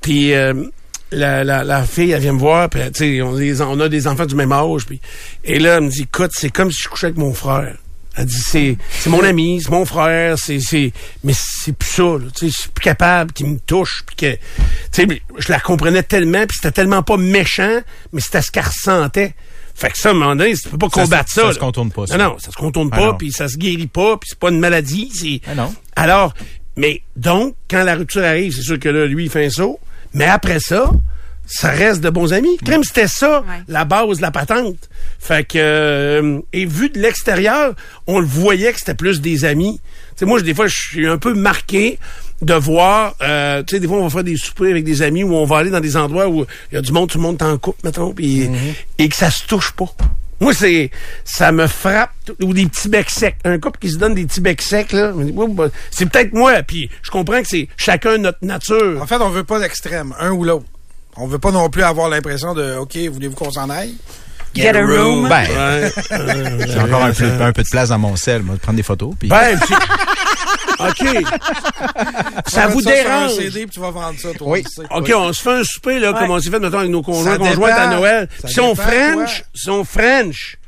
puis 0.00 0.34
euh, 0.34 0.52
la, 1.10 1.44
la, 1.44 1.62
la 1.64 1.82
fille, 1.84 2.10
elle 2.12 2.20
vient 2.22 2.32
me 2.32 2.38
voir, 2.38 2.68
puis 2.70 2.80
tu 2.92 3.16
sais, 3.16 3.22
on, 3.22 3.36
a 3.36 3.38
des- 3.38 3.60
on 3.62 3.80
a 3.80 3.88
des 3.88 4.06
enfants 4.06 4.26
du 4.26 4.34
même 4.34 4.52
âge, 4.52 4.86
puis 4.86 5.00
et 5.44 5.58
là, 5.58 5.76
elle 5.76 5.84
me 5.84 5.88
dit, 5.90 6.02
écoute, 6.02 6.30
c'est 6.34 6.50
comme 6.50 6.70
si 6.72 6.82
je 6.82 6.88
couchais 6.88 7.06
avec 7.06 7.18
mon 7.18 7.34
frère. 7.34 7.76
Elle 8.16 8.26
dit, 8.26 8.36
c'est, 8.38 8.76
c'est 8.90 9.08
mon 9.08 9.22
ami, 9.24 9.60
c'est 9.62 9.70
mon 9.70 9.86
frère, 9.86 10.36
c'est, 10.38 10.60
c'est, 10.60 10.92
mais 11.24 11.32
c'est 11.34 11.72
plus 11.72 11.88
ça, 11.88 12.02
tu 12.36 12.40
sais, 12.40 12.52
je 12.54 12.60
suis 12.62 12.68
plus 12.68 12.82
capable 12.82 13.32
qu'il 13.32 13.46
me 13.46 13.58
touche, 13.58 14.02
puis 14.06 14.16
que, 14.16 14.32
tu 14.34 14.38
sais, 14.92 15.22
je 15.38 15.50
la 15.50 15.58
comprenais 15.60 16.02
tellement, 16.02 16.44
puis 16.46 16.56
c'était 16.60 16.72
tellement 16.72 17.02
pas 17.02 17.16
méchant, 17.16 17.80
mais 18.12 18.20
c'était 18.20 18.42
ce 18.42 18.50
qu'elle 18.50 18.64
ressentait. 18.66 19.34
Fait 19.74 19.88
que 19.90 19.96
ça, 19.96 20.10
à 20.10 20.12
un 20.12 20.14
moment 20.14 20.36
donné, 20.36 20.52
tu 20.54 20.68
peux 20.68 20.76
pas 20.76 20.88
Ça 20.90 20.96
se- 20.96 21.00
combattre 21.04 21.30
ça. 21.30 21.40
ça 21.40 21.46
là. 21.46 21.52
se 21.54 21.58
contourne 21.58 21.90
pas, 21.90 22.06
ça. 22.06 22.18
Non, 22.18 22.24
non, 22.32 22.38
ça 22.38 22.50
se 22.50 22.56
contourne 22.56 22.90
Ah 22.92 22.96
pas, 22.96 23.14
puis 23.14 23.32
ça 23.32 23.48
se 23.48 23.56
guérit 23.56 23.86
pas, 23.86 24.18
puis 24.18 24.28
c'est 24.30 24.38
pas 24.38 24.50
une 24.50 24.60
maladie, 24.60 25.10
c'est... 25.14 25.40
Ah 25.46 25.54
non. 25.54 25.74
Alors, 25.96 26.34
mais 26.76 27.02
donc, 27.16 27.54
quand 27.70 27.82
la 27.82 27.94
rupture 27.94 28.22
arrive, 28.24 28.52
c'est 28.54 28.60
sûr 28.62 28.78
que 28.78 28.90
là, 28.90 29.06
lui, 29.06 29.24
il 29.24 29.30
fait 29.30 29.46
un 29.46 29.50
saut. 29.50 29.80
Mais 30.12 30.26
après 30.26 30.60
ça, 30.60 30.90
ça 31.46 31.70
reste 31.70 32.00
de 32.00 32.10
bons 32.10 32.32
amis. 32.32 32.56
Crème, 32.64 32.82
c'était 32.84 33.08
ça, 33.08 33.40
Ouais. 33.40 33.62
la 33.68 33.84
base 33.84 34.16
de 34.18 34.22
la 34.22 34.30
patente. 34.30 34.88
Fait 35.18 35.46
que, 35.46 35.58
euh, 35.58 36.38
et 36.52 36.64
vu 36.64 36.88
de 36.90 36.98
l'extérieur, 36.98 37.74
on 38.06 38.20
le 38.20 38.26
voyait 38.26 38.72
que 38.72 38.78
c'était 38.78 38.94
plus 38.94 39.20
des 39.20 39.44
amis. 39.44 39.80
Tu 39.82 40.20
sais, 40.20 40.24
moi, 40.24 40.38
je- 40.38 40.44
des 40.44 40.54
fois, 40.54 40.66
je 40.66 40.76
suis 40.76 41.06
un 41.06 41.18
peu 41.18 41.34
marqué 41.34 41.98
de 42.40 42.54
voir, 42.54 43.14
euh, 43.22 43.62
tu 43.62 43.76
sais, 43.76 43.80
des 43.80 43.86
fois, 43.86 43.98
on 43.98 44.04
va 44.04 44.10
faire 44.10 44.24
des 44.24 44.36
soupers 44.36 44.70
avec 44.70 44.84
des 44.84 45.02
amis 45.02 45.22
ou 45.24 45.34
on 45.34 45.44
va 45.44 45.58
aller 45.58 45.70
dans 45.70 45.80
des 45.80 45.96
endroits 45.96 46.28
où 46.28 46.44
il 46.70 46.74
y 46.74 46.78
a 46.78 46.80
du 46.80 46.90
monde, 46.92 47.08
tout 47.08 47.18
le 47.18 47.22
monde 47.22 47.36
est 47.40 47.44
en 47.44 47.56
couple, 47.58 47.80
mettons, 47.84 48.12
puis, 48.12 48.48
et 48.98 49.08
que 49.08 49.16
ça 49.16 49.30
se 49.30 49.44
touche 49.46 49.72
pas. 49.72 49.86
Moi, 50.40 50.52
c'est, 50.54 50.90
ça 51.24 51.52
me 51.52 51.68
frappe, 51.68 52.10
ou 52.42 52.52
des 52.52 52.66
petits 52.66 52.88
becs 52.88 53.10
secs. 53.10 53.36
Un 53.44 53.60
couple 53.60 53.78
qui 53.78 53.90
se 53.90 53.96
donne 53.98 54.14
des 54.14 54.24
petits 54.26 54.40
becs 54.40 54.60
secs, 54.60 54.90
là, 54.90 55.12
c'est 55.92 56.06
peut-être 56.06 56.32
moi, 56.32 56.62
puis 56.64 56.90
je 57.02 57.10
comprends 57.12 57.40
que 57.42 57.46
c'est 57.48 57.68
chacun 57.76 58.18
notre 58.18 58.38
nature. 58.42 59.00
En 59.00 59.06
fait, 59.06 59.16
on 59.20 59.28
veut 59.30 59.44
pas 59.44 59.60
l'extrême, 59.60 60.12
un 60.18 60.32
ou 60.32 60.42
l'autre. 60.42 60.66
On 61.16 61.26
veut 61.26 61.38
pas 61.38 61.50
non 61.50 61.68
plus 61.68 61.82
avoir 61.82 62.08
l'impression 62.08 62.54
de 62.54 62.76
OK, 62.76 62.96
voulez-vous 63.12 63.34
qu'on 63.34 63.50
s'en 63.50 63.68
aille? 63.70 63.94
Get 64.54 64.76
a 64.76 64.84
room. 64.84 65.28
Ben, 65.28 65.46
Ouais. 65.48 65.90
j'ai 66.68 66.78
encore 66.80 67.04
un 67.04 67.12
peu, 67.12 67.24
un 67.40 67.52
peu 67.52 67.62
de 67.62 67.68
place 67.70 67.88
dans 67.88 67.98
mon 67.98 68.16
sel, 68.16 68.42
moi, 68.42 68.54
de 68.56 68.60
prendre 68.60 68.76
des 68.76 68.82
photos. 68.82 69.14
Puis... 69.18 69.28
Ben, 69.28 69.58
puis- 69.58 69.74
OK. 70.78 71.24
ça 72.48 72.66
vous 72.66 72.82
dérange? 72.82 73.30
sur 73.32 73.40
un 73.40 73.44
CD, 73.44 73.62
puis 73.66 73.70
tu 73.74 73.80
vas 73.80 73.90
vendre 73.90 74.18
ça, 74.18 74.32
toi. 74.34 74.48
Oui. 74.48 74.62
tu 74.64 74.70
sais. 74.70 74.82
OK, 74.90 75.12
on 75.14 75.32
se 75.32 75.42
fait 75.42 75.52
un 75.60 75.64
souper, 75.64 75.98
là, 76.00 76.12
comme 76.12 76.30
on 76.30 76.38
s'est 76.40 76.50
fait, 76.50 76.58
mettons, 76.58 76.78
avec 76.78 76.90
nos 76.90 77.02
conjoints, 77.02 77.38
conjointes 77.38 77.72
à. 77.72 77.86
Noël. 77.88 78.28
On 78.42 78.46
dépend, 78.48 78.74
French, 78.74 79.44
si 79.54 79.70
on 79.70 79.84
French, 79.84 80.58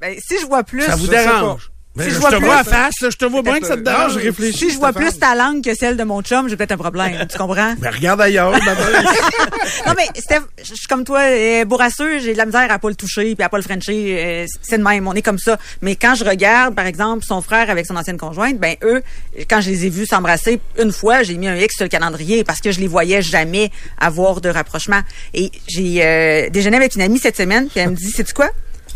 Ben, 0.00 0.16
si 0.18 0.38
je 0.40 0.46
vois 0.46 0.64
plus, 0.64 0.82
ça 0.82 0.96
vous 0.96 1.06
dérange? 1.06 1.70
Ben, 1.94 2.04
Si 2.04 2.10
je 2.10 2.14
je 2.14 2.20
vois 2.20 2.30
te 2.30 2.36
plus- 2.36 2.44
vois 2.46 2.56
à 2.56 2.64
face, 2.64 2.94
là, 3.02 3.10
je 3.10 3.16
te 3.18 3.24
vois 3.26 3.42
bien 3.42 3.60
que 3.60 3.66
ça 3.66 3.76
te 3.76 3.82
dérange. 3.82 4.14
je 4.14 4.18
réfléchis. 4.20 4.56
si 4.58 4.70
je 4.70 4.78
vois 4.78 4.94
plus 4.94 5.18
ta 5.18 5.34
langue 5.34 5.62
que 5.62 5.74
celle 5.74 5.98
de 5.98 6.04
mon 6.04 6.22
chum, 6.22 6.48
j'ai 6.48 6.56
peut-être 6.56 6.72
un 6.72 6.76
problème. 6.78 7.26
tu 7.30 7.36
comprends? 7.36 7.74
Ben, 7.78 7.90
regarde 7.90 8.20
ailleurs, 8.22 8.52
d'abord. 8.64 8.86
non, 9.86 9.92
mais 9.96 10.06
Steph, 10.18 10.40
je 10.58 10.74
suis 10.74 10.86
comme 10.88 11.04
toi, 11.04 11.20
euh, 11.20 11.66
bourrasseux, 11.66 12.18
j'ai 12.20 12.32
de 12.32 12.38
la 12.38 12.46
misère 12.46 12.70
à 12.70 12.78
pas 12.78 12.88
le 12.88 12.94
toucher 12.94 13.34
puis 13.34 13.44
à 13.44 13.50
pas 13.50 13.58
le 13.58 13.62
frencher. 13.62 14.16
euh, 14.18 14.46
c'est 14.62 14.78
de 14.78 14.82
même, 14.82 15.06
on 15.06 15.12
est 15.12 15.20
comme 15.22 15.38
ça. 15.38 15.58
Mais 15.82 15.94
quand 15.96 16.14
je 16.14 16.24
regarde, 16.24 16.74
par 16.74 16.86
exemple, 16.86 17.24
son 17.26 17.42
frère 17.42 17.68
avec 17.68 17.84
son 17.84 17.96
ancienne 17.96 18.16
conjointe, 18.16 18.58
ben 18.58 18.74
eux, 18.82 19.02
quand 19.50 19.60
je 19.60 19.68
les 19.68 19.84
ai 19.86 19.90
vus 19.90 20.06
s'embrasser 20.06 20.60
une 20.78 20.92
fois, 20.92 21.22
j'ai 21.22 21.34
mis 21.36 21.48
un 21.48 21.56
X 21.56 21.74
sur 21.76 21.84
le 21.84 21.90
calendrier 21.90 22.42
parce 22.42 22.60
que 22.60 22.72
je 22.72 22.80
les 22.80 22.88
voyais 22.88 23.20
jamais 23.20 23.70
avoir 24.00 24.40
de 24.40 24.48
rapprochement. 24.48 25.00
Et 25.34 25.50
j'ai 25.68 26.02
euh, 26.02 26.48
déjeuné 26.48 26.78
avec 26.78 26.94
une 26.94 27.02
amie 27.02 27.18
cette 27.18 27.36
semaine, 27.36 27.68
puis 27.68 27.80
elle 27.80 27.90
me 27.90 27.96
dit, 27.96 28.10
c'est 28.10 28.32
quoi? 28.32 28.48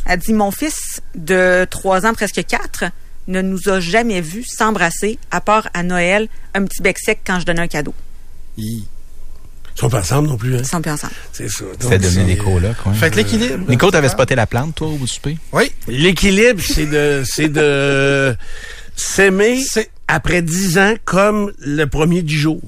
Elle 0.06 0.18
dit, 0.20 0.32
mon 0.32 0.50
fils 0.50 1.00
de 1.14 1.66
trois 1.70 2.06
ans, 2.06 2.14
presque 2.14 2.44
quatre, 2.46 2.84
ne 3.28 3.42
nous 3.42 3.68
a 3.68 3.80
jamais 3.80 4.20
vus 4.20 4.44
s'embrasser, 4.46 5.18
à 5.30 5.40
part 5.40 5.68
à 5.74 5.82
Noël, 5.82 6.28
un 6.54 6.64
petit 6.64 6.80
bec 6.80 6.98
sec 6.98 7.20
quand 7.26 7.40
je 7.40 7.46
donnais 7.46 7.62
un 7.62 7.66
cadeau. 7.68 7.94
Hi. 8.56 8.86
Ils 9.74 9.80
sont 9.80 9.90
pas 9.90 9.98
ensemble 10.00 10.28
non 10.28 10.36
plus, 10.38 10.54
hein? 10.54 10.60
Ils 10.60 10.66
sont 10.66 10.80
plus 10.80 10.92
ensemble. 10.92 11.12
C'est 11.32 11.50
ça. 11.50 11.64
Fait 11.80 12.02
c'est- 12.02 12.24
des 12.24 12.36
colocs, 12.36 12.76
ouais. 12.86 12.94
Faites 12.94 13.14
l'équilibre. 13.16 13.68
Nico, 13.68 13.90
t'avais 13.90 14.08
spoté 14.08 14.34
la 14.34 14.46
plante, 14.46 14.76
toi, 14.76 14.86
au 14.86 14.92
bout 14.96 15.04
du 15.06 15.12
souper? 15.12 15.36
Oui. 15.52 15.70
L'équilibre, 15.88 16.62
c'est 16.66 16.86
de, 16.86 17.24
c'est 17.26 17.48
de 17.48 18.34
s'aimer 18.96 19.62
après 20.08 20.40
dix 20.40 20.78
ans 20.78 20.94
comme 21.04 21.52
le 21.58 21.84
premier 21.84 22.22
du 22.22 22.38
jour. 22.38 22.60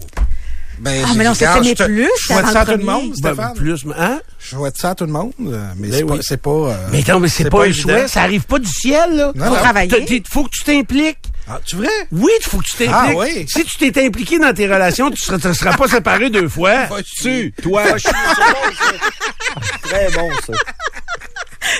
Ben, 0.80 1.04
Ah, 1.06 1.12
mais 1.16 1.24
non, 1.24 1.34
c'est 1.34 1.46
je 1.46 1.84
plus 1.84 2.08
Je 2.20 2.26
souhaite 2.26 2.38
avant 2.38 2.52
ça 2.52 2.60
à 2.60 2.64
tout 2.66 2.72
le 2.78 2.84
monde, 2.84 3.10
Ben, 3.20 3.32
Stéphane. 3.34 3.54
plus, 3.54 3.84
hein? 3.98 4.20
Je 4.38 4.48
souhaite 4.48 4.76
ça 4.76 4.90
à 4.90 4.94
tout 4.94 5.06
le 5.06 5.12
monde, 5.12 5.32
mais 5.38 5.88
Ben 5.88 5.92
c'est 5.92 6.02
oui. 6.04 6.36
pas... 6.42 6.50
Euh, 6.50 6.74
Mais 6.92 7.02
non, 7.08 7.20
mais 7.20 7.28
c'est 7.28 7.44
pas, 7.50 7.58
pas 7.58 7.66
un 7.66 7.72
souhait, 7.72 8.08
ça 8.08 8.22
arrive 8.22 8.42
pas 8.44 8.58
du 8.58 8.68
ciel, 8.70 9.16
là. 9.16 9.32
Non, 9.34 9.44
Faut 9.46 9.50
non. 9.54 9.56
travailler. 9.60 10.04
Il 10.08 10.22
faut 10.30 10.44
que 10.44 10.50
tu 10.50 10.64
t'impliques. 10.64 11.18
Ah, 11.50 11.60
tu 11.64 11.76
vrai? 11.76 11.88
Oui, 12.12 12.30
il 12.40 12.44
faut 12.44 12.58
que 12.58 12.64
tu 12.64 12.72
t'impliques. 12.76 12.94
Ah 12.94 13.12
oui. 13.16 13.46
Si 13.48 13.64
tu 13.64 13.90
t'es 13.90 14.06
impliqué 14.06 14.38
dans 14.38 14.52
tes 14.52 14.66
relations, 14.66 15.10
tu 15.10 15.22
seras, 15.22 15.38
tu 15.38 15.54
seras 15.54 15.76
pas 15.76 15.88
séparé 15.88 16.30
deux 16.30 16.48
fois. 16.48 16.74
Tu, 17.22 17.52
toi. 17.62 17.82
Très 19.82 20.10
bon, 20.10 20.28
ça. 20.46 20.52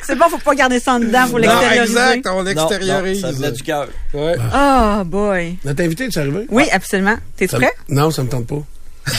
C'est 0.04 0.16
bon, 0.16 0.28
faut 0.28 0.38
pas 0.38 0.54
garder 0.54 0.80
ça 0.80 0.94
en 0.94 1.00
dedans, 1.00 1.26
faut 1.26 1.32
Non, 1.32 1.38
l'extérioriser. 1.38 1.82
exact, 1.98 2.26
on 2.30 2.42
l'extériorise. 2.42 3.22
non, 3.22 3.28
ça 3.30 3.36
venait 3.36 3.52
du 3.52 3.62
cœur. 3.62 3.86
Ouais. 4.12 4.34
Oh 4.54 5.02
boy. 5.04 5.56
Notre 5.64 5.82
invité, 5.82 6.08
tu 6.08 6.18
es 6.18 6.22
arrivé? 6.22 6.46
Oui, 6.50 6.64
absolument. 6.72 7.16
Me- 7.40 7.46
prêt? 7.46 7.72
Non, 7.88 8.10
ça 8.10 8.22
me 8.22 8.28
tente 8.28 8.46
pas. 8.46 8.62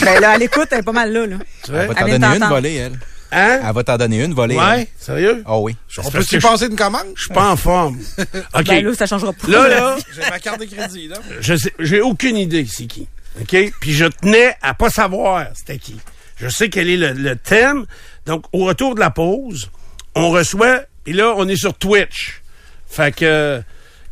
Ben 0.04 0.20
là, 0.20 0.30
à 0.32 0.38
l'écoute, 0.38 0.68
elle 0.72 0.78
est 0.78 0.82
pas 0.82 0.92
mal 0.92 1.12
là. 1.12 1.26
là. 1.26 1.36
Tu 1.64 1.70
Elle 1.70 1.76
va 1.76 1.82
Elle 1.82 1.88
t'en 1.88 2.04
vient 2.04 2.18
donner 2.18 2.26
une 2.26 2.32
t'entendre. 2.40 2.54
volée, 2.54 2.74
elle. 2.74 2.98
Hein? 3.32 3.60
Elle 3.64 3.74
va 3.74 3.84
t'en 3.84 3.96
donner 3.96 4.24
une 4.24 4.34
volée. 4.34 4.56
Ouais? 4.56 4.80
elle. 4.80 4.86
Sérieux? 4.98 5.44
Oh 5.46 5.60
oui. 5.62 5.76
On 5.98 6.02
parce 6.02 6.10
peut-tu 6.14 6.34
que 6.36 6.40
je- 6.40 6.46
passer 6.46 6.66
une 6.66 6.76
commande? 6.76 7.06
Je 7.14 7.22
suis 7.24 7.32
pas 7.32 7.48
en 7.50 7.56
forme. 7.56 7.98
OK. 8.54 8.64
Ben 8.66 8.84
là, 8.84 8.94
ça 8.94 9.06
changera 9.06 9.32
pas. 9.32 9.46
Là, 9.48 9.68
là, 9.68 9.96
J'ai 10.14 10.28
ma 10.30 10.38
carte 10.40 10.60
de 10.60 10.64
crédit, 10.66 11.08
là. 11.08 11.16
je 11.40 11.54
sais, 11.56 11.72
j'ai 11.78 12.00
aucune 12.00 12.36
idée 12.36 12.66
c'est 12.68 12.86
qui. 12.86 13.06
OK? 13.40 13.56
Puis 13.80 13.92
je 13.92 14.06
tenais 14.06 14.56
à 14.62 14.74
pas 14.74 14.90
savoir 14.90 15.46
c'était 15.54 15.78
qui. 15.78 16.00
Je 16.38 16.48
sais 16.48 16.68
quel 16.70 16.88
est 16.88 16.96
le, 16.96 17.12
le 17.12 17.36
thème. 17.36 17.86
Donc, 18.26 18.46
au 18.52 18.64
retour 18.64 18.94
de 18.96 19.00
la 19.00 19.10
pause, 19.10 19.70
on 20.16 20.30
reçoit, 20.30 20.80
et 21.06 21.12
là, 21.12 21.34
on 21.36 21.46
est 21.48 21.56
sur 21.56 21.74
Twitch. 21.74 22.40
Fait 22.88 23.14
que, 23.14 23.62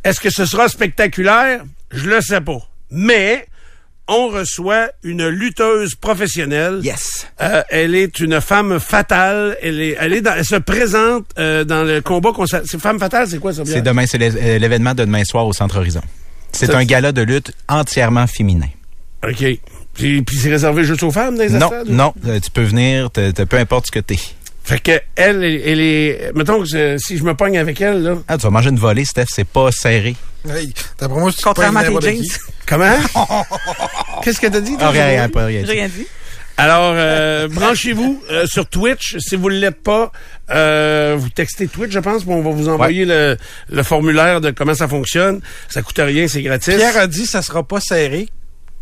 est-ce 0.05 0.21
que 0.21 0.29
ce 0.29 0.45
sera 0.45 0.69
spectaculaire? 0.69 1.63
Je 1.91 2.07
le 2.09 2.21
sais 2.21 2.39
pas. 2.39 2.59
Mais, 2.89 3.47
on 4.09 4.27
reçoit 4.27 4.89
une 5.03 5.27
lutteuse 5.27 5.95
professionnelle. 5.95 6.81
Yes. 6.83 7.27
Euh, 7.41 7.61
elle 7.69 7.95
est 7.95 8.19
une 8.19 8.41
femme 8.41 8.79
fatale. 8.79 9.55
Elle 9.61 9.79
est, 9.79 9.95
elle 9.99 10.13
est 10.13 10.21
dans, 10.21 10.33
elle 10.35 10.43
se 10.45 10.55
présente 10.57 11.25
euh, 11.37 11.63
dans 11.63 11.83
le 11.83 12.01
combat 12.01 12.31
qu'on 12.33 12.45
femme 12.47 12.99
fatale, 12.99 13.27
c'est 13.29 13.39
quoi 13.39 13.53
ça? 13.53 13.63
C'est 13.65 13.81
demain, 13.81 14.05
c'est 14.05 14.21
euh, 14.21 14.57
l'événement 14.57 14.93
de 14.93 15.05
demain 15.05 15.23
soir 15.23 15.45
au 15.47 15.53
Centre 15.53 15.77
Horizon. 15.77 16.01
C'est 16.51 16.73
un 16.73 16.83
gala 16.83 17.11
de 17.11 17.21
lutte 17.21 17.53
entièrement 17.67 18.25
féminin. 18.27 18.67
OK. 19.23 19.45
Puis, 19.93 20.21
puis 20.21 20.37
c'est 20.37 20.49
réservé 20.49 20.83
juste 20.83 21.03
aux 21.03 21.11
femmes 21.11 21.37
dans 21.37 21.43
les 21.43 21.49
Non, 21.49 21.69
non, 21.87 22.13
euh, 22.25 22.39
tu 22.39 22.49
peux 22.51 22.63
venir, 22.63 23.11
peu 23.11 23.57
importe 23.57 23.87
ce 23.87 23.91
que 23.91 23.99
t'es. 23.99 24.17
Fait 24.63 24.79
que 24.79 24.91
elle, 25.15 25.43
elle, 25.43 25.61
elle 25.65 25.81
est. 25.81 26.31
Mettons 26.35 26.59
que 26.59 26.65
je- 26.65 26.97
si 26.97 27.17
je 27.17 27.23
me 27.23 27.33
pogne 27.33 27.57
avec 27.57 27.81
elle, 27.81 28.03
là. 28.03 28.17
Ah, 28.27 28.37
tu 28.37 28.43
vas 28.43 28.49
manger 28.51 28.69
une 28.69 28.77
volée, 28.79 29.03
Steph, 29.03 29.25
c'est 29.29 29.47
pas 29.47 29.71
serré. 29.71 30.15
Hey, 30.47 30.73
D'après 30.99 31.19
moi, 31.19 31.31
tu 31.31 31.43
Contrairement 31.43 31.79
à 31.81 31.83
tes 31.83 32.01
jeans. 32.01 32.21
qui- 32.21 32.31
Comment? 32.67 32.95
Qu'est-ce 34.23 34.39
que 34.39 34.47
t'as 34.47 34.61
dit? 34.61 34.75
Ah, 34.79 34.91
toi, 34.91 34.91
rien, 34.91 35.29
pas 35.29 35.45
rien. 35.45 35.63
J'ai 35.65 35.71
rien 35.73 35.87
dit. 35.87 36.07
Alors, 36.57 36.93
euh, 36.95 37.47
branchez-vous 37.51 38.23
euh, 38.31 38.45
sur 38.45 38.67
Twitch. 38.67 39.17
Si 39.19 39.35
vous 39.35 39.49
ne 39.49 39.55
l'êtes 39.57 39.81
pas, 39.81 40.11
euh, 40.51 41.15
vous 41.17 41.29
textez 41.29 41.67
Twitch, 41.67 41.91
je 41.91 41.99
pense, 41.99 42.23
puis 42.23 42.31
on 42.33 42.41
va 42.41 42.49
vous 42.51 42.67
envoyer 42.69 43.05
le, 43.05 43.37
le 43.69 43.83
formulaire 43.83 44.41
de 44.41 44.51
comment 44.51 44.73
ça 44.75 44.87
fonctionne. 44.87 45.41
Ça 45.69 45.81
coûte 45.81 45.99
rien, 46.03 46.27
c'est 46.27 46.41
gratis. 46.41 46.75
Pierre 46.75 46.97
a 46.97 47.07
dit 47.07 47.25
ça 47.25 47.41
sera 47.41 47.63
pas 47.63 47.79
serré. 47.79 48.27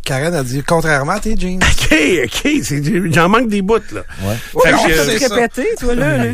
Karen 0.04 0.34
a 0.34 0.42
dit 0.42 0.62
contrairement 0.66 1.12
à 1.12 1.20
tes 1.20 1.36
jeans. 1.36 1.60
OK, 1.62 1.98
OK. 2.24 2.50
c'est- 2.62 3.12
J'en 3.12 3.28
manque 3.28 3.48
des 3.48 3.62
bouts, 3.62 3.78
là. 3.92 4.02
Fait 4.62 4.72
non, 4.72 4.84
que, 4.84 4.94
ça, 4.94 5.00
euh, 5.02 5.06
c'est 5.18 5.26
Tu 5.28 5.32
répéter, 5.34 5.66
toi, 5.78 5.94
là. 5.94 6.16
là. 6.18 6.32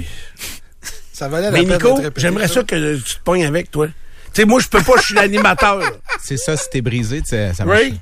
Ça 1.12 1.28
valait 1.28 1.46
la 1.46 1.50
mais 1.52 1.64
peine 1.64 1.72
Nico, 1.74 2.00
j'aimerais 2.16 2.48
ça 2.48 2.62
que 2.62 2.96
tu 2.96 3.14
te 3.14 3.20
pognes 3.24 3.44
avec, 3.46 3.70
toi. 3.70 3.88
Tu 4.34 4.40
sais, 4.42 4.46
moi, 4.46 4.60
je 4.60 4.68
peux 4.68 4.82
pas, 4.82 4.94
je 4.98 5.02
suis 5.02 5.14
l'animateur. 5.14 5.80
C'est 6.22 6.36
ça, 6.36 6.56
si 6.56 6.68
t'es 6.70 6.80
brisé, 6.82 7.20
tu 7.22 7.28
sais, 7.28 7.52
ça 7.54 7.64
marche. 7.64 7.78
Ray? 7.80 8.00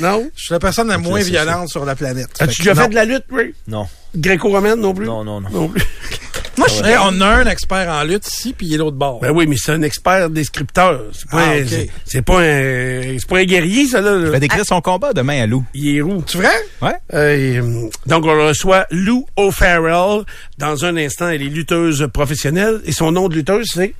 Non? 0.00 0.28
Je 0.34 0.42
suis 0.46 0.52
la 0.52 0.58
personne 0.58 0.88
la 0.88 0.98
moins 0.98 1.20
violente 1.20 1.68
sur 1.68 1.84
la 1.84 1.94
planète. 1.94 2.28
As-tu 2.40 2.62
déjà 2.62 2.74
fait 2.74 2.88
de 2.88 2.94
la 2.96 3.04
lutte, 3.04 3.24
Ray? 3.30 3.54
Non. 3.68 3.86
Gréco-romaine 4.16 4.80
non 4.80 4.92
plus? 4.92 5.06
Non, 5.06 5.22
non, 5.22 5.40
non. 5.40 5.48
Non 5.50 5.68
plus. 5.68 5.82
Moi, 6.58 6.68
je 6.68 6.74
suis 6.74 6.84
Eh, 6.86 6.96
on 7.00 7.20
a 7.20 7.26
un 7.26 7.46
expert 7.46 7.88
en 7.88 8.02
lutte 8.04 8.26
ici, 8.28 8.54
puis 8.56 8.66
il 8.68 8.74
est 8.74 8.76
l'autre 8.78 8.96
bord. 8.96 9.18
Ben 9.20 9.30
oui, 9.32 9.46
mais 9.48 9.56
c'est 9.58 9.72
un 9.72 9.82
expert 9.82 10.30
descripteur. 10.30 11.00
C'est 11.12 11.28
pas, 11.28 11.42
Ah, 11.48 11.54
c'est- 11.66 11.90
c'est 12.04 12.22
pas 12.22 12.40
un, 12.40 13.16
c'est 13.18 13.28
pas 13.28 13.38
un 13.38 13.44
guerrier, 13.44 13.86
ça, 13.86 14.00
là. 14.00 14.16
Il 14.20 14.26
va 14.26 14.38
décrire 14.40 14.64
son 14.64 14.80
combat 14.80 15.12
demain 15.12 15.42
à 15.42 15.46
Lou. 15.46 15.64
Il 15.74 15.96
est 15.96 16.00
roux. 16.00 16.22
Tu 16.26 16.36
vrai? 16.36 16.54
Ouais. 16.80 16.94
Euh, 17.12 17.88
donc, 18.06 18.24
on 18.24 18.46
reçoit 18.48 18.86
Lou 18.92 19.26
O'Farrell. 19.36 20.24
Dans 20.58 20.84
un 20.84 20.96
instant, 20.96 21.28
elle 21.28 21.42
est 21.42 21.46
lutteuse 21.48 22.08
professionnelle. 22.12 22.80
Et 22.84 22.92
son 22.92 23.10
nom 23.12 23.28
de 23.28 23.34
lutteuse, 23.34 23.66
c'est... 23.74 23.94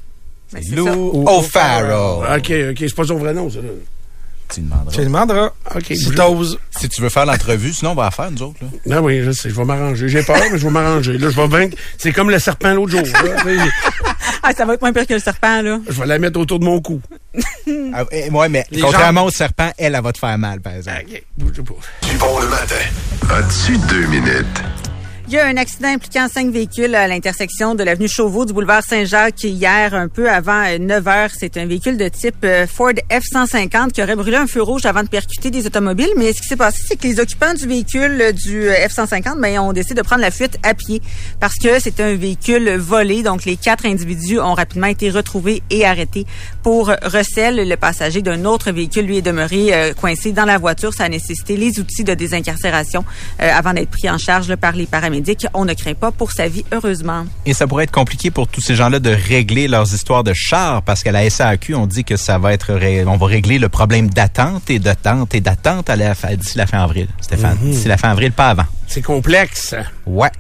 C'est. 0.48 0.74
Lou 0.74 1.24
O'Farrell. 1.26 2.38
OK, 2.38 2.52
OK, 2.70 2.76
c'est 2.78 2.94
pas 2.94 3.04
son 3.04 3.16
vrai 3.16 3.32
nom, 3.34 3.50
ça. 3.50 3.58
là. 3.58 3.68
Tu 4.52 4.60
demanderas. 4.60 4.92
Tu 4.92 5.00
demanderas. 5.04 5.50
OK. 5.74 5.84
Si. 5.86 6.10
Si 6.78 6.88
tu 6.90 7.00
veux 7.02 7.08
faire 7.08 7.24
l'entrevue, 7.26 7.72
sinon 7.72 7.92
on 7.92 7.94
va 7.94 8.04
la 8.04 8.10
faire, 8.10 8.30
nous 8.30 8.42
autres. 8.42 8.58
Là. 8.60 8.68
Ben 8.86 9.00
oui, 9.00 9.22
je 9.24 9.30
sais, 9.32 9.48
je 9.48 9.54
vais 9.54 9.64
m'arranger. 9.64 10.08
J'ai 10.08 10.22
peur, 10.22 10.36
mais 10.52 10.58
je 10.58 10.64
vais 10.64 10.70
m'arranger. 10.70 11.16
Là, 11.18 11.30
je 11.30 11.36
vais 11.36 11.46
vaincre. 11.48 11.76
C'est 11.98 12.12
comme 12.12 12.30
le 12.30 12.38
serpent 12.38 12.74
l'autre 12.74 12.92
jour. 12.92 13.02
là. 13.02 13.64
Ah, 14.46 14.52
ça 14.54 14.66
va 14.66 14.74
être 14.74 14.82
moins 14.82 14.92
pire 14.92 15.06
que 15.06 15.14
le 15.14 15.20
serpent, 15.20 15.62
là. 15.62 15.78
je 15.88 15.98
vais 15.98 16.06
la 16.06 16.18
mettre 16.18 16.38
autour 16.38 16.58
de 16.58 16.66
mon 16.66 16.78
cou. 16.78 17.00
Ah, 17.94 18.04
eh, 18.12 18.28
ouais, 18.30 18.48
mais 18.50 18.66
Les 18.70 18.82
contrairement 18.82 19.24
au 19.24 19.30
serpent, 19.30 19.72
elle, 19.78 19.94
elle 19.94 20.02
va 20.02 20.12
te 20.12 20.18
faire 20.18 20.36
mal, 20.36 20.60
par 20.60 20.74
exemple. 20.74 21.02
OK, 21.08 21.22
bougez 21.38 21.62
pas. 21.62 21.74
Du 22.06 22.16
bon 22.18 22.40
le 22.40 22.48
matin. 22.48 22.74
As-tu 23.30 23.78
deux 23.88 24.06
minutes? 24.06 24.62
Il 25.26 25.32
y 25.32 25.38
a 25.38 25.46
un 25.46 25.56
accident 25.56 25.88
impliquant 25.88 26.28
cinq 26.28 26.50
véhicules 26.50 26.94
à 26.94 27.08
l'intersection 27.08 27.74
de 27.74 27.82
l'avenue 27.82 28.08
Chauveau 28.08 28.44
du 28.44 28.52
boulevard 28.52 28.82
Saint-Jacques 28.82 29.42
hier, 29.42 29.94
un 29.94 30.08
peu 30.08 30.28
avant 30.30 30.62
euh, 30.66 30.76
9 30.76 31.08
heures. 31.08 31.30
C'est 31.34 31.56
un 31.56 31.64
véhicule 31.64 31.96
de 31.96 32.08
type 32.08 32.44
euh, 32.44 32.66
Ford 32.66 32.92
F-150 33.10 33.92
qui 33.92 34.02
aurait 34.02 34.16
brûlé 34.16 34.36
un 34.36 34.46
feu 34.46 34.60
rouge 34.60 34.84
avant 34.84 35.02
de 35.02 35.08
percuter 35.08 35.50
des 35.50 35.66
automobiles. 35.66 36.10
Mais 36.18 36.34
ce 36.34 36.42
qui 36.42 36.48
s'est 36.48 36.56
passé, 36.56 36.82
c'est 36.86 36.96
que 36.96 37.06
les 37.06 37.20
occupants 37.20 37.54
du 37.54 37.66
véhicule 37.66 38.20
euh, 38.20 38.32
du 38.32 38.68
euh, 38.68 38.86
F-150 38.86 39.40
ben, 39.40 39.60
ont 39.60 39.72
décidé 39.72 39.94
de 39.94 40.02
prendre 40.02 40.20
la 40.20 40.30
fuite 40.30 40.58
à 40.62 40.74
pied 40.74 41.00
parce 41.40 41.54
que 41.54 41.80
c'était 41.80 42.02
un 42.02 42.16
véhicule 42.16 42.76
volé. 42.76 43.22
Donc, 43.22 43.46
les 43.46 43.56
quatre 43.56 43.86
individus 43.86 44.40
ont 44.40 44.52
rapidement 44.52 44.88
été 44.88 45.08
retrouvés 45.08 45.62
et 45.70 45.86
arrêtés 45.86 46.26
pour 46.62 46.88
recel. 47.02 47.66
Le 47.66 47.76
passager 47.76 48.20
d'un 48.20 48.44
autre 48.44 48.72
véhicule, 48.72 49.06
lui, 49.06 49.18
est 49.18 49.22
demeuré 49.22 49.72
euh, 49.72 49.94
coincé 49.94 50.32
dans 50.32 50.44
la 50.44 50.58
voiture. 50.58 50.92
Ça 50.92 51.04
a 51.04 51.08
nécessité 51.08 51.56
les 51.56 51.80
outils 51.80 52.04
de 52.04 52.12
désincarcération 52.12 53.04
euh, 53.40 53.50
avant 53.50 53.72
d'être 53.72 53.90
pris 53.90 54.10
en 54.10 54.18
charge 54.18 54.54
par 54.56 54.72
les 54.72 54.86
paramédics. 54.86 55.13
On 55.54 55.64
ne 55.64 55.74
craint 55.74 55.94
pas 55.94 56.10
pour 56.12 56.32
sa 56.32 56.48
vie, 56.48 56.64
heureusement. 56.72 57.26
Et 57.46 57.54
ça 57.54 57.66
pourrait 57.66 57.84
être 57.84 57.90
compliqué 57.92 58.30
pour 58.30 58.48
tous 58.48 58.60
ces 58.60 58.74
gens-là 58.74 58.98
de 58.98 59.10
régler 59.10 59.68
leurs 59.68 59.92
histoires 59.94 60.24
de 60.24 60.32
chars 60.34 60.82
parce 60.82 61.02
qu'à 61.02 61.12
la 61.12 61.28
SAQ, 61.28 61.74
on 61.74 61.86
dit 61.86 62.04
que 62.04 62.16
ça 62.16 62.38
va 62.38 62.52
être, 62.52 62.72
ré- 62.74 63.04
on 63.06 63.16
va 63.16 63.26
régler 63.26 63.58
le 63.58 63.68
problème 63.68 64.08
d'attente 64.10 64.70
et 64.70 64.78
d'attente 64.78 65.34
et 65.34 65.40
d'attente 65.40 65.90
à 65.90 65.96
la 65.96 66.14
fin- 66.14 66.34
d'ici 66.34 66.58
la 66.58 66.66
fin 66.66 66.78
avril. 66.82 67.08
Stéphane, 67.20 67.58
d'ici 67.62 67.88
la 67.88 67.96
fin 67.96 68.10
avril, 68.10 68.32
pas 68.32 68.48
avant. 68.50 68.64
C'est 68.86 69.02
complexe. 69.02 69.74
Ouais. 70.06 70.30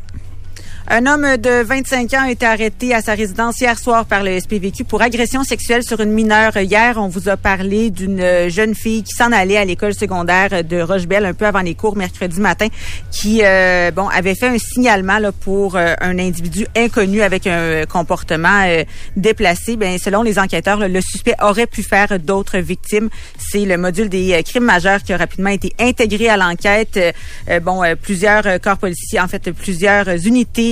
Un 0.86 1.06
homme 1.06 1.38
de 1.38 1.62
25 1.62 2.12
ans 2.12 2.26
a 2.26 2.30
été 2.30 2.44
arrêté 2.44 2.94
à 2.94 3.00
sa 3.00 3.14
résidence 3.14 3.58
hier 3.58 3.78
soir 3.78 4.04
par 4.04 4.22
le 4.22 4.38
SPVQ 4.38 4.84
pour 4.84 5.00
agression 5.00 5.42
sexuelle 5.42 5.82
sur 5.82 5.98
une 6.00 6.10
mineure. 6.10 6.54
Hier, 6.58 6.98
on 6.98 7.08
vous 7.08 7.30
a 7.30 7.38
parlé 7.38 7.90
d'une 7.90 8.50
jeune 8.50 8.74
fille 8.74 9.02
qui 9.02 9.14
s'en 9.14 9.32
allait 9.32 9.56
à 9.56 9.64
l'école 9.64 9.94
secondaire 9.94 10.62
de 10.62 10.82
Rochebelle 10.82 11.24
un 11.24 11.32
peu 11.32 11.46
avant 11.46 11.62
les 11.62 11.74
cours 11.74 11.96
mercredi 11.96 12.38
matin, 12.38 12.68
qui 13.10 13.40
euh, 13.42 13.92
bon 13.92 14.08
avait 14.08 14.34
fait 14.34 14.48
un 14.48 14.58
signalement 14.58 15.18
là, 15.18 15.32
pour 15.32 15.76
euh, 15.76 15.94
un 16.02 16.18
individu 16.18 16.66
inconnu 16.76 17.22
avec 17.22 17.46
un 17.46 17.86
comportement 17.86 18.64
euh, 18.66 18.84
déplacé. 19.16 19.76
Ben, 19.76 19.96
selon 19.96 20.22
les 20.22 20.38
enquêteurs, 20.38 20.86
le 20.86 21.00
suspect 21.00 21.34
aurait 21.40 21.66
pu 21.66 21.82
faire 21.82 22.18
d'autres 22.20 22.58
victimes. 22.58 23.08
C'est 23.38 23.64
le 23.64 23.78
module 23.78 24.10
des 24.10 24.42
crimes 24.44 24.64
majeurs 24.64 25.02
qui 25.02 25.14
a 25.14 25.16
rapidement 25.16 25.48
été 25.48 25.72
intégré 25.80 26.28
à 26.28 26.36
l'enquête. 26.36 27.00
Bon, 27.62 27.82
plusieurs 28.02 28.60
corps 28.60 28.78
policiers, 28.78 29.20
en 29.20 29.28
fait, 29.28 29.50
plusieurs 29.50 30.08
euh, 30.08 30.16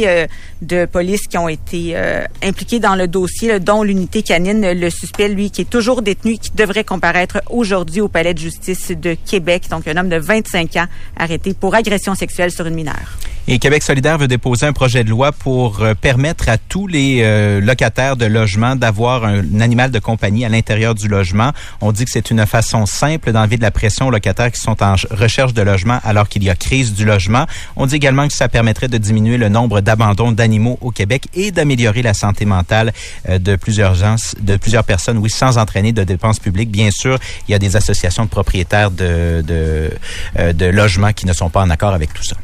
euh, 0.06 0.26
de 0.62 0.86
police 0.86 1.26
qui 1.26 1.38
ont 1.38 1.48
été 1.48 1.92
euh, 1.94 2.24
impliquées 2.42 2.80
dans 2.80 2.94
le 2.94 3.08
dossier, 3.08 3.60
dont 3.60 3.82
l'unité 3.82 4.22
canine. 4.22 4.72
Le 4.72 4.90
suspect, 4.90 5.28
lui, 5.28 5.50
qui 5.50 5.62
est 5.62 5.70
toujours 5.70 6.02
détenu, 6.02 6.38
qui 6.38 6.50
devrait 6.54 6.84
comparaître 6.84 7.40
aujourd'hui 7.50 8.00
au 8.00 8.08
palais 8.08 8.34
de 8.34 8.38
justice 8.38 8.90
de 8.90 9.16
Québec. 9.26 9.64
Donc, 9.70 9.86
un 9.88 9.96
homme 9.96 10.08
de 10.08 10.16
25 10.18 10.76
ans 10.76 10.86
arrêté 11.16 11.54
pour 11.54 11.74
agression 11.74 12.14
sexuelle 12.14 12.50
sur 12.50 12.66
une 12.66 12.74
mineure. 12.74 13.18
Et 13.48 13.58
Québec 13.58 13.82
solidaire 13.82 14.18
veut 14.18 14.28
déposer 14.28 14.66
un 14.66 14.72
projet 14.72 15.02
de 15.02 15.10
loi 15.10 15.32
pour 15.32 15.82
euh, 15.82 15.94
permettre 15.94 16.48
à 16.48 16.58
tous 16.58 16.86
les 16.86 17.22
euh, 17.22 17.60
locataires 17.60 18.16
de 18.16 18.24
logement 18.24 18.76
d'avoir 18.76 19.24
un, 19.24 19.60
animal 19.60 19.90
de 19.90 19.98
compagnie 19.98 20.44
à 20.44 20.48
l'intérieur 20.48 20.94
du 20.94 21.08
logement. 21.08 21.50
On 21.80 21.90
dit 21.90 22.04
que 22.04 22.10
c'est 22.12 22.30
une 22.30 22.46
façon 22.46 22.86
simple 22.86 23.32
d'enlever 23.32 23.56
de 23.56 23.62
la 23.62 23.72
pression 23.72 24.06
aux 24.06 24.10
locataires 24.12 24.52
qui 24.52 24.60
sont 24.60 24.80
en 24.80 24.96
ch- 24.96 25.06
recherche 25.10 25.54
de 25.54 25.62
logement 25.62 25.98
alors 26.04 26.28
qu'il 26.28 26.44
y 26.44 26.50
a 26.50 26.54
crise 26.54 26.94
du 26.94 27.04
logement. 27.04 27.46
On 27.74 27.86
dit 27.86 27.96
également 27.96 28.28
que 28.28 28.32
ça 28.32 28.48
permettrait 28.48 28.86
de 28.86 28.96
diminuer 28.96 29.38
le 29.38 29.48
nombre 29.48 29.80
d'abandons 29.80 30.30
d'animaux 30.30 30.78
au 30.80 30.92
Québec 30.92 31.26
et 31.34 31.50
d'améliorer 31.50 32.02
la 32.02 32.14
santé 32.14 32.44
mentale 32.44 32.92
euh, 33.28 33.40
de 33.40 33.56
plusieurs 33.56 33.94
gens, 33.96 34.14
de 34.40 34.56
plusieurs 34.56 34.84
personnes, 34.84 35.18
oui, 35.18 35.30
sans 35.30 35.58
entraîner 35.58 35.92
de 35.92 36.04
dépenses 36.04 36.38
publiques. 36.38 36.70
Bien 36.70 36.92
sûr, 36.92 37.18
il 37.48 37.52
y 37.52 37.54
a 37.54 37.58
des 37.58 37.74
associations 37.74 38.24
de 38.24 38.30
propriétaires 38.30 38.92
de, 38.92 39.42
de, 39.44 39.90
euh, 40.38 40.52
de 40.52 40.66
logements 40.66 41.12
qui 41.12 41.26
ne 41.26 41.32
sont 41.32 41.50
pas 41.50 41.60
en 41.62 41.70
accord 41.70 41.92
avec 41.92 42.14
tout 42.14 42.22
ça. 42.22 42.36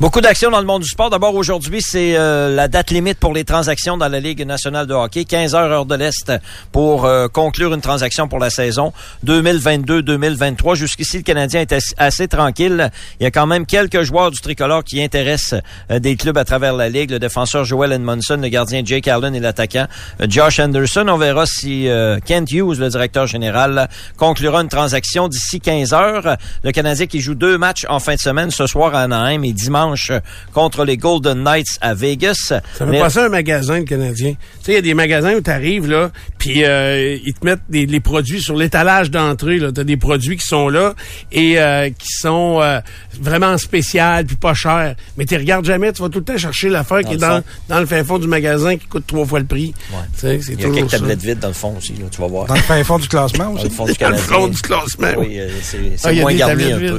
Beaucoup 0.00 0.20
d'actions 0.20 0.50
dans 0.50 0.60
le 0.60 0.66
monde 0.66 0.82
du 0.82 0.88
sport. 0.88 1.10
D'abord, 1.10 1.34
aujourd'hui, 1.34 1.80
c'est 1.82 2.16
euh, 2.16 2.54
la 2.54 2.68
date 2.68 2.90
limite 2.90 3.18
pour 3.18 3.32
les 3.32 3.44
transactions 3.44 3.96
dans 3.96 4.08
la 4.08 4.20
Ligue 4.20 4.44
nationale 4.46 4.86
de 4.86 4.94
hockey. 4.94 5.24
15 5.24 5.54
heures 5.54 5.72
heure 5.72 5.86
de 5.86 5.94
l'Est 5.94 6.32
pour 6.70 7.04
euh, 7.04 7.28
conclure 7.28 7.72
une 7.74 7.80
transaction 7.80 8.28
pour 8.28 8.38
la 8.38 8.50
saison 8.50 8.92
2022-2023. 9.26 10.74
Jusqu'ici, 10.74 11.18
le 11.18 11.22
Canadien 11.22 11.60
est 11.60 11.74
assez, 11.98 12.28
tranquille. 12.28 12.90
Il 13.20 13.24
y 13.24 13.26
a 13.26 13.30
quand 13.30 13.46
même 13.46 13.66
quelques 13.66 14.02
joueurs 14.02 14.30
du 14.30 14.40
tricolore 14.40 14.84
qui 14.84 15.02
intéressent 15.02 15.60
euh, 15.90 15.98
des 15.98 16.16
clubs 16.16 16.36
à 16.38 16.44
travers 16.44 16.74
la 16.74 16.88
Ligue. 16.88 17.10
Le 17.10 17.18
défenseur 17.18 17.64
Joel 17.64 17.92
Edmondson, 17.92 18.38
le 18.40 18.48
gardien 18.48 18.82
Jake 18.84 19.08
Allen 19.08 19.34
et 19.34 19.40
l'attaquant 19.40 19.86
euh, 20.20 20.26
Josh 20.28 20.60
Anderson. 20.60 21.06
On 21.08 21.16
verra 21.16 21.46
si 21.46 21.88
euh, 21.88 22.18
Kent 22.24 22.50
Hughes, 22.52 22.78
le 22.78 22.88
directeur 22.88 23.26
général, 23.26 23.88
conclura 24.16 24.60
une 24.60 24.68
transaction 24.68 25.28
d'ici 25.28 25.60
15 25.60 25.92
heures. 25.92 26.36
Le 26.62 26.72
Canadien 26.72 27.06
qui 27.06 27.20
joue 27.20 27.34
deux 27.34 27.58
matchs 27.58 27.86
en 27.88 27.98
fin 27.98 28.14
de 28.14 28.20
semaine 28.20 28.50
ce 28.50 28.66
soir 28.66 28.94
à 28.94 29.02
Anaheim 29.02 29.42
dimanche 29.52 30.10
contre 30.52 30.84
les 30.84 30.96
Golden 30.96 31.42
Knights 31.42 31.78
à 31.80 31.94
Vegas. 31.94 32.34
Ça 32.48 32.60
fait 32.78 32.86
Mais- 32.86 32.98
passer 33.00 33.18
un 33.20 33.28
magasin, 33.28 33.78
le 33.78 33.84
Canadien. 33.84 34.32
Tu 34.32 34.36
sais, 34.62 34.72
il 34.72 34.74
y 34.74 34.78
a 34.78 34.82
des 34.82 34.94
magasins 34.94 35.34
où 35.34 35.40
tu 35.40 35.50
arrives, 35.50 35.88
là, 35.88 36.10
puis 36.38 36.64
euh, 36.64 37.16
ils 37.24 37.34
te 37.34 37.44
mettent 37.44 37.60
des, 37.68 37.86
les 37.86 38.00
produits 38.00 38.40
sur 38.40 38.56
l'étalage 38.56 39.10
d'entrée. 39.10 39.58
Tu 39.58 39.80
as 39.80 39.84
des 39.84 39.96
produits 39.96 40.36
qui 40.36 40.46
sont 40.46 40.68
là 40.68 40.94
et 41.30 41.58
euh, 41.60 41.88
qui 41.90 42.08
sont 42.20 42.60
euh, 42.62 42.80
vraiment 43.20 43.56
spéciales 43.58 44.24
puis 44.26 44.36
pas 44.36 44.54
chers. 44.54 44.94
Mais 45.16 45.24
tu 45.24 45.36
regardes 45.36 45.64
jamais, 45.64 45.92
tu 45.92 46.02
vas 46.02 46.08
tout 46.08 46.18
le 46.18 46.24
temps 46.24 46.36
chercher 46.38 46.68
l'affaire 46.68 47.00
qui 47.00 47.14
est 47.14 47.18
dans, 47.18 47.42
dans 47.68 47.80
le 47.80 47.86
fin 47.86 48.02
fond 48.04 48.18
du 48.18 48.26
magasin 48.28 48.76
qui 48.76 48.86
coûte 48.86 49.04
trois 49.06 49.26
fois 49.26 49.38
le 49.40 49.46
prix. 49.46 49.74
Ouais. 49.92 49.98
Tu 50.14 50.20
sais, 50.20 50.40
c'est 50.42 50.52
Il 50.54 50.60
y 50.60 50.64
a 50.64 50.70
quelques 50.70 50.90
ça. 50.90 50.98
tablettes 50.98 51.22
vides 51.22 51.38
dans 51.38 51.48
le 51.48 51.54
fond 51.54 51.74
aussi, 51.78 51.92
là, 51.94 52.06
tu 52.10 52.20
vas 52.20 52.26
voir. 52.28 52.46
Dans 52.46 52.54
le 52.54 52.60
fin 52.60 52.82
fond 52.84 52.98
du 52.98 53.08
classement 53.08 53.44
Dans 53.46 53.54
aussi. 53.54 53.64
le 53.64 53.70
fond 53.70 53.84
du 53.86 53.92
Dans 53.94 54.10
le 54.10 54.16
fond 54.16 54.48
du 54.48 54.60
classement. 54.60 55.08
Oui, 55.18 55.38
euh, 55.38 55.48
c'est 55.62 55.78
Ah, 56.04 56.12
il 56.12 56.18
y 56.18 56.20
a 56.20 56.22
moins 56.22 56.32
des 56.32 56.38
garni 56.38 56.72
un 56.72 56.78
peu. 56.78 56.94
Un 56.94 56.98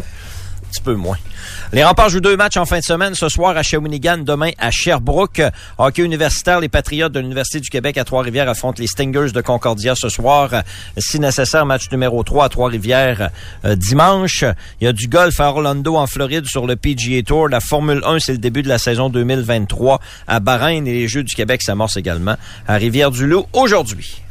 petit 0.71 0.81
peu 0.83 0.95
moins. 0.95 1.17
Les 1.71 1.83
remparts 1.83 2.09
jouent 2.09 2.19
deux 2.19 2.37
matchs 2.37 2.57
en 2.57 2.65
fin 2.65 2.79
de 2.79 2.83
semaine. 2.83 3.15
Ce 3.15 3.29
soir 3.29 3.55
à 3.57 3.63
Shawinigan, 3.63 4.19
demain 4.19 4.51
à 4.57 4.71
Sherbrooke. 4.71 5.41
Hockey 5.77 6.03
universitaire, 6.03 6.59
les 6.59 6.69
Patriotes 6.69 7.11
de 7.11 7.19
l'Université 7.19 7.59
du 7.59 7.69
Québec 7.69 7.97
à 7.97 8.03
Trois-Rivières 8.03 8.49
affrontent 8.49 8.79
les 8.79 8.87
Stingers 8.87 9.31
de 9.33 9.41
Concordia 9.41 9.95
ce 9.95 10.09
soir. 10.09 10.63
Si 10.97 11.19
nécessaire, 11.19 11.65
match 11.65 11.91
numéro 11.91 12.23
3 12.23 12.45
à 12.45 12.49
Trois-Rivières 12.49 13.29
euh, 13.65 13.75
dimanche. 13.75 14.43
Il 14.81 14.85
y 14.85 14.87
a 14.87 14.93
du 14.93 15.07
golf 15.07 15.39
à 15.39 15.49
Orlando 15.49 15.95
en 15.95 16.07
Floride 16.07 16.45
sur 16.45 16.67
le 16.67 16.75
PGA 16.75 17.21
Tour. 17.23 17.49
La 17.49 17.59
Formule 17.59 18.01
1, 18.05 18.19
c'est 18.19 18.33
le 18.33 18.37
début 18.37 18.63
de 18.63 18.69
la 18.69 18.77
saison 18.77 19.09
2023 19.09 19.99
à 20.27 20.39
Bahreïn 20.39 20.87
et 20.87 20.93
les 20.93 21.07
Jeux 21.07 21.23
du 21.23 21.33
Québec 21.35 21.61
s'amorcent 21.61 21.97
également 21.97 22.35
à 22.67 22.75
Rivière-du-Loup 22.75 23.45
aujourd'hui. 23.53 24.21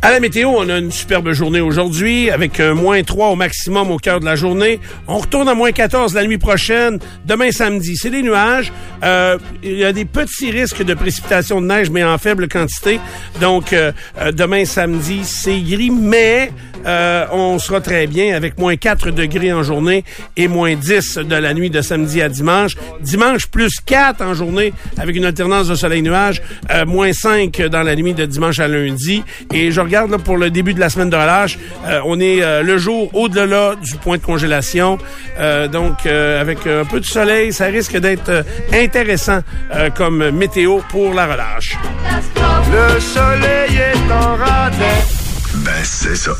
À 0.00 0.12
la 0.12 0.20
météo, 0.20 0.50
on 0.50 0.68
a 0.68 0.78
une 0.78 0.92
superbe 0.92 1.32
journée 1.32 1.60
aujourd'hui 1.60 2.30
avec 2.30 2.60
un 2.60 2.74
moins 2.74 3.02
3 3.02 3.28
au 3.28 3.36
maximum 3.36 3.90
au 3.90 3.96
cœur 3.96 4.20
de 4.20 4.24
la 4.24 4.36
journée. 4.36 4.78
On 5.08 5.18
retourne 5.18 5.48
à 5.48 5.54
moins 5.54 5.72
14 5.72 6.14
la 6.14 6.24
nuit 6.24 6.38
prochaine, 6.38 6.47
demain 7.24 7.50
samedi. 7.52 7.96
C'est 7.96 8.10
des 8.10 8.22
nuages. 8.22 8.72
Euh, 9.02 9.38
il 9.62 9.78
y 9.78 9.84
a 9.84 9.92
des 9.92 10.04
petits 10.04 10.50
risques 10.50 10.82
de 10.82 10.94
précipitation 10.94 11.60
de 11.60 11.66
neige, 11.66 11.90
mais 11.90 12.04
en 12.04 12.18
faible 12.18 12.48
quantité. 12.48 13.00
Donc, 13.40 13.72
euh, 13.72 13.92
euh, 14.20 14.32
demain 14.32 14.64
samedi, 14.64 15.20
c'est 15.24 15.60
gris, 15.60 15.90
mais 15.90 16.50
euh, 16.86 17.26
on 17.32 17.58
sera 17.58 17.80
très 17.80 18.06
bien 18.06 18.34
avec 18.36 18.58
moins 18.58 18.76
4 18.76 19.10
degrés 19.10 19.52
en 19.52 19.62
journée 19.62 20.04
et 20.36 20.48
moins 20.48 20.74
10 20.74 21.18
de 21.18 21.34
la 21.34 21.52
nuit 21.54 21.70
de 21.70 21.80
samedi 21.80 22.22
à 22.22 22.28
dimanche. 22.28 22.76
Dimanche, 23.00 23.46
plus 23.46 23.80
4 23.84 24.22
en 24.22 24.34
journée 24.34 24.72
avec 24.96 25.16
une 25.16 25.24
alternance 25.24 25.68
de 25.68 25.74
soleil-nuage. 25.74 26.40
Euh, 26.70 26.86
moins 26.86 27.12
5 27.12 27.60
dans 27.62 27.82
la 27.82 27.96
nuit 27.96 28.14
de 28.14 28.24
dimanche 28.26 28.58
à 28.60 28.68
lundi. 28.68 29.22
Et 29.52 29.70
je 29.72 29.80
regarde 29.80 30.10
là, 30.10 30.18
pour 30.18 30.36
le 30.36 30.50
début 30.50 30.74
de 30.74 30.80
la 30.80 30.88
semaine 30.88 31.10
de 31.10 31.16
relâche. 31.16 31.58
euh, 31.86 32.00
on 32.04 32.20
est 32.20 32.40
le 32.62 32.78
jour 32.78 33.10
au-delà 33.14 33.74
du 33.76 33.96
point 33.96 34.16
de 34.16 34.22
congélation. 34.22 34.98
Donc, 35.72 36.06
avec 36.38 36.66
un 36.66 36.84
peu 36.84 37.00
de 37.00 37.04
soleil, 37.04 37.52
ça 37.52 37.66
risque 37.66 37.96
d'être 37.96 38.28
euh, 38.28 38.42
intéressant 38.72 39.40
euh, 39.74 39.90
comme 39.90 40.30
météo 40.30 40.80
pour 40.90 41.14
la 41.14 41.26
relâche. 41.26 41.76
Le 42.70 43.00
soleil 43.00 43.76
est 43.76 44.12
en 44.12 44.36
radin. 44.36 44.98
Ben, 45.56 45.72
c'est 45.84 46.16
ça. 46.16 46.32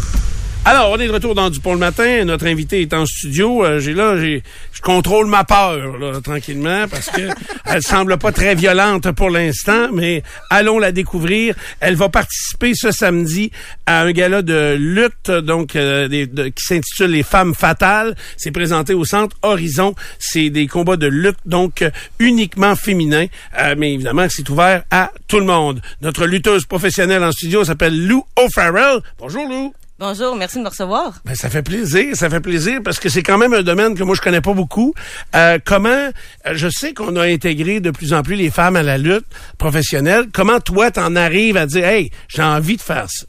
Alors, 0.64 0.90
on 0.90 0.98
est 0.98 1.06
de 1.06 1.12
retour 1.12 1.34
dans 1.34 1.48
Dupont 1.48 1.72
le 1.72 1.78
matin. 1.78 2.26
Notre 2.26 2.46
invité 2.46 2.82
est 2.82 2.92
en 2.92 3.06
studio. 3.06 3.64
Euh, 3.64 3.80
j'ai 3.80 3.94
là, 3.94 4.18
j'ai, 4.18 4.42
je 4.74 4.82
contrôle 4.82 5.26
ma 5.26 5.42
peur, 5.42 5.96
là, 5.96 6.20
tranquillement, 6.20 6.86
parce 6.90 7.06
que 7.08 7.22
elle 7.64 7.80
semble 7.82 8.18
pas 8.18 8.32
très 8.32 8.54
violente 8.54 9.10
pour 9.12 9.30
l'instant, 9.30 9.88
mais 9.94 10.22
allons 10.50 10.78
la 10.78 10.92
découvrir. 10.92 11.54
Elle 11.80 11.94
va 11.94 12.10
participer 12.10 12.72
ce 12.74 12.90
samedi 12.90 13.50
à 13.86 14.02
un 14.02 14.12
gala 14.12 14.42
de 14.42 14.76
lutte, 14.78 15.30
donc, 15.30 15.74
euh, 15.74 16.06
des- 16.06 16.26
de- 16.26 16.48
qui 16.48 16.62
s'intitule 16.62 17.12
Les 17.12 17.22
Femmes 17.22 17.54
Fatales. 17.54 18.14
C'est 18.36 18.50
présenté 18.52 18.92
au 18.92 19.06
Centre 19.06 19.36
Horizon. 19.40 19.94
C'est 20.18 20.50
des 20.50 20.66
combats 20.66 20.98
de 20.98 21.06
lutte, 21.06 21.38
donc, 21.46 21.80
euh, 21.80 21.90
uniquement 22.18 22.76
féminins. 22.76 23.26
Euh, 23.58 23.74
mais 23.78 23.94
évidemment, 23.94 24.26
c'est 24.28 24.48
ouvert 24.50 24.82
à 24.90 25.12
tout 25.28 25.38
le 25.40 25.46
monde. 25.46 25.80
Notre 26.02 26.26
lutteuse 26.26 26.66
professionnelle 26.66 27.24
en 27.24 27.32
studio 27.32 27.64
s'appelle 27.64 28.06
Lou 28.06 28.22
O'Farrell. 28.36 28.98
Bonjour, 29.18 29.48
Lou. 29.48 29.72
Bonjour, 30.00 30.36
merci 30.36 30.58
de 30.58 30.62
me 30.62 30.68
recevoir. 30.68 31.14
Ben, 31.24 31.34
ça 31.34 31.50
fait 31.50 31.62
plaisir, 31.62 32.14
ça 32.14 32.30
fait 32.30 32.38
plaisir 32.38 32.78
parce 32.84 33.00
que 33.00 33.08
c'est 33.08 33.24
quand 33.24 33.36
même 33.36 33.52
un 33.52 33.62
domaine 33.62 33.96
que 33.96 34.04
moi 34.04 34.14
je 34.14 34.20
connais 34.20 34.40
pas 34.40 34.52
beaucoup. 34.52 34.94
Euh, 35.34 35.58
comment, 35.64 35.88
euh, 35.88 36.52
je 36.52 36.68
sais 36.68 36.94
qu'on 36.94 37.16
a 37.16 37.24
intégré 37.24 37.80
de 37.80 37.90
plus 37.90 38.12
en 38.14 38.22
plus 38.22 38.36
les 38.36 38.50
femmes 38.50 38.76
à 38.76 38.84
la 38.84 38.96
lutte 38.96 39.26
professionnelle. 39.58 40.26
Comment 40.32 40.60
toi 40.60 40.92
t'en 40.92 41.16
arrives 41.16 41.56
à 41.56 41.66
dire, 41.66 41.84
hey, 41.84 42.12
j'ai 42.28 42.44
envie 42.44 42.76
de 42.76 42.80
faire 42.80 43.06
ça? 43.10 43.26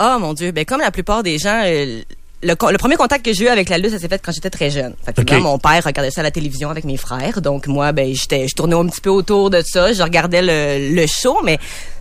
Oh 0.00 0.18
mon 0.20 0.34
Dieu, 0.34 0.50
ben 0.52 0.66
comme 0.66 0.80
la 0.80 0.90
plupart 0.90 1.22
des 1.22 1.38
gens, 1.38 1.62
euh, 1.64 2.02
le, 2.42 2.54
premier 2.54 2.96
contact 2.96 3.24
que 3.24 3.32
j'ai 3.32 3.44
eu 3.44 3.48
avec 3.48 3.68
la 3.68 3.78
lutte, 3.78 3.90
ça 3.90 3.98
s'est 3.98 4.08
fait 4.08 4.20
quand 4.24 4.32
j'étais 4.32 4.50
très 4.50 4.70
jeune. 4.70 4.94
Fait 5.04 5.24
que 5.24 5.34
mon 5.36 5.58
père 5.58 5.82
regardait 5.84 6.10
ça 6.10 6.20
à 6.20 6.24
la 6.24 6.30
télévision 6.30 6.70
avec 6.70 6.84
mes 6.84 6.96
frères, 6.96 7.40
donc 7.42 7.66
moi, 7.66 7.92
ben 7.92 8.14
j'étais, 8.14 8.46
je 8.48 8.54
tournais 8.54 8.76
un 8.76 8.86
petit 8.86 9.00
peu 9.00 9.10
autour 9.10 9.50
de 9.50 9.62
ça, 9.66 9.92
je 9.92 10.02
regardais 10.02 10.42
le, 10.42 10.94
le 10.94 11.06
show, 11.06 11.38
mais 11.44 11.58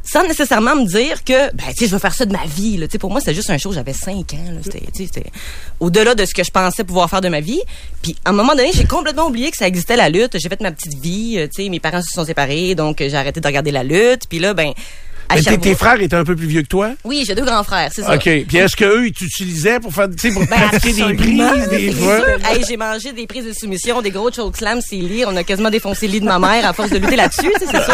sans 0.10 0.24
nécessairement 0.26 0.76
me 0.76 0.86
dire 0.86 1.24
que, 1.24 1.54
ben 1.54 1.66
tu 1.70 1.80
sais, 1.80 1.88
je 1.88 1.92
veux 1.92 2.00
faire 2.00 2.14
ça 2.14 2.26
de 2.26 2.32
ma 2.32 2.46
vie. 2.46 2.78
Là. 2.78 2.88
Tu 2.88 2.94
sais, 2.94 2.98
pour 2.98 3.10
moi, 3.12 3.20
c'était 3.20 3.34
juste 3.34 3.50
un 3.50 3.58
show. 3.58 3.74
J'avais 3.74 3.92
5 3.92 4.12
ans. 4.36 4.52
là. 4.54 4.60
C'était, 4.64 5.24
au-delà 5.82 6.16
de 6.16 6.24
ce 6.24 6.34
que 6.34 6.46
je 6.46 6.52
pensais 6.52 6.86
pouvoir 6.86 7.10
faire 7.10 7.20
de 7.20 7.28
ma 7.28 7.42
vie. 7.42 7.60
Puis 8.02 8.16
à 8.24 8.30
un 8.30 8.34
moment 8.34 8.56
donné, 8.56 8.72
j'ai 8.74 8.86
complètement 8.86 9.28
oublié 9.28 9.52
que 9.52 9.58
ça 9.58 9.68
existait 9.68 9.98
la 9.98 10.08
lutte. 10.08 10.38
J'ai 10.40 10.48
fait 10.48 10.62
ma 10.62 10.72
petite 10.72 10.98
vie. 11.02 11.36
euh, 11.38 11.48
Tu 11.54 11.64
sais, 11.64 11.70
mes 11.70 11.82
parents 11.82 12.02
se 12.02 12.12
sont 12.14 12.24
séparés, 12.24 12.74
donc 12.74 13.00
j'ai 13.00 13.16
arrêté 13.16 13.42
de 13.42 13.48
regarder 13.48 13.72
la 13.72 13.84
lutte. 13.84 14.30
Puis 14.30 14.40
là, 14.40 14.54
ben 14.54 14.72
Mais 15.34 15.58
tes, 15.58 15.76
frères 15.76 16.02
étaient 16.02 16.16
un 16.16 16.24
peu 16.24 16.36
plus 16.36 16.48
vieux 16.48 16.62
que 16.62 16.68
toi? 16.68 16.92
Oui, 17.04 17.24
j'ai 17.28 17.36
deux 17.36 17.44
grands 17.44 17.64
frères, 17.64 17.90
c'est 17.94 18.04
ça. 18.04 18.16
OK. 18.16 18.24
Puis 18.48 18.58
est-ce 18.58 18.76
qu'eux, 18.76 19.08
ils 19.08 19.14
t'utilisaient 19.14 19.80
pour 19.80 19.94
faire, 19.94 20.10
tu 20.10 20.18
sais, 20.18 20.32
pour 20.32 20.46
Ben, 20.48 20.56
pratiquer 20.70 20.94
des 20.94 21.14
prises, 21.14 21.70
des 21.70 21.92
fois? 21.92 22.20
Hey, 22.50 22.64
j'ai 22.68 22.78
mangé 22.78 23.12
des 23.12 23.28
prises 23.28 23.46
de 23.46 23.54
soumission, 23.54 24.02
des 24.02 24.12
gros 24.12 24.32
chokeslams, 24.32 24.82
c'est 24.82 24.96
lit. 24.96 25.26
On 25.26 25.36
a 25.36 25.44
quasiment 25.44 25.70
défoncé 25.70 26.08
le 26.08 26.14
lit 26.14 26.20
de 26.22 26.26
ma 26.26 26.40
mère 26.40 26.68
à 26.68 26.74
force 26.74 26.90
de 26.90 26.98
lutter 26.98 27.16
là-dessus, 27.16 27.52
c'est 27.60 27.68
sûr. 27.68 27.94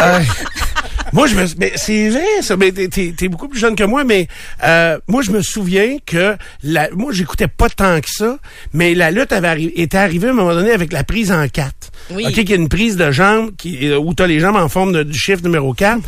Moi, 1.12 1.26
je 1.26 1.34
me, 1.34 1.44
mais 1.58 1.72
c'est 1.76 2.08
vrai, 2.08 2.24
ça. 2.40 2.56
Mais 2.56 2.72
t'es, 2.72 2.88
t'es- 2.88 3.14
t'es 3.16 3.28
beaucoup 3.28 3.48
plus 3.48 3.58
jeune 3.60 3.76
que 3.76 3.84
moi, 3.84 4.04
mais 4.04 4.28
euh, 4.64 4.98
moi, 5.06 5.22
je 5.22 5.30
me 5.30 5.42
souviens 5.42 5.98
que 6.04 6.36
la, 6.62 6.88
moi, 6.90 7.12
j'écoutais 7.12 7.48
pas 7.48 7.68
tant 7.68 8.00
que 8.00 8.08
ça, 8.10 8.38
mais 8.72 8.94
la 8.94 9.10
lutte 9.10 9.32
avait 9.32 9.48
arri- 9.48 9.72
était 9.76 9.98
arrivée 9.98 10.28
à 10.28 10.30
un 10.30 10.34
moment 10.34 10.54
donné 10.54 10.70
avec 10.72 10.92
la 10.92 11.04
prise 11.04 11.30
en 11.30 11.46
quatre. 11.48 11.90
Oui. 12.10 12.24
Ok, 12.26 12.32
qui 12.44 12.52
est 12.52 12.56
une 12.56 12.68
prise 12.68 12.96
de 12.96 13.10
jambes 13.10 13.50
qui, 13.56 13.86
euh, 13.88 13.98
où 13.98 14.12
t'as 14.14 14.26
les 14.26 14.40
jambes 14.40 14.56
en 14.56 14.68
forme 14.68 14.92
de- 14.92 15.02
du 15.02 15.18
chiffre 15.18 15.42
numéro 15.42 15.72
4 15.72 16.02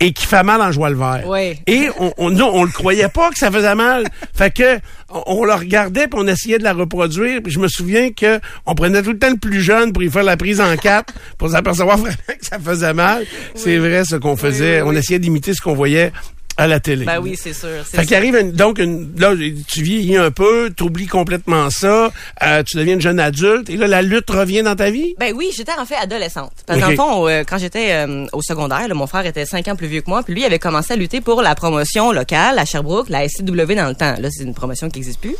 et 0.00 0.12
qui 0.12 0.26
fait 0.26 0.42
mal 0.42 0.60
en 0.60 0.70
joie 0.72 0.90
le 0.90 0.96
vert. 0.96 1.22
Oui. 1.26 1.54
Et 1.66 1.88
on, 1.98 2.12
on, 2.18 2.30
non, 2.30 2.50
on 2.52 2.64
le 2.64 2.70
croyait 2.70 3.08
pas 3.08 3.30
que 3.30 3.38
ça 3.38 3.50
faisait 3.50 3.74
mal. 3.74 4.04
fait 4.34 4.52
que 4.54 4.78
on, 5.10 5.22
on 5.26 5.44
le 5.44 5.54
regardait 5.54 6.06
puis 6.08 6.18
on 6.20 6.26
essayait 6.26 6.58
de 6.58 6.64
la 6.64 6.72
reproduire. 6.72 7.42
Puis 7.42 7.52
je 7.52 7.58
me 7.58 7.68
souviens 7.68 8.10
que 8.10 8.40
on 8.66 8.74
prenait 8.74 9.02
tout 9.02 9.12
le 9.12 9.18
temps 9.18 9.30
le 9.30 9.36
plus 9.36 9.60
jeune 9.60 9.92
pour 9.92 10.02
y 10.02 10.10
faire 10.10 10.22
la 10.22 10.36
prise 10.36 10.60
en 10.60 10.76
quatre 10.76 11.14
pour 11.38 11.50
s'apercevoir 11.50 11.96
vraiment 11.98 12.16
que 12.28 12.46
ça 12.46 12.58
faisait 12.58 12.94
mal. 12.94 13.24
C'est 13.54 13.78
vrai 13.78 14.04
ce 14.04 14.16
qu'on 14.16 14.36
faisait. 14.36 14.82
oui, 14.82 14.88
On 14.92 14.96
essayait 14.96 15.18
d'imiter 15.18 15.54
ce 15.54 15.60
qu'on 15.60 15.74
voyait 15.74 16.12
à 16.60 16.66
la 16.66 16.80
télé. 16.80 17.04
Ben 17.04 17.18
oui, 17.20 17.36
c'est 17.40 17.52
sûr. 17.52 17.68
Fait 17.84 18.04
qu'il 18.06 18.14
arrive 18.16 18.36
une- 18.36 18.52
donc 18.52 18.78
une, 18.78 19.12
là 19.18 19.32
tu 19.68 19.82
vieillis 19.82 20.16
un 20.16 20.30
peu, 20.30 20.70
t'oublies 20.76 21.06
complètement 21.06 21.70
ça, 21.70 22.10
euh, 22.42 22.62
tu 22.62 22.76
deviens 22.76 22.94
une 22.94 23.00
jeune 23.00 23.18
adulte 23.20 23.70
et 23.70 23.76
là 23.76 23.86
la 23.86 24.02
lutte 24.02 24.30
revient 24.30 24.62
dans 24.62 24.76
ta 24.76 24.90
vie? 24.90 25.14
Ben 25.18 25.32
oui, 25.34 25.50
j'étais 25.56 25.72
en 25.78 25.84
fait 25.86 25.96
adolescente. 25.96 26.52
Parce 26.66 26.78
que 26.78 26.84
Ok. 26.84 26.96
dans 26.96 27.04
le 27.04 27.10
fond, 27.10 27.28
euh, 27.28 27.42
quand 27.48 27.58
j'étais 27.58 27.92
euh, 27.92 28.26
au 28.32 28.42
secondaire, 28.42 28.86
là, 28.88 28.94
mon 28.94 29.06
frère 29.06 29.26
était 29.26 29.46
cinq 29.46 29.68
ans 29.68 29.76
plus 29.76 29.86
vieux 29.88 30.00
que 30.02 30.10
moi, 30.10 30.22
puis 30.22 30.34
lui 30.34 30.44
avait 30.44 30.58
commencé 30.58 30.92
à 30.92 30.96
lutter 30.96 31.20
pour 31.20 31.42
la 31.42 31.54
promotion 31.54 32.12
locale 32.12 32.58
à 32.58 32.64
Sherbrooke, 32.64 33.08
la 33.08 33.26
SCW 33.28 33.74
dans 33.74 33.88
le 33.88 33.94
temps. 33.94 34.14
Là, 34.20 34.28
c'est 34.30 34.44
une 34.44 34.54
promotion 34.54 34.88
qui 34.90 34.98
n'existe 34.98 35.20
plus. 35.20 35.36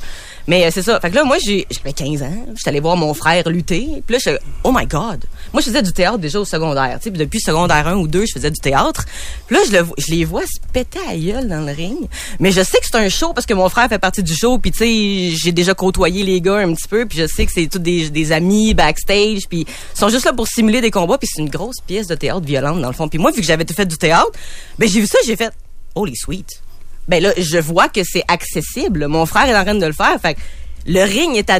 Mais 0.46 0.70
c'est 0.70 0.82
ça. 0.82 0.98
Fait 1.00 1.10
que 1.10 1.14
là, 1.16 1.24
moi, 1.24 1.36
j'ai 1.44 1.66
j'avais 1.70 1.92
15 1.92 2.22
ans. 2.22 2.46
J'étais 2.56 2.70
allée 2.70 2.80
voir 2.80 2.96
mon 2.96 3.12
frère 3.14 3.48
lutter. 3.48 3.86
Puis 4.06 4.16
là, 4.16 4.18
je 4.24 4.30
oh 4.64 4.72
my 4.74 4.86
God. 4.86 5.24
Moi, 5.52 5.62
je 5.62 5.66
faisais 5.66 5.82
du 5.82 5.92
théâtre 5.92 6.18
déjà 6.18 6.38
au 6.38 6.44
secondaire. 6.44 6.98
Depuis 7.04 7.40
secondaire 7.40 7.86
1 7.88 7.96
ou 7.96 8.06
2, 8.06 8.24
je 8.26 8.32
faisais 8.32 8.50
du 8.50 8.60
théâtre. 8.60 9.04
Puis 9.46 9.56
là, 9.56 9.62
je, 9.68 10.10
les 10.10 10.24
vois 10.24 10.42
se 10.42 10.60
péter 10.72 11.00
à 11.08 11.16
gueule 11.16 11.48
dans 11.48 11.64
le 11.66 11.72
ring. 11.72 12.08
Mais 12.38 12.52
je 12.52 12.62
sais 12.62 12.78
que 12.78 12.86
c'est 12.86 12.96
un 12.96 13.08
show 13.08 13.32
parce 13.32 13.46
que 13.46 13.54
mon 13.54 13.68
frère 13.68 13.88
fait 13.88 13.98
partie 13.98 14.22
du 14.22 14.34
show. 14.34 14.58
Puis 14.58 14.70
tu 14.70 14.78
sais, 14.78 15.36
j'ai 15.36 15.52
déjà 15.52 15.74
côtoyé 15.74 16.22
les 16.22 16.40
gars 16.40 16.58
un 16.58 16.72
petit 16.74 16.88
peu. 16.88 17.04
Puis 17.06 17.18
je 17.18 17.26
sais 17.26 17.46
que 17.46 17.52
c'est 17.52 17.66
tous 17.66 17.78
des, 17.78 18.10
des 18.10 18.32
amis 18.32 18.74
backstage. 18.74 19.48
Puis 19.48 19.66
ils 19.66 19.98
sont 19.98 20.08
juste 20.08 20.24
là 20.24 20.32
pour 20.32 20.46
simuler 20.46 20.80
des 20.80 20.90
combats. 20.90 21.18
Puis 21.18 21.28
c'est 21.32 21.42
une 21.42 21.50
grosse 21.50 21.80
pièce 21.86 22.06
de 22.06 22.14
théâtre 22.14 22.46
violente 22.46 22.80
dans 22.80 22.88
le 22.88 22.94
fond. 22.94 23.08
Puis 23.08 23.18
moi, 23.18 23.32
vu 23.32 23.40
que 23.40 23.46
j'avais 23.46 23.64
tout 23.64 23.74
fait 23.74 23.86
du 23.86 23.96
théâtre, 23.96 24.30
ben 24.78 24.88
j'ai 24.88 25.00
vu 25.00 25.06
ça, 25.06 25.18
j'ai 25.26 25.36
fait 25.36 25.52
holy 25.96 26.16
sweet. 26.16 26.62
Ben 27.08 27.20
là, 27.20 27.32
je 27.36 27.58
vois 27.58 27.88
que 27.88 28.02
c'est 28.04 28.22
accessible. 28.28 29.08
Mon 29.08 29.26
frère 29.26 29.46
est 29.46 29.56
en 29.56 29.64
train 29.64 29.74
de 29.74 29.86
le 29.86 29.92
faire. 29.92 30.16
Fait 30.20 30.34
que 30.34 30.40
le 30.86 31.02
ring 31.02 31.36
est 31.36 31.50
à 31.50 31.58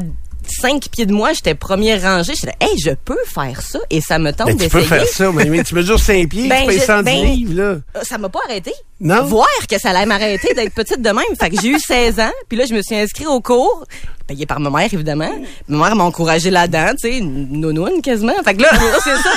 cinq 0.50 0.88
pieds 0.90 1.06
de 1.06 1.12
moi. 1.12 1.32
J'étais 1.32 1.54
première 1.54 2.02
rangée. 2.02 2.34
J'étais, 2.34 2.54
hey, 2.60 2.78
je 2.78 2.90
peux 3.04 3.18
faire 3.26 3.60
ça? 3.62 3.78
Et 3.90 4.00
ça 4.00 4.18
me 4.18 4.32
tente 4.32 4.48
Ben, 4.48 4.56
tu 4.58 4.68
peux 4.68 4.80
d'essayer. 4.80 5.00
faire 5.00 5.06
ça, 5.08 5.32
mais, 5.32 5.44
mais 5.46 5.62
tu 5.64 5.74
mesures 5.76 5.98
5 6.00 6.28
pieds, 6.28 6.48
Ben, 6.48 6.62
tu 6.62 6.66
payes 6.68 6.78
je- 6.80 6.84
110 6.84 7.04
ben, 7.04 7.24
livres, 7.24 7.54
là. 7.54 7.62
Euh, 7.96 8.02
Ça 8.02 8.18
m'a 8.18 8.28
pas 8.28 8.40
arrêté. 8.48 8.72
Non? 9.00 9.24
Voir 9.24 9.46
que 9.68 9.78
ça 9.78 9.90
allait 9.90 10.04
m'arrêter 10.06 10.52
d'être 10.54 10.74
petite 10.74 11.00
de 11.00 11.08
même. 11.10 11.24
Fait 11.40 11.48
que 11.50 11.60
j'ai 11.60 11.68
eu 11.68 11.78
16 11.78 12.20
ans, 12.20 12.32
puis 12.48 12.58
là, 12.58 12.66
je 12.66 12.74
me 12.74 12.82
suis 12.82 12.94
inscrite 12.96 13.26
au 13.28 13.40
cours, 13.40 13.84
payé 14.30 14.46
par 14.46 14.60
ma 14.60 14.70
mère, 14.70 14.88
évidemment. 14.92 15.30
Ma 15.66 15.78
mère 15.78 15.96
m'a 15.96 16.04
encouragé 16.04 16.50
là-dedans, 16.50 16.92
tu 16.92 17.10
sais, 17.10 17.18
une 17.18 17.48
nounoune 17.60 18.00
quasiment. 18.00 18.40
Fait 18.44 18.54
que 18.54 18.62
là, 18.62 18.68
c'est 19.04 19.16
ça. 19.16 19.30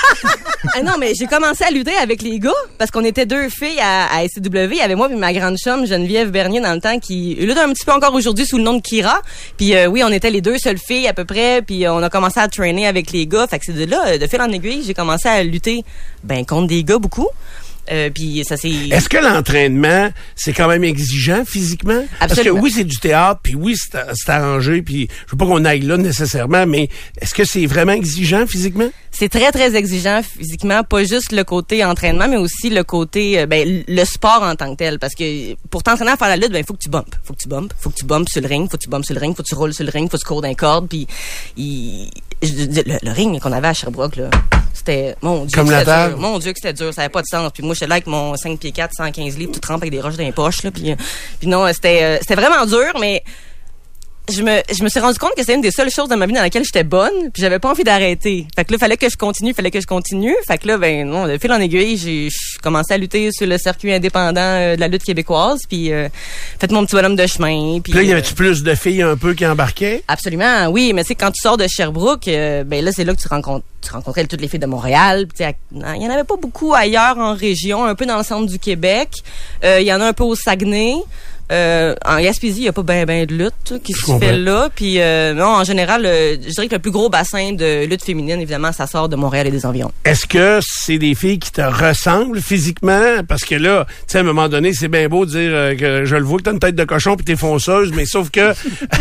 Ah 0.76 0.84
non, 0.84 0.94
mais 1.00 1.14
j'ai 1.16 1.26
commencé 1.26 1.64
à 1.64 1.72
lutter 1.72 1.96
avec 1.96 2.22
les 2.22 2.38
gars, 2.38 2.52
parce 2.78 2.91
qu'on 2.91 3.04
était 3.04 3.26
deux 3.26 3.50
filles 3.50 3.80
à, 3.82 4.16
à 4.16 4.28
SCW. 4.28 4.72
Il 4.72 4.78
y 4.78 4.82
avait 4.82 4.94
moi 4.94 5.10
et 5.12 5.16
ma 5.16 5.34
grande 5.34 5.58
chum, 5.58 5.88
Geneviève 5.88 6.30
Bernier, 6.30 6.62
dans 6.62 6.74
le 6.74 6.80
temps, 6.80 7.00
qui 7.00 7.34
lutte 7.39 7.58
un 7.58 7.74
petit 7.74 7.86
peu 7.86 7.91
encore 7.91 8.14
aujourd'hui 8.14 8.46
sous 8.46 8.58
le 8.58 8.64
nom 8.64 8.74
de 8.74 8.82
Kira. 8.82 9.20
Puis 9.58 9.76
euh, 9.76 9.88
oui, 9.88 10.04
on 10.06 10.12
était 10.12 10.30
les 10.30 10.41
deux 10.41 10.60
seules 10.60 10.78
filles 10.78 11.08
à 11.08 11.14
peu 11.14 11.26
près, 11.26 11.64
puis 11.64 11.86
euh, 11.86 11.94
on 11.94 12.04
a 12.04 12.10
commencé 12.12 12.39
à 12.39 12.48
traîner 12.48 12.86
avec 12.86 13.12
les 13.12 13.26
gars. 13.26 13.48
Fait 13.48 13.58
que 13.58 13.66
c'est 13.66 13.74
de 13.74 13.86
là, 13.86 14.04
euh, 14.10 14.18
de 14.20 14.28
fil 14.28 14.41
en 14.41 14.50
aiguille, 14.52 14.84
j'ai 14.86 14.94
commencé 14.94 15.28
à 15.28 15.41
lutter 15.41 15.84
ben 16.24 16.46
contre 16.46 16.68
des 16.68 16.84
gars 16.84 17.00
beaucoup. 17.00 17.30
Euh, 17.91 18.09
puis 18.09 18.43
ça 18.45 18.55
c'est 18.57 18.69
Est-ce 18.69 19.09
que 19.09 19.17
l'entraînement, 19.17 20.09
c'est 20.36 20.53
quand 20.53 20.67
même 20.67 20.84
exigeant 20.84 21.43
physiquement? 21.45 22.05
Parce 22.19 22.34
que 22.34 22.39
Absolument. 22.39 22.61
oui, 22.61 22.71
c'est 22.71 22.84
du 22.86 22.97
théâtre, 22.97 23.41
puis 23.43 23.55
oui, 23.55 23.75
c'est 23.77 24.29
arrangé, 24.31 24.81
puis 24.81 25.07
je 25.27 25.31
veux 25.31 25.38
pas 25.38 25.45
qu'on 25.45 25.65
aille 25.65 25.81
là 25.81 25.97
nécessairement, 25.97 26.65
mais 26.65 26.89
est-ce 27.21 27.34
que 27.34 27.43
c'est 27.45 27.65
vraiment 27.65 27.93
exigeant 27.93 28.45
physiquement? 28.47 28.89
c'est 29.15 29.29
très 29.29 29.51
très 29.51 29.75
exigeant 29.75 30.21
physiquement, 30.23 30.81
pas 30.84 31.03
juste 31.03 31.34
le 31.34 31.43
côté 31.43 31.86
entraînement, 31.86 32.27
mais 32.27 32.38
aussi 32.38 32.71
le 32.71 32.84
côté 32.84 33.39
euh, 33.39 33.45
ben 33.45 33.84
le 33.88 34.05
sport 34.05 34.41
en 34.41 34.55
tant 34.55 34.71
que 34.71 34.77
tel. 34.77 34.97
Parce 34.97 35.13
que 35.13 35.53
pour 35.69 35.84
t'entraîner 35.84 36.09
à 36.11 36.17
faire 36.17 36.29
la 36.29 36.36
lutte, 36.36 36.51
ben 36.51 36.57
il 36.57 36.65
faut 36.65 36.73
que 36.73 36.79
tu 36.81 36.89
bumpes, 36.89 37.13
faut 37.23 37.34
que 37.34 37.39
tu 37.39 37.47
bumpes, 37.47 37.71
faut 37.79 37.91
que 37.91 37.95
tu 37.95 38.05
bumpes 38.05 38.27
sur 38.27 38.41
le 38.41 38.47
ring, 38.47 38.67
faut 38.71 38.77
que 38.77 38.81
tu 38.84 38.89
bumpes 38.89 39.05
sur 39.05 39.13
le 39.13 39.19
ring, 39.21 39.36
faut 39.38 39.43
que 39.43 39.47
tu 39.47 39.53
roules 39.53 39.73
sur 39.73 39.84
le 39.86 39.91
ring, 39.91 40.09
faut 40.09 40.17
que 40.17 40.21
tu 40.21 40.27
cours 40.27 40.41
d'un 40.41 40.55
corde, 40.55 40.88
puis 40.89 41.05
il- 41.57 42.09
le, 42.44 42.98
le 43.02 43.12
ring 43.12 43.39
qu'on 43.39 43.52
avait 43.52 43.68
à 43.70 43.74
Sherbrooke 43.74 44.16
là. 44.18 44.30
C'était, 44.76 45.16
mon 45.22 45.46
Dieu, 45.46 45.56
Comme 45.56 45.68
que 45.68 45.72
la 45.72 45.86
table. 45.86 46.14
dur. 46.14 46.22
Mon 46.22 46.39
Dieu, 46.39 46.52
que 46.52 46.58
c'était 46.60 46.74
dur. 46.74 46.91
Ça 46.94 47.02
avait 47.02 47.10
pas 47.10 47.22
de 47.22 47.28
sens. 47.28 47.52
Puis 47.54 47.64
moi, 47.64 47.74
j'étais 47.76 47.88
là 47.88 47.96
avec 47.96 48.08
mon 48.08 48.36
5 48.36 48.60
pieds 48.60 48.72
4, 48.72 48.91
115 48.98 49.38
livres, 49.38 49.52
tout 49.54 49.60
trempé 49.60 49.84
avec 49.84 49.91
des 49.91 50.02
roches 50.02 50.18
dans 50.18 50.24
les 50.24 50.32
poches, 50.32 50.64
là. 50.64 50.72
Puis, 50.72 50.91
euh, 50.91 50.96
puis 51.39 51.48
non, 51.48 51.68
c'était, 51.72 52.02
euh, 52.04 52.18
c'était 52.22 52.36
vraiment 52.36 52.66
dur, 52.66 52.91
mais 53.00 53.24
je 54.32 54.41
me, 54.41 54.61
je 54.74 54.84
me 54.84 54.89
suis 54.89 54.99
rendu 54.99 55.19
compte 55.19 55.32
que 55.36 55.41
c'était 55.41 55.55
une 55.55 55.61
des 55.61 55.71
seules 55.71 55.89
choses 55.89 56.07
dans 56.07 56.17
ma 56.17 56.26
vie 56.26 56.34
dans 56.34 56.41
laquelle 56.41 56.63
j'étais 56.63 56.84
bonne, 56.84 57.32
puis 57.34 57.41
j'avais 57.41 57.59
pas 57.59 57.69
envie 57.69 57.84
d'arrêter. 57.84 58.47
Fait 58.55 58.63
que 58.63 58.71
là, 58.71 58.78
fallait 58.78 58.97
que 58.97 59.09
je 59.09 59.17
continue, 59.17 59.53
fallait 59.53 59.71
que 59.71 59.82
je 59.82 59.88
continue. 59.88 60.36
Fait 60.47 60.57
que 60.57 60.67
là, 60.67 60.78
ben 60.78 61.07
non, 61.07 61.28
de 61.28 61.38
fil 61.38 61.51
en 61.51 61.59
aiguille, 61.59 61.97
j'ai 61.97 62.30
commencé 62.61 62.93
à 62.93 62.97
lutter 62.97 63.30
sur 63.32 63.47
le 63.47 63.57
circuit 63.57 63.93
indépendant 63.93 64.41
euh, 64.41 64.76
de 64.76 64.80
la 64.80 64.88
lutte 64.88 65.03
québécoise, 65.03 65.61
puis 65.67 65.91
euh, 65.91 66.07
fait 66.59 66.71
mon 66.71 66.86
petit 66.86 66.95
bonhomme 66.95 67.15
de 67.15 67.28
chemin. 67.28 67.80
Puis 67.82 67.93
là, 67.93 68.01
y 68.01 68.09
euh, 68.09 68.13
avait-tu 68.13 68.34
plus 68.34 68.63
de 68.63 68.76
filles 68.76 69.01
un 69.01 69.17
peu 69.17 69.34
qui 69.34 69.45
embarquaient? 69.45 70.03
Absolument, 70.07 70.67
oui, 70.67 70.93
mais 70.93 71.03
c'est 71.03 71.15
quand 71.15 71.32
tu 71.32 71.41
sors 71.41 71.57
de 71.57 71.67
Sherbrooke, 71.67 72.28
euh, 72.28 72.63
ben 72.63 72.84
là 72.84 72.91
c'est 72.93 73.03
là 73.03 73.13
que 73.13 73.21
tu 73.21 73.28
rencontres 73.28 73.65
tu 73.84 73.91
rencontrais 73.91 74.26
toutes 74.26 74.41
les 74.41 74.47
filles 74.47 74.59
de 74.59 74.65
Montréal. 74.65 75.28
Il 75.39 76.01
y 76.01 76.07
en 76.07 76.09
avait 76.09 76.24
pas 76.24 76.38
beaucoup 76.38 76.74
ailleurs 76.74 77.17
en 77.17 77.36
région, 77.36 77.86
un 77.86 77.95
peu 77.95 78.05
dans 78.05 78.17
le 78.17 78.24
centre 78.24 78.49
du 78.49 78.59
Québec. 78.59 79.24
Euh, 79.63 79.80
Il 79.82 79.86
y 79.86 79.93
en 79.93 80.01
a 80.01 80.05
un 80.07 80.13
peu 80.13 80.24
au 80.24 80.36
Saguenay. 80.36 80.95
Euh, 81.54 81.93
en 82.06 82.20
Gaspésie, 82.20 82.62
il 82.62 82.64
y 82.64 82.68
a 82.68 82.74
pas 82.74 82.82
ben 82.82 83.06
ben 83.06 83.26
de 83.26 83.36
lutte 83.36 83.82
qui 83.84 83.93
se 83.93 84.06
comprends. 84.06 84.20
fait 84.20 84.38
là. 84.38 84.70
Puis 84.74 84.99
euh, 84.99 85.34
non, 85.34 85.45
en 85.45 85.64
général, 85.64 86.06
euh, 86.06 86.36
je 86.41 86.49
dirais 86.49 86.68
que 86.68 86.74
le 86.74 86.82
plus 86.82 86.91
gros 86.91 87.10
bassin 87.10 87.54
de 87.54 87.86
lutte 87.86 88.04
féminine, 88.04 88.41
évidemment, 88.41 88.72
ça 88.72 88.88
sort 88.88 89.08
de 89.08 89.16
Montréal 89.16 89.47
et 89.47 89.51
des 89.51 89.66
environs. 89.66 89.91
Est-ce 90.04 90.26
que 90.26 90.60
c'est 90.64 90.97
des 90.97 91.14
filles 91.14 91.38
qui 91.38 91.51
te 91.51 91.62
ressemblent 91.62 92.41
physiquement? 92.41 93.24
Parce 93.28 93.43
que 93.43 93.56
là, 93.56 93.86
tu 93.86 93.93
sais, 94.08 94.18
à 94.18 94.22
un 94.22 94.24
moment 94.24 94.49
donné, 94.49 94.74
c'est 94.74 94.88
bien 94.88 95.08
beau 95.08 95.26
de 95.26 95.32
dire 95.32 95.78
que 95.80 96.06
je 96.06 96.16
le 96.16 96.24
vois 96.24 96.39
que 96.39 96.43
t'as 96.43 96.54
une 96.54 96.60
tête 96.60 96.76
de 96.76 96.84
cochon 96.86 97.16
puis 97.16 97.26
t'es 97.26 97.36
fonceuse, 97.36 97.91
mais 97.93 98.06
sauf 98.06 98.32
que 98.32 98.54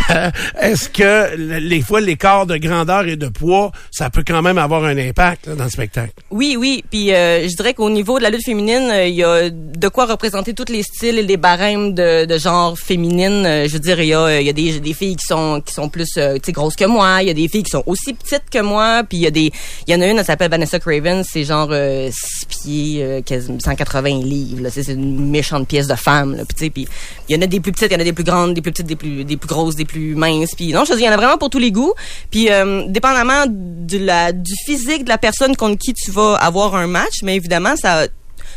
est-ce 0.61 0.89
que 0.89 1.35
les 1.35 1.81
fois 1.81 2.01
l'écart 2.01 2.45
de 2.45 2.57
grandeur 2.57 3.07
et 3.07 3.15
de 3.15 3.29
poids, 3.29 3.71
ça 3.89 4.11
peut 4.11 4.23
quand 4.25 4.43
même 4.43 4.59
avoir 4.59 4.83
un 4.85 4.97
impact 4.97 5.47
là, 5.47 5.55
dans 5.55 5.63
le 5.63 5.69
spectacle? 5.71 6.13
Oui, 6.29 6.55
oui. 6.59 6.83
Puis 6.91 7.13
euh, 7.13 7.47
je 7.47 7.55
dirais 7.55 7.73
qu'au 7.73 7.89
niveau 7.89 8.19
de 8.19 8.23
la 8.23 8.29
lutte 8.29 8.45
féminine, 8.45 8.91
il 9.07 9.15
y 9.15 9.23
a 9.23 9.49
de 9.49 9.87
quoi 9.87 10.05
représenter 10.05 10.53
tous 10.53 10.71
les 10.71 10.83
styles 10.83 11.17
et 11.17 11.23
les 11.23 11.37
barèmes 11.37 11.93
de, 11.95 12.25
de 12.25 12.42
genre 12.43 12.77
féminine. 12.77 13.45
Euh, 13.45 13.67
je 13.67 13.73
veux 13.73 13.79
dire, 13.79 13.99
il 13.99 14.07
y 14.07 14.13
a, 14.13 14.25
a 14.25 14.53
des, 14.53 14.93
filles 14.93 15.15
qui 15.15 15.25
sont 15.25 15.61
qui 15.65 15.73
sont 15.73 15.89
plus 15.89 16.17
euh, 16.17 16.37
grosses 16.49 16.75
que 16.75 16.85
moi. 16.85 17.21
Il 17.21 17.27
y 17.27 17.31
a 17.31 17.33
des 17.33 17.47
filles 17.47 17.63
qui 17.63 17.71
sont 17.71 17.83
aussi 17.85 18.13
petites 18.13 18.49
que 18.51 18.61
moi. 18.61 19.03
Puis 19.07 19.17
il 19.17 19.21
y 19.21 19.27
a 19.27 19.31
des, 19.31 19.51
il 19.87 19.93
y 19.93 19.95
en 19.95 20.01
a 20.01 20.07
une, 20.07 20.17
elle 20.17 20.25
s'appelle 20.25 20.51
Vanessa 20.51 20.79
Craven. 20.79 21.23
C'est 21.23 21.43
genre 21.43 21.69
euh, 21.71 22.09
6 22.11 22.45
pieds, 22.45 23.03
euh, 23.03 23.21
quasi- 23.21 23.49
180 23.59 24.19
livres. 24.23 24.67
C'est 24.69 24.87
une 24.89 25.29
méchante 25.29 25.67
pièce 25.67 25.87
de 25.87 25.95
femme. 25.95 26.43
Puis 26.57 26.87
il 27.29 27.35
y 27.35 27.37
en 27.37 27.41
a 27.41 27.47
des 27.47 27.59
plus 27.59 27.71
petites, 27.71 27.89
il 27.89 27.93
y 27.93 27.97
en 27.97 28.01
a 28.01 28.03
des 28.03 28.13
plus 28.13 28.23
grandes, 28.23 28.53
des 28.53 28.61
plus 28.61 28.71
petites, 28.71 28.87
des 28.87 28.95
plus 28.95 29.23
des 29.25 29.37
plus 29.37 29.47
grosses, 29.47 29.75
des 29.75 29.85
plus 29.85 30.15
minces. 30.15 30.55
Puis 30.55 30.73
non, 30.73 30.85
je 30.85 30.91
veux 30.91 30.97
dire, 30.97 31.07
il 31.07 31.09
y 31.09 31.11
en 31.11 31.13
a 31.13 31.17
vraiment 31.17 31.37
pour 31.37 31.49
tous 31.49 31.59
les 31.59 31.71
goûts. 31.71 31.93
Puis 32.29 32.51
euh, 32.51 32.83
dépendamment 32.87 33.45
du 33.47 34.53
physique 34.65 35.03
de 35.03 35.09
la 35.09 35.17
personne 35.17 35.55
contre 35.55 35.77
qui 35.77 35.93
tu 35.93 36.11
vas 36.11 36.35
avoir 36.35 36.75
un 36.75 36.87
match, 36.87 37.21
mais 37.23 37.35
évidemment 37.35 37.75
ça 37.75 38.07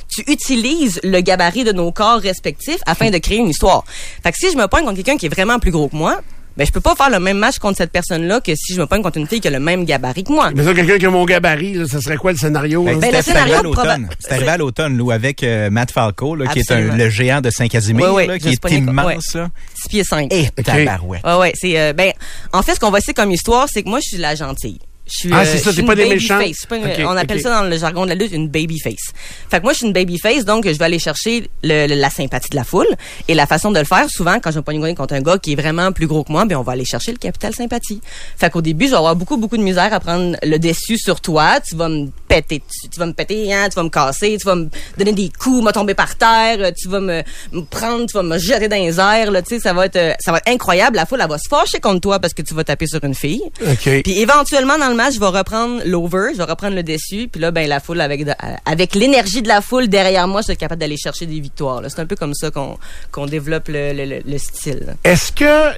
tu 0.09 0.23
utilises 0.31 1.01
le 1.03 1.21
gabarit 1.21 1.65
de 1.65 1.73
nos 1.73 1.93
corps 1.93 2.21
respectifs 2.21 2.81
afin 2.87 3.11
de 3.11 3.19
créer 3.19 3.39
une 3.39 3.49
histoire. 3.51 3.85
Fait 4.23 4.33
que 4.33 4.39
si 4.39 4.51
je 4.51 4.57
me 4.57 4.67
pointe 4.67 4.85
contre 4.85 4.97
quelqu'un 4.97 5.17
qui 5.17 5.27
est 5.27 5.31
vraiment 5.35 5.59
plus 5.59 5.71
gros 5.71 5.89
que 5.89 5.97
moi, 5.97 6.21
ben 6.57 6.67
je 6.67 6.73
peux 6.73 6.81
pas 6.81 6.95
faire 6.95 7.11
le 7.11 7.21
même 7.21 7.37
match 7.37 7.59
contre 7.59 7.77
cette 7.77 7.93
personne-là 7.93 8.41
que 8.41 8.55
si 8.57 8.73
je 8.73 8.81
me 8.81 8.87
pointe 8.87 9.03
contre 9.03 9.19
une 9.19 9.27
fille 9.27 9.41
qui 9.41 9.49
a 9.49 9.51
le 9.51 9.61
même 9.61 9.85
gabarit 9.85 10.25
que 10.25 10.33
moi. 10.33 10.53
Mais 10.55 10.65
ça, 10.65 10.73
quelqu'un 10.73 10.97
qui 10.97 11.05
a 11.05 11.11
mon 11.11 11.27
gabarit, 11.27 11.75
là, 11.75 11.85
ça 11.87 12.01
serait 12.01 12.17
quoi 12.17 12.33
le 12.33 12.39
scénario? 12.39 12.83
Ben? 12.83 12.99
Ben, 12.99 13.13
le 13.15 13.21
c'est 13.21 13.37
arrivé 13.37 13.57
à 13.57 13.59
scénario 13.61 13.75
C'est 14.21 14.33
arrivé 14.33 14.49
à 14.49 14.57
l'automne, 14.57 14.97
Lou, 14.97 15.11
avec 15.11 15.43
euh, 15.43 15.69
Matt 15.69 15.91
Falco, 15.91 16.35
là, 16.35 16.47
qui 16.47 16.61
est 16.61 16.71
un- 16.71 16.97
le 16.97 17.11
géant 17.11 17.43
de 17.43 17.51
Saint-Casimir, 17.51 18.11
Oui, 18.15 18.25
oui, 18.27 18.39
qui 18.39 18.49
est 18.49 18.71
immense. 18.73 19.35
Là. 19.35 19.51
6 19.83 19.89
pieds 19.91 20.05
5. 20.05 20.33
Et 20.33 20.47
Ok. 20.59 20.65
tabarouette. 20.65 21.25
Ouais, 21.27 21.35
ouais, 21.37 21.53
c'est 21.57 21.79
euh, 21.79 21.93
ben 21.93 22.13
en 22.55 22.63
fait 22.63 22.75
ce 22.75 22.81
qu'on 22.81 22.91
va 22.91 22.99
essayer 22.99 23.13
comme 23.13 23.33
histoire, 23.33 23.67
c'est 23.71 23.83
que 23.83 23.89
moi 23.91 23.99
je 24.03 24.09
suis 24.09 24.17
la 24.17 24.35
gentille. 24.35 24.79
Je 25.09 25.19
suis, 25.19 25.29
Ah, 25.33 25.41
euh, 25.41 25.45
c'est 25.45 25.59
ça, 25.59 25.73
t'es 25.73 25.83
pas 25.85 25.93
une 25.93 25.99
des 26.01 26.09
méchants? 26.09 26.41
face. 26.41 26.67
Pas 26.69 26.77
une- 26.79 26.85
Ok, 26.85 26.99
on 27.07 27.17
appelle 27.17 27.41
ça 27.41 27.51
dans 27.63 27.69
le 27.69 27.79
jargon 27.79 28.05
de 28.05 28.09
la 28.11 28.15
lutte 28.17 28.33
une 28.33 28.49
baby 28.49 28.81
face. 28.81 29.13
Fait 29.49 29.59
que 29.59 29.63
moi 29.63 29.73
je 29.73 29.79
suis 29.79 29.87
une 29.87 29.93
baby 29.93 30.19
face, 30.19 30.45
donc 30.45 30.67
je 30.67 30.73
vais 30.73 30.85
aller 30.85 30.99
chercher 30.99 31.49
le- 31.63 31.87
le- 31.87 31.95
la 31.95 32.11
sympathie 32.11 32.51
de 32.51 32.57
la 32.57 32.65
foule 32.65 32.89
et 33.29 33.35
la 33.35 33.47
façon 33.47 33.71
de 33.71 33.79
le 33.79 33.85
faire 33.85 34.07
souvent 34.11 34.41
quand 34.41 34.51
je 34.51 34.57
me 34.57 34.63
pogne 34.63 34.95
contre 34.97 35.15
un 35.15 35.21
gars 35.21 35.39
qui 35.39 35.53
est 35.53 35.55
vraiment 35.61 35.93
plus 35.93 36.07
gros 36.09 36.25
que 36.25 36.33
moi, 36.33 36.45
ben 36.45 36.57
on 36.57 36.63
va 36.63 36.73
aller 36.73 36.85
chercher 36.85 37.13
le 37.13 37.19
capital 37.19 37.55
sympathie. 37.55 38.01
Fait 38.37 38.51
qu'au 38.51 38.63
début, 38.63 38.87
je 38.87 38.91
vais 38.91 38.97
avoir 38.97 39.15
beaucoup 39.15 39.37
beaucoup 39.37 39.57
de 39.57 39.63
misère 39.63 39.93
à 39.95 40.01
prendre 40.01 40.37
le 40.43 40.59
dessus 40.59 40.99
sur 40.99 41.21
toi, 41.21 41.61
tu 41.61 41.77
vas 41.77 41.89
me 41.89 42.09
péter 42.27 42.59
dessus, 42.59 42.89
tu 42.93 42.99
vas 42.99 43.07
me 43.07 43.13
péter, 43.13 43.53
hein, 43.55 43.69
tu 43.69 43.77
vas 43.77 43.85
me 43.85 43.89
casser, 43.91 44.37
tu 44.41 44.45
vas 44.47 44.57
me 44.57 44.69
donner 44.99 45.13
des 45.13 45.31
coups, 45.39 45.65
me 45.65 45.71
tomber 45.71 45.95
par 45.95 46.17
terre, 46.17 46.57
euh, 46.59 46.71
tu 46.77 46.89
vas 46.89 47.01
me, 47.01 47.23
me 47.53 47.63
prendre, 47.63 48.07
tu 48.07 48.15
vas 48.15 48.25
me 48.25 48.39
jeter 48.39 48.67
dans 48.69 48.77
les 48.77 48.99
airs, 48.99 49.31
là, 49.31 49.41
tu 49.43 49.51
sais, 49.55 49.61
ça 49.61 49.73
va 49.73 49.87
être 49.87 49.97
euh, 49.97 50.15
ça 50.19 50.33
va 50.33 50.39
être 50.39 50.49
incroyable, 50.49 50.97
la 50.97 51.07
foule 51.07 51.21
elle 51.23 51.29
va 51.29 51.39
se 51.39 51.49
fâcher 51.49 51.79
contre 51.79 52.01
toi 52.01 52.19
parce 52.19 52.35
que 52.35 52.43
tu 52.43 52.55
vas 52.55 52.65
taper 52.65 52.89
sur 52.89 53.03
une 53.05 53.15
fille. 53.15 53.43
OK. 53.63 54.03
Puis 54.03 54.19
éventuellement 54.19 54.77
dans 54.79 54.89
le 54.89 54.96
je 55.11 55.19
vais 55.21 55.27
reprendre 55.27 55.83
l'over, 55.85 56.31
je 56.33 56.39
vais 56.39 56.45
reprendre 56.45 56.75
le 56.75 56.83
dessus, 56.83 57.29
puis 57.31 57.41
là 57.41 57.51
ben 57.51 57.69
la 57.69 57.81
foule 57.81 58.01
avec 58.01 58.25
de- 58.25 58.33
avec 58.65 58.95
l'énergie 58.95 59.43
de 59.43 59.49
la 59.49 59.61
foule 59.61 59.89
derrière 59.89 60.27
moi, 60.29 60.41
je 60.47 60.53
être 60.53 60.59
capable 60.59 60.81
d'aller 60.81 60.97
chercher 60.97 61.27
des 61.27 61.41
victoires. 61.41 61.83
C'est 61.89 62.01
un 62.01 62.07
peu 62.07 62.17
comme 62.17 62.35
ça 62.35 62.51
qu'on 62.51 62.79
qu'on 63.13 63.27
développe 63.27 63.69
le, 63.69 63.93
le- 63.93 64.05
le- 64.05 64.23
le 64.27 64.39
style. 64.39 64.97
Est-ce 65.05 65.33
que 65.33 65.77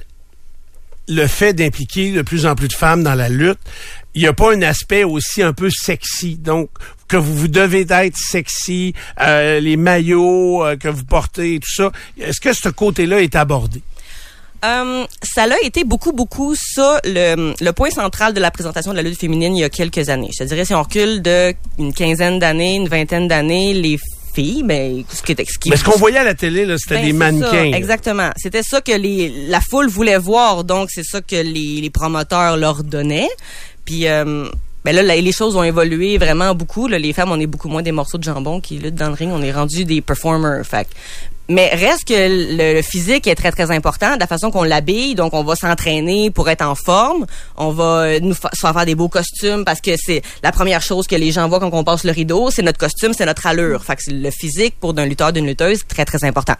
le 1.07 1.25
fait 1.27 1.53
d'impliquer 1.53 2.11
de 2.11 2.21
plus 2.21 2.45
en 2.45 2.55
plus 2.55 2.67
de 2.67 2.73
femmes 2.73 3.03
dans 3.03 3.15
la 3.15 3.29
lutte, 3.29 3.57
il 4.13 4.21
n'y 4.21 4.27
a 4.27 4.33
pas 4.33 4.53
un 4.53 4.61
aspect 4.61 5.03
aussi 5.03 5.41
un 5.41 5.53
peu 5.53 5.69
sexy? 5.71 6.35
Donc, 6.37 6.69
que 7.07 7.17
vous, 7.17 7.35
vous 7.35 7.47
devez 7.47 7.85
être 7.89 8.15
sexy, 8.17 8.93
euh, 9.19 9.59
les 9.59 9.75
maillots 9.77 10.63
euh, 10.63 10.75
que 10.77 10.87
vous 10.87 11.03
portez 11.05 11.59
tout 11.59 11.71
ça. 11.71 11.91
Est-ce 12.19 12.39
que 12.39 12.53
ce 12.53 12.69
côté-là 12.69 13.21
est 13.21 13.35
abordé? 13.35 13.81
Euh, 14.65 15.05
ça 15.23 15.47
l'a 15.47 15.55
été 15.63 15.83
beaucoup, 15.85 16.11
beaucoup 16.11 16.53
ça, 16.55 16.99
le, 17.05 17.53
le 17.59 17.71
point 17.71 17.89
central 17.91 18.33
de 18.33 18.39
la 18.39 18.51
présentation 18.51 18.91
de 18.91 18.97
la 18.97 19.03
lutte 19.03 19.19
féminine 19.19 19.55
il 19.55 19.61
y 19.61 19.63
a 19.63 19.69
quelques 19.69 20.09
années. 20.09 20.29
Je 20.33 20.43
te 20.43 20.49
dirais, 20.49 20.65
si 20.65 20.73
on 20.73 20.81
recule 20.83 21.21
de 21.21 21.53
une 21.77 21.93
quinzaine 21.93 22.39
d'années, 22.39 22.75
une 22.75 22.89
vingtaine 22.89 23.27
d'années, 23.27 23.73
les 23.73 23.97
filles, 24.33 24.63
ben, 24.63 25.03
ce 25.11 25.21
qui 25.23 25.31
est 25.31 25.49
ce 25.49 25.57
qui- 25.57 25.69
Mais 25.69 25.77
ce 25.77 25.83
qu'on 25.83 25.97
voyait 25.97 26.17
à 26.19 26.23
la 26.23 26.35
télé, 26.35 26.65
là, 26.65 26.75
c'était 26.77 26.95
Ben, 26.95 27.05
des 27.05 27.13
mannequins. 27.13 27.71
ça, 27.71 27.77
exactement. 27.77 28.29
C'était 28.37 28.63
ça 28.63 28.81
que 28.81 28.91
les, 28.91 29.47
la 29.47 29.61
foule 29.61 29.87
voulait 29.87 30.17
voir, 30.17 30.63
donc 30.65 30.89
c'est 30.91 31.03
ça 31.05 31.21
que 31.21 31.35
les, 31.37 31.79
les 31.81 31.89
promoteurs 31.89 32.57
leur 32.57 32.83
donnaient. 32.83 33.29
Puis 33.85 34.07
euh, 34.07 34.45
ben 34.85 34.93
là, 34.95 35.01
les 35.03 35.31
choses 35.31 35.55
ont 35.55 35.63
évolué 35.63 36.17
vraiment 36.17 36.53
beaucoup. 36.53 36.87
Là. 36.87 36.99
Les 36.99 37.11
femmes, 37.13 37.31
on 37.31 37.39
est 37.39 37.47
beaucoup 37.47 37.69
moins 37.69 37.81
des 37.81 37.91
morceaux 37.91 38.17
de 38.17 38.23
jambon 38.23 38.61
qui 38.61 38.77
luttent 38.77 38.95
dans 38.95 39.07
le 39.07 39.13
ring. 39.15 39.31
On 39.33 39.41
est 39.41 39.51
rendu 39.51 39.83
des 39.85 40.01
performers. 40.01 40.65
Fait 40.65 40.87
mais 41.49 41.69
reste 41.75 42.07
que 42.07 42.13
le, 42.13 42.73
le 42.75 42.81
physique 42.81 43.27
est 43.27 43.35
très 43.35 43.51
très 43.51 43.71
important, 43.71 44.15
de 44.15 44.19
la 44.19 44.27
façon 44.27 44.51
qu'on 44.51 44.63
l'habille. 44.63 45.15
Donc 45.15 45.33
on 45.33 45.43
va 45.43 45.55
s'entraîner 45.55 46.31
pour 46.31 46.49
être 46.49 46.61
en 46.65 46.75
forme. 46.75 47.25
On 47.57 47.71
va 47.71 47.83
euh, 48.03 48.19
nous 48.21 48.33
fa- 48.35 48.49
se 48.53 48.59
faire 48.59 48.73
faire 48.73 48.85
des 48.85 48.95
beaux 48.95 49.09
costumes 49.09 49.65
parce 49.65 49.81
que 49.81 49.91
c'est 49.97 50.21
la 50.43 50.51
première 50.51 50.81
chose 50.81 51.07
que 51.07 51.15
les 51.15 51.31
gens 51.31 51.47
voient 51.49 51.59
quand 51.59 51.69
on 51.73 51.83
passe 51.83 52.03
le 52.03 52.11
rideau, 52.11 52.49
c'est 52.51 52.61
notre 52.61 52.77
costume, 52.77 53.13
c'est 53.13 53.25
notre 53.25 53.45
allure. 53.47 53.83
Fait 53.83 53.95
que 53.95 54.03
le 54.11 54.31
physique 54.31 54.75
pour 54.79 54.93
d'un 54.93 55.05
lutteur 55.05 55.33
d'une 55.33 55.47
lutteuse 55.47 55.81
très 55.87 56.05
très 56.05 56.23
important. 56.23 56.53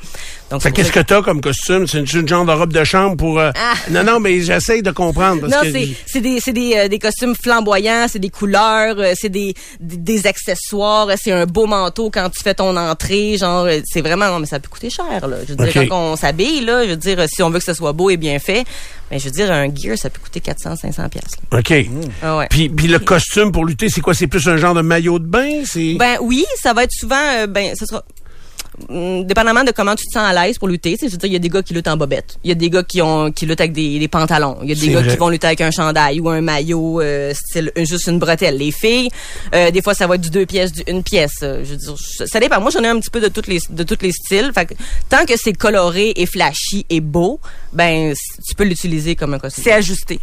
Donc 0.50 0.62
qu'est-ce 0.74 0.92
que 0.92 1.00
t'as 1.00 1.22
comme 1.22 1.42
costume? 1.42 1.88
C'est 1.88 2.00
une, 2.00 2.22
une 2.22 2.28
genre 2.28 2.46
de 2.46 2.52
robe 2.52 2.74
de 2.74 2.84
chambre 2.84 3.16
pour... 3.16 3.40
euh, 3.40 3.52
Ah. 3.56 3.74
Non, 3.92 4.04
non, 4.04 4.20
mais 4.20 4.42
j'essaye 4.42 4.82
de 4.82 4.92
comprendre. 4.92 5.42
Parce 5.42 5.54
Non, 5.54 5.60
c'est 5.64 6.22
des 6.22 6.40
c'est 6.40 6.54
des, 6.54 6.74
euh, 6.76 6.88
des 6.88 7.00
costumes 7.00 7.36
flamboyants, 7.36 8.08
c'est 8.10 8.20
des 8.20 8.30
couleurs, 8.30 8.96
euh, 8.98 9.14
c'est 9.16 9.30
des, 9.30 9.54
des 9.80 9.98
des 9.98 10.28
accessoires, 10.28 11.08
c'est 11.22 11.32
un 11.32 11.46
beau 11.46 11.66
manteau 11.68 12.10
quand 12.10 12.30
tu 12.30 12.42
fais 12.44 12.54
ton 12.56 12.76
entrée, 12.76 13.38
genre 13.38 13.66
euh, 13.66 13.80
c'est 13.86 14.02
vraiment 14.02 14.28
non 14.28 14.40
mais 14.40 14.46
ça 14.48 14.60
peut 14.60 14.70
coûter 14.80 14.90
cher 14.90 15.28
là. 15.28 15.38
Je 15.48 15.54
veux 15.54 15.66
dire 15.66 15.88
quand 15.90 16.12
on 16.12 16.16
s'habille 16.16 16.62
là, 16.62 16.86
je 16.86 16.92
veux 16.92 16.96
dire 16.96 17.26
si 17.28 17.44
on 17.44 17.50
veut 17.50 17.60
que 17.60 17.66
ce 17.66 17.74
soit 17.74 17.94
beau 17.94 18.10
et 18.10 18.18
bien 18.18 18.40
fait, 18.40 18.66
ben 19.12 19.20
je 19.20 19.26
veux 19.26 19.32
dire 19.32 19.52
un 19.52 19.68
gear 19.74 19.98
ça 19.98 20.10
peut 20.10 20.20
coûter 20.22 20.40
400 20.40 20.76
500 20.78 21.10
pièces. 21.10 21.32
OK. 21.52 21.74
Ah 22.24 22.38
ouais. 22.38 22.48
Puis, 22.50 22.70
puis 22.70 22.88
le 22.88 23.00
costume 23.00 23.52
pour 23.52 23.66
lutter, 23.66 23.90
c'est 23.90 24.02
quoi? 24.02 24.14
C'est 24.14 24.28
plus 24.28 24.48
un 24.48 24.58
genre 24.58 24.74
de 24.74 24.82
maillot 24.82 25.20
de 25.20 25.26
bain? 25.26 25.64
Ben 25.98 26.18
oui, 26.22 26.46
ça 26.62 26.74
va 26.74 26.84
être 26.84 26.92
souvent 26.92 27.16
euh, 27.16 27.48
ben 27.48 27.74
ce 27.78 27.86
sera 27.86 28.04
dépendamment 29.24 29.64
de 29.64 29.72
comment 29.72 29.96
tu 29.96 30.06
te 30.06 30.14
sens 30.14 30.24
à 30.24 30.34
l'aise 30.34 30.58
pour 30.58 30.68
lutter, 30.68 30.96
je 31.02 31.08
veux 31.08 31.18
dire, 31.18 31.26
il 31.26 31.34
y 31.34 31.36
a 31.36 31.40
des 31.40 31.50
gars 31.50 31.62
qui 31.62 31.74
luttent 31.74 31.88
en 31.88 31.98
bobette. 31.98 32.38
Il 32.44 32.50
y 32.50 32.52
a 32.52 32.56
des 32.56 32.70
gars 32.70 32.84
qui 32.84 33.02
ont 33.02 33.32
qui 33.32 33.46
luttent 33.46 33.62
avec 33.62 33.74
des, 33.74 34.00
des 34.00 34.08
pantalons. 34.08 34.58
Il 34.64 34.70
y 34.70 34.72
a 34.72 34.76
des 34.76 34.90
gars 34.90 35.02
vrai. 35.02 35.12
qui 35.12 35.18
vont 35.18 35.30
lutter 35.30 35.48
avec 35.48 35.62
un 35.62 35.72
chandail 35.72 36.20
ou 36.20 36.30
un 36.30 36.42
maillot 36.42 37.02
euh, 37.02 37.34
style 37.34 37.72
juste 37.78 38.08
une 38.08 38.20
bretelle. 38.20 38.58
Les 38.58 38.72
filles, 38.72 39.10
euh, 39.54 39.72
des 39.72 39.82
fois 39.82 39.94
ça 39.94 40.08
va 40.08 40.16
être 40.16 40.22
du 40.22 40.30
deux 40.30 40.46
pièces, 40.46 40.72
du 40.72 40.84
une 40.88 41.04
pièce. 41.04 41.40
Euh, 41.44 41.64
Je 41.64 41.72
veux 41.72 41.78
dire, 41.78 41.96
ça 42.26 42.40
dépend. 42.40 42.60
Moi, 42.62 42.72
j'en 42.72 42.84
ai 42.84 42.88
un 42.88 43.00
petit 43.00 43.10
peu 43.10 43.20
de 43.20 43.28
toutes 43.28 43.48
les 43.48 43.60
de 43.70 43.84
tous 43.84 44.02
les 44.02 44.12
styles. 44.12 44.52
Fait 44.54 44.66
que, 44.66 44.74
tant 45.10 45.26
que 45.26 45.34
c'est 45.38 45.54
coloré 45.54 46.14
et 46.16 46.26
flashy 46.26 46.86
et 46.90 47.02
beau, 47.02 47.40
ben 47.74 48.14
tu 48.48 48.56
peux 48.56 48.64
l'utiliser 48.64 49.16
comme 49.16 49.34
un 49.34 49.40
costume. 49.40 49.64
C'est 49.64 49.74
ajusté. 49.74 50.20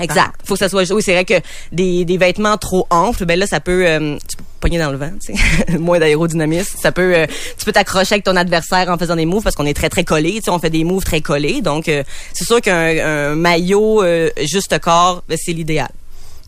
Exact. 0.00 0.34
Faut 0.44 0.54
que 0.54 0.58
ça 0.60 0.68
soit. 0.68 0.90
Oui, 0.92 1.02
c'est 1.02 1.12
vrai 1.12 1.24
que 1.24 1.34
des, 1.72 2.04
des 2.04 2.16
vêtements 2.16 2.56
trop 2.56 2.86
amples, 2.90 3.24
ben 3.24 3.38
là, 3.38 3.46
ça 3.46 3.60
peut. 3.60 3.86
euh, 3.86 4.16
tu 4.28 4.36
peux 4.36 4.44
pogner 4.60 4.78
dans 4.78 4.90
le 4.90 4.96
vent, 4.96 5.10
tu 5.24 5.34
sais. 5.34 5.78
Moins 5.78 5.98
d'aérodynamisme. 5.98 6.78
Ça 6.80 6.92
peut. 6.92 7.14
euh, 7.16 7.26
tu 7.58 7.64
peux 7.64 7.72
t'accrocher 7.72 8.14
avec 8.14 8.24
ton 8.24 8.36
adversaire 8.36 8.88
en 8.88 8.98
faisant 8.98 9.16
des 9.16 9.26
moves 9.26 9.42
parce 9.42 9.56
qu'on 9.56 9.66
est 9.66 9.74
très 9.74 9.88
très 9.88 10.04
collés. 10.04 10.34
Tu 10.36 10.42
sais, 10.42 10.50
on 10.50 10.58
fait 10.58 10.70
des 10.70 10.84
moves 10.84 11.04
très 11.04 11.20
collés. 11.20 11.60
Donc, 11.62 11.88
euh, 11.88 12.02
c'est 12.32 12.44
sûr 12.44 12.60
qu'un 12.60 12.98
un 12.98 13.34
maillot 13.34 14.02
euh, 14.02 14.30
juste 14.44 14.78
corps, 14.78 15.22
ben, 15.28 15.36
c'est 15.40 15.52
l'idéal. 15.52 15.88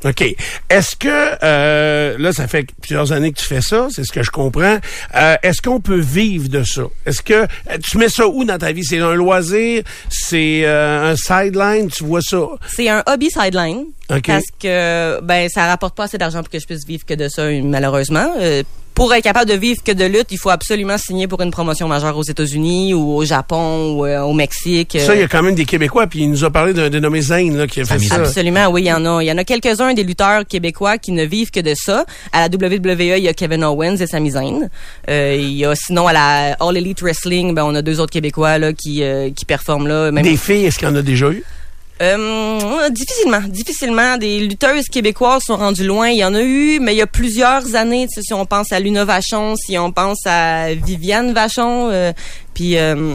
OK. 0.04 0.34
Est-ce 0.70 0.96
que, 0.96 1.08
euh, 1.42 2.16
là, 2.18 2.32
ça 2.32 2.48
fait 2.48 2.66
plusieurs 2.80 3.12
années 3.12 3.32
que 3.32 3.38
tu 3.38 3.44
fais 3.44 3.60
ça, 3.60 3.88
c'est 3.90 4.04
ce 4.04 4.12
que 4.12 4.22
je 4.22 4.30
comprends. 4.30 4.78
Euh, 5.14 5.36
Est-ce 5.42 5.60
qu'on 5.60 5.80
peut 5.80 6.00
vivre 6.00 6.48
de 6.48 6.62
ça? 6.62 6.82
Est-ce 7.04 7.22
que, 7.22 7.34
euh, 7.34 7.46
tu 7.82 7.98
mets 7.98 8.08
ça 8.08 8.26
où 8.26 8.44
dans 8.44 8.58
ta 8.58 8.72
vie? 8.72 8.84
C'est 8.84 8.98
un 8.98 9.14
loisir? 9.14 9.82
C'est 10.08 10.62
euh, 10.64 11.12
un 11.12 11.16
sideline? 11.16 11.88
Tu 11.90 12.04
vois 12.04 12.22
ça? 12.22 12.40
C'est 12.68 12.88
un 12.88 13.02
hobby 13.06 13.28
sideline. 13.30 13.86
OK. 14.10 14.26
Parce 14.26 14.46
que 14.60 15.20
ben 15.22 15.48
ça 15.48 15.66
rapporte 15.66 15.96
pas 15.96 16.04
assez 16.04 16.18
d'argent 16.18 16.40
pour 16.40 16.50
que 16.50 16.58
je 16.58 16.66
puisse 16.66 16.84
vivre 16.84 17.04
que 17.04 17.14
de 17.14 17.28
ça 17.28 17.48
malheureusement. 17.62 18.32
Euh, 19.00 19.04
pour 19.04 19.14
être 19.14 19.24
capable 19.24 19.50
de 19.50 19.56
vivre 19.56 19.82
que 19.82 19.92
de 19.92 20.04
lutte, 20.04 20.28
il 20.30 20.38
faut 20.38 20.50
absolument 20.50 20.98
signer 20.98 21.26
pour 21.26 21.40
une 21.40 21.50
promotion 21.50 21.88
majeure 21.88 22.16
aux 22.16 22.22
États-Unis 22.22 22.92
ou 22.94 23.16
au 23.16 23.24
Japon 23.24 23.94
ou 23.94 24.04
euh, 24.06 24.20
au 24.20 24.34
Mexique. 24.34 24.96
Ça, 25.00 25.12
Euh, 25.12 25.14
il 25.16 25.20
y 25.20 25.24
a 25.24 25.28
quand 25.28 25.42
même 25.42 25.54
des 25.54 25.64
Québécois, 25.64 26.06
puis 26.06 26.20
il 26.20 26.30
nous 26.30 26.44
a 26.44 26.50
parlé 26.50 26.74
d'un 26.74 26.90
dénommé 26.90 27.22
Zane, 27.22 27.56
là, 27.56 27.66
qui 27.66 27.80
a 27.80 27.84
fait 27.84 27.98
ça. 27.98 28.16
Absolument, 28.16 28.68
oui, 28.68 28.82
il 28.82 28.86
y 28.86 28.92
en 28.92 29.04
a. 29.06 29.22
Il 29.22 29.26
y 29.26 29.32
en 29.32 29.38
a 29.38 29.44
quelques-uns 29.44 29.94
des 29.94 30.04
lutteurs 30.04 30.44
québécois 30.46 30.98
qui 30.98 31.12
ne 31.12 31.24
vivent 31.24 31.50
que 31.50 31.60
de 31.60 31.72
ça. 31.74 32.04
À 32.32 32.46
la 32.46 32.54
WWE, 32.54 33.16
il 33.18 33.24
y 33.24 33.28
a 33.28 33.34
Kevin 33.34 33.64
Owens 33.64 33.96
et 33.96 34.06
Sami 34.06 34.32
Zayn. 34.32 34.68
Euh, 35.08 35.36
il 35.38 35.52
y 35.52 35.64
a 35.64 35.74
sinon 35.74 36.06
à 36.06 36.12
la 36.12 36.52
All 36.60 36.76
Elite 36.76 37.00
Wrestling, 37.00 37.54
ben 37.54 37.64
on 37.64 37.74
a 37.74 37.82
deux 37.82 38.00
autres 38.00 38.12
Québécois 38.12 38.58
là 38.58 38.72
qui 38.72 39.02
euh, 39.02 39.30
qui 39.34 39.44
performent 39.44 39.88
là. 39.88 40.10
Même 40.10 40.24
Des 40.24 40.36
filles, 40.36 40.66
est-ce 40.66 40.78
qu'il 40.78 40.88
y 40.88 40.90
en 40.90 40.96
a 40.96 41.02
déjà 41.02 41.30
eu? 41.30 41.42
Euh, 42.00 42.88
difficilement, 42.90 43.40
difficilement. 43.48 44.16
Des 44.16 44.40
lutteuses 44.40 44.86
québécoises 44.86 45.42
sont 45.44 45.56
rendues 45.56 45.86
loin. 45.86 46.08
Il 46.08 46.18
y 46.18 46.24
en 46.24 46.34
a 46.34 46.40
eu, 46.42 46.78
mais 46.80 46.94
il 46.94 46.98
y 46.98 47.02
a 47.02 47.06
plusieurs 47.06 47.74
années. 47.74 48.06
tu 48.08 48.14
sais, 48.14 48.22
Si 48.22 48.32
on 48.34 48.46
pense 48.46 48.72
à 48.72 48.80
Luna 48.80 49.04
Vachon, 49.04 49.54
si 49.56 49.78
on 49.78 49.92
pense 49.92 50.18
à 50.26 50.74
Viviane 50.74 51.32
Vachon, 51.32 51.90
euh, 51.90 52.12
puis 52.54 52.78
euh, 52.78 53.14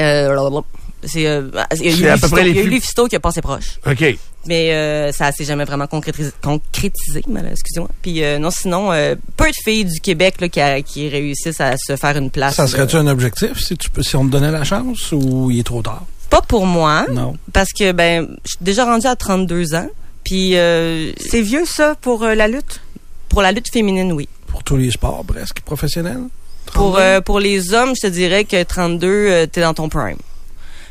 euh, 0.00 0.60
c'est 1.04 1.26
euh, 1.26 1.50
il 1.76 1.82
y 1.84 1.88
a 1.88 1.90
eu 1.90 1.94
C'est 1.96 2.08
à 2.10 2.16
peu 2.18 2.28
près 2.28 2.44
les 2.44 2.50
il 2.50 2.56
y 2.56 2.58
a 2.58 2.62
eu 2.62 2.64
plus- 2.66 2.74
Lufisto 2.76 3.06
qui 3.08 3.16
a 3.16 3.20
passé 3.20 3.40
proche 3.42 3.80
OK. 3.84 4.04
mais 4.46 4.72
euh, 4.72 5.10
ça 5.10 5.32
s'est 5.32 5.44
jamais 5.44 5.64
vraiment 5.64 5.88
concrétisé, 5.88 6.30
concrétisé 6.40 7.22
excusez-moi. 7.50 7.88
Puis 8.02 8.22
euh, 8.22 8.38
non, 8.38 8.50
sinon, 8.52 8.92
euh, 8.92 9.16
peu 9.36 9.46
de 9.48 9.56
filles 9.64 9.84
du 9.84 10.00
Québec 10.00 10.36
là, 10.40 10.48
qui, 10.48 10.60
a- 10.60 10.80
qui 10.82 11.08
réussissent 11.08 11.60
à 11.60 11.76
se 11.76 11.96
faire 11.96 12.16
une 12.16 12.30
place. 12.30 12.54
Ça 12.54 12.66
serait-tu 12.68 12.96
un 12.96 13.06
objectif 13.08 13.58
si 13.58 13.76
tu 13.76 13.90
peux, 13.90 14.02
si 14.04 14.14
on 14.16 14.24
te 14.26 14.30
donnait 14.30 14.52
la 14.52 14.62
chance 14.64 15.10
ou 15.12 15.50
il 15.50 15.58
est 15.58 15.64
trop 15.64 15.82
tard? 15.82 16.04
Pas 16.32 16.40
pour 16.40 16.64
moi, 16.66 17.04
Non. 17.10 17.36
parce 17.52 17.72
que 17.72 17.92
ben, 17.92 18.26
je 18.44 18.48
suis 18.56 18.58
déjà 18.64 18.84
rendue 18.86 19.06
à 19.06 19.14
32 19.16 19.74
ans. 19.74 19.88
Puis 20.24 20.56
euh, 20.56 21.12
C'est 21.20 21.42
vieux, 21.42 21.64
ça, 21.66 21.94
pour 22.00 22.22
euh, 22.24 22.34
la 22.34 22.48
lutte? 22.48 22.80
pour 23.28 23.42
la 23.42 23.52
lutte 23.52 23.70
féminine, 23.72 24.12
oui. 24.12 24.28
Pour 24.46 24.62
tous 24.64 24.76
les 24.76 24.90
sports 24.90 25.24
presque 25.26 25.60
professionnels? 25.60 26.22
Pour 26.66 26.92
32? 26.94 26.98
euh, 27.00 27.20
pour 27.20 27.38
les 27.40 27.72
hommes, 27.74 27.94
je 27.96 28.02
te 28.02 28.06
dirais 28.06 28.44
que 28.44 28.62
32, 28.62 29.06
euh, 29.08 29.46
t'es 29.46 29.60
dans 29.60 29.74
ton 29.74 29.88
prime. 29.88 30.16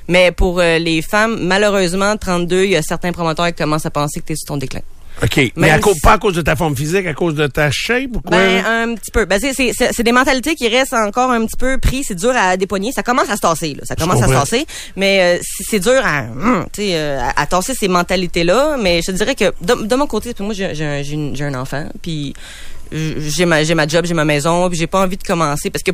Mais 0.07 0.31
pour 0.31 0.59
euh, 0.59 0.77
les 0.79 1.01
femmes, 1.01 1.37
malheureusement, 1.41 2.17
32, 2.17 2.63
il 2.65 2.71
y 2.71 2.75
a 2.75 2.81
certains 2.81 3.11
promoteurs 3.11 3.47
qui 3.47 3.53
commencent 3.53 3.85
à 3.85 3.91
penser 3.91 4.19
que 4.19 4.25
tu 4.27 4.33
es 4.33 4.35
sur 4.35 4.47
ton 4.47 4.57
déclin. 4.57 4.81
OK. 5.24 5.51
Mais 5.55 5.70
à 5.70 5.80
cause- 5.80 5.93
si- 5.95 5.99
pas 6.01 6.14
à 6.14 6.18
cause 6.18 6.34
de 6.36 6.41
ta 6.41 6.55
forme 6.55 6.76
physique, 6.76 7.05
à 7.05 7.14
cause 7.14 7.36
de 7.36 7.45
ta 7.47 7.70
shape 7.72 8.16
ou 8.16 8.22
quoi? 8.22 8.38
Ben, 8.38 8.66
un 8.66 8.95
petit 8.95 9.12
peu. 9.12 9.26
Ben, 9.26 9.39
c'est- 9.39 9.53
c'est 9.53 9.72
c'est- 9.74 9.89
c'est 9.93 10.03
des 10.03 10.12
mentalités 10.12 10.55
qui 10.55 10.68
restent 10.68 10.93
encore 10.93 11.30
un 11.32 11.45
petit 11.45 11.57
peu 11.57 11.78
pris. 11.78 12.03
C'est 12.03 12.16
dur 12.16 12.34
à 12.36 12.57
dépogner. 12.57 12.91
Ça 12.91 13.03
commence 13.03 13.30
à 13.30 13.36
se 13.36 13.41
tasser, 13.41 13.76
là. 13.76 13.82
Ça 13.86 13.95
commence 13.95 14.22
à 14.24 14.28
se 14.28 14.32
tasser. 14.39 14.66
Mais 14.95 15.38
euh, 15.39 15.43
c'est 15.70 15.80
dur 15.80 16.01
à, 16.03 16.24
sais, 16.76 16.95
euh, 16.95 17.20
à, 17.22 17.41
à 17.41 17.45
tasser 17.45 17.74
ces 17.76 17.88
mentalités-là. 17.88 18.78
Mais 18.82 19.01
je 19.05 19.12
te 19.12 19.18
dirais 19.18 19.36
que 19.36 19.53
de, 19.62 19.86
de 19.86 19.95
mon 19.95 20.07
côté, 20.07 20.34
puis 20.34 20.43
moi, 20.43 20.53
j'ai 20.55 20.66
un- 20.86 21.01
j'ai 21.03 21.43
un 21.43 21.53
enfant, 21.55 21.86
puis 22.01 22.34
j'ai 22.91 23.45
ma, 23.45 23.64
j'ai 23.64 23.76
ma 23.76 23.88
job, 23.88 24.05
j'ai 24.05 24.14
ma 24.14 24.26
maison, 24.26 24.70
puis 24.70 24.78
j'ai 24.78 24.88
pas 24.88 25.01
envie 25.01 25.18
de 25.18 25.24
commencer 25.24 25.70
parce 25.70 25.84
que 25.84 25.91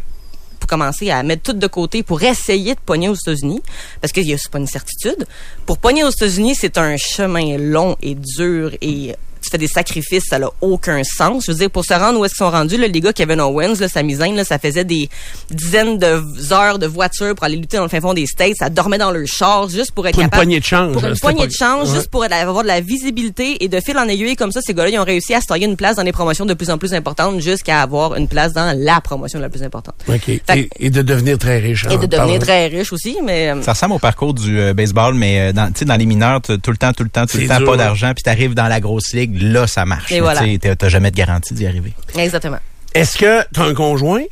commencer 0.68 1.10
à 1.10 1.24
mettre 1.24 1.44
tout 1.44 1.54
de 1.54 1.68
côté 1.68 2.04
pour 2.04 2.22
essayer 2.22 2.76
de 2.76 2.80
pogner 2.80 3.10
aux 3.10 3.16
États-Unis, 3.16 3.62
parce 4.02 4.14
a 4.34 4.38
c'est 4.38 4.52
pas 4.52 4.60
une 4.60 4.68
certitude. 4.68 5.26
Pour 5.66 5.78
pogner 5.78 6.04
aux 6.04 6.10
États-Unis, 6.10 6.56
c'est 6.56 6.78
un 6.78 6.98
chemin 6.98 7.58
long 7.58 7.98
et 8.02 8.16
dur 8.16 8.72
et 8.82 9.16
tu 9.42 9.50
fais 9.50 9.58
des 9.58 9.68
sacrifices, 9.68 10.26
ça 10.30 10.40
n'a 10.40 10.50
aucun 10.62 11.04
sens. 11.04 11.46
Je 11.48 11.52
veux 11.52 11.58
dire, 11.58 11.70
pour 11.72 11.86
se 11.86 11.94
rendre 11.94 12.20
où 12.20 12.26
est-ce 12.26 12.34
qu'ils 12.34 12.46
sont 12.46 12.52
rendus, 12.52 12.78
là, 12.78 12.88
les 12.88 13.02
gars 13.02 13.14
Kevin 13.14 13.40
Owens, 13.42 13.80
là, 13.80 13.88
sa 13.88 14.04
misaine, 14.04 14.36
là, 14.36 14.44
ça 14.44 14.60
faisait 14.60 14.84
des 14.86 15.10
dizaines 15.52 15.98
de 15.98 16.22
heures 16.54 16.80
de 16.80 16.88
voiture 16.88 17.36
pour 17.36 17.44
aller 17.46 17.56
lutter 17.58 17.78
dans 17.78 17.84
le 17.84 17.90
fin 17.90 18.02
fond 18.02 18.14
des 18.14 18.26
States. 18.26 18.56
Ça 18.58 18.70
dormait 18.70 18.98
dans 18.98 19.12
leur 19.12 19.28
char 19.28 19.70
juste 19.70 19.92
pour 19.92 20.08
être 20.08 20.14
Pour 20.14 20.24
une 20.24 20.30
capable... 20.30 20.44
poignée 20.44 20.60
de 20.60 20.66
change, 20.66 20.94
Pour 20.94 21.06
une 21.06 21.18
poignée 21.20 21.40
pas- 21.42 21.48
de 21.48 21.52
change, 21.52 21.90
Ouais. 21.90 21.96
juste 21.96 22.10
pour 22.10 22.24
avoir 22.24 22.64
de 22.64 22.68
la 22.68 22.82
visibilité 22.82 23.64
et 23.64 23.68
de 23.68 23.80
fil 23.80 23.98
en 23.98 24.08
aiguille 24.08 24.36
comme 24.36 24.52
ça, 24.52 24.62
ces 24.62 24.74
gars-là, 24.74 24.90
ils 24.90 25.00
ont 25.00 25.04
réussi 25.04 25.34
à 25.34 25.42
se 25.42 25.48
tailler 25.48 25.66
une 25.66 25.76
place 25.78 25.96
dans 25.96 26.04
les 26.04 26.12
promotions 26.12 26.46
de 26.46 26.54
plus 26.54 26.70
en 26.70 26.78
plus 26.78 26.94
importantes 26.94 27.40
jusqu'à 27.42 27.82
avoir 27.82 28.16
une 28.16 28.28
place 28.28 28.54
dans 28.54 28.76
la 28.78 29.02
promotion 29.02 29.40
la 29.40 29.50
plus 29.50 29.64
importante. 29.64 29.96
OK. 30.08 30.22
Fait- 30.26 30.42
Et, 30.58 30.70
et 30.80 30.90
de 30.90 31.02
devenir 31.02 31.38
très 31.38 31.60
riche. 31.60 31.86
Et 31.86 31.98
de 31.98 32.06
devenir 32.06 32.18
parlant. 32.18 32.40
très 32.40 32.68
riche 32.68 32.92
aussi, 32.94 33.18
mais... 33.24 33.50
euh, 33.52 33.62
Ça 33.62 33.74
ressemble 33.74 33.94
au 33.94 34.00
parcours 34.00 34.34
du 34.34 34.60
euh, 34.60 34.74
baseball, 34.74 35.14
mais 35.14 35.50
euh, 35.50 35.54
dans, 35.54 35.68
tu 35.68 35.80
sais, 35.80 35.86
dans 35.86 35.96
les 35.96 36.06
mineurs, 36.06 36.42
tout 36.42 36.54
le 36.72 36.78
temps, 36.78 36.94
tout 36.94 37.04
le 37.04 37.10
temps, 37.10 37.26
tout 37.26 37.38
le 37.38 37.48
temps, 37.48 37.58
dur, 37.58 37.66
pas 37.66 37.72
ouais. 37.72 37.78
d'argent, 37.78 38.12
puis 38.16 38.24
t'arrives 38.24 38.54
dans 38.54 38.68
la 38.68 38.80
grosse 38.80 39.14
ligue, 39.14 39.27
là, 39.34 39.68
ça 39.68 39.86
marche. 39.86 40.12
Et 40.12 40.16
Mais 40.16 40.22
voilà. 40.22 40.42
tu 40.42 40.60
T'as 40.60 40.90
jamais 40.90 41.12
de 41.12 41.16
garantie 41.16 41.54
d'y 41.54 41.66
arriver. 41.68 41.94
Exactement. 42.18 42.60
Est-ce 42.94 43.18
que 43.18 43.44
tu 43.54 43.60
as 43.60 43.64
un 43.64 43.74
conjoint? 43.74 44.24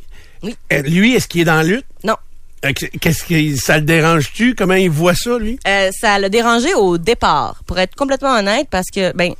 Oui. 0.42 0.56
Euh, 0.72 0.82
Lui, 0.82 1.14
est-ce 1.14 1.28
qu'il 1.28 1.40
est 1.42 1.44
dans 1.44 1.54
la 1.56 1.62
lutte? 1.64 1.84
Non. 2.04 2.16
Euh, 2.64 2.72
Qu'est-ce 3.00 3.24
que 3.24 3.56
ça 3.60 3.78
le 3.78 3.84
dérange-tu? 3.84 4.54
Comment 4.54 4.74
il 4.74 4.90
voit 4.90 5.14
ça, 5.14 5.38
lui? 5.38 5.58
Euh, 5.66 5.90
ça 5.98 6.18
l'a 6.18 6.28
dérangé 6.28 6.74
au 6.74 6.98
départ, 6.98 7.60
pour 7.66 7.78
être 7.78 7.94
complètement 7.94 8.36
honnête, 8.38 8.66
parce 8.70 8.86
que, 8.92 9.12
ben, 9.16 9.32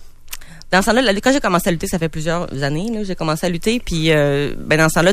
dans 0.73 0.83
ce 0.83 0.87
temps-là, 0.87 1.01
là, 1.01 1.13
quand 1.23 1.33
j'ai 1.33 1.41
commencé 1.41 1.69
à 1.69 1.73
lutter, 1.73 1.87
ça 1.87 1.99
fait 1.99 2.09
plusieurs 2.09 2.49
années, 2.63 2.89
là, 2.93 3.05
j'ai 3.05 3.15
commencé 3.15 3.47
à 3.47 3.49
lutter, 3.49 3.81
puis 3.85 4.11
euh, 4.11 4.53
ben 4.59 4.77
dans 4.79 4.89
ce 4.89 4.95
temps-là, 4.97 5.13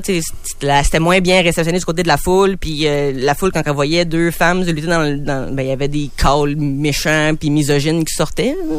c'était 0.84 1.00
moins 1.00 1.20
bien 1.22 1.41
réceptionné 1.44 1.78
du 1.78 1.86
côté 1.86 2.02
de 2.02 2.08
la 2.08 2.18
foule, 2.18 2.58
puis 2.58 2.88
euh, 2.88 3.12
la 3.16 3.36
foule 3.36 3.52
quand 3.52 3.62
elle 3.66 3.74
voyait 3.74 4.04
deux 4.04 4.32
femmes 4.32 4.64
lutter 4.64 4.88
dans, 4.88 5.02
le- 5.04 5.18
dans 5.18 5.54
ben 5.54 5.62
il 5.64 5.70
y 5.70 5.72
avait 5.72 5.88
des 5.88 6.10
calls 6.18 6.56
méchants 6.58 7.34
puis 7.39 7.52
misogynes 7.52 8.04
qui 8.04 8.16
sortaient. 8.16 8.56
là. 8.68 8.78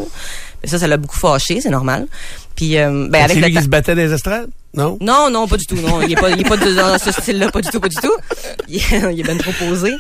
Ça, 0.67 0.79
ça 0.79 0.87
l'a 0.87 0.97
beaucoup 0.97 1.17
fâché, 1.19 1.61
c'est 1.61 1.71
normal. 1.71 2.07
Puis 2.57 2.79
euh, 2.79 3.09
ben 3.11 3.23
avec 3.25 3.37
c'est 3.39 3.43
lui 3.45 3.53
qui 3.55 3.63
se 3.63 3.69
battait 3.69 3.95
des 3.95 4.13
estrades? 4.13 4.49
Non? 4.77 4.99
non, 5.01 5.31
non, 5.31 5.47
pas 5.47 5.57
du 5.57 5.67
tout. 5.67 5.77
Non, 5.77 6.03
il 6.03 6.13
est 6.13 6.17
pas, 6.17 6.31
il 6.31 6.41
est 6.41 6.49
pas 6.49 6.57
de- 6.57 6.75
dans 6.75 6.99
ce 6.99 7.13
style-là, 7.13 7.51
pas 7.51 7.61
du 7.61 7.69
tout, 7.71 7.79
pas 7.79 7.89
du 7.89 7.95
tout. 7.97 8.13
Il 8.69 8.77
est, 8.77 9.13
il 9.13 9.21
est 9.21 9.23
bien 9.23 9.37
trop 9.37 9.53
posé. 9.53 9.93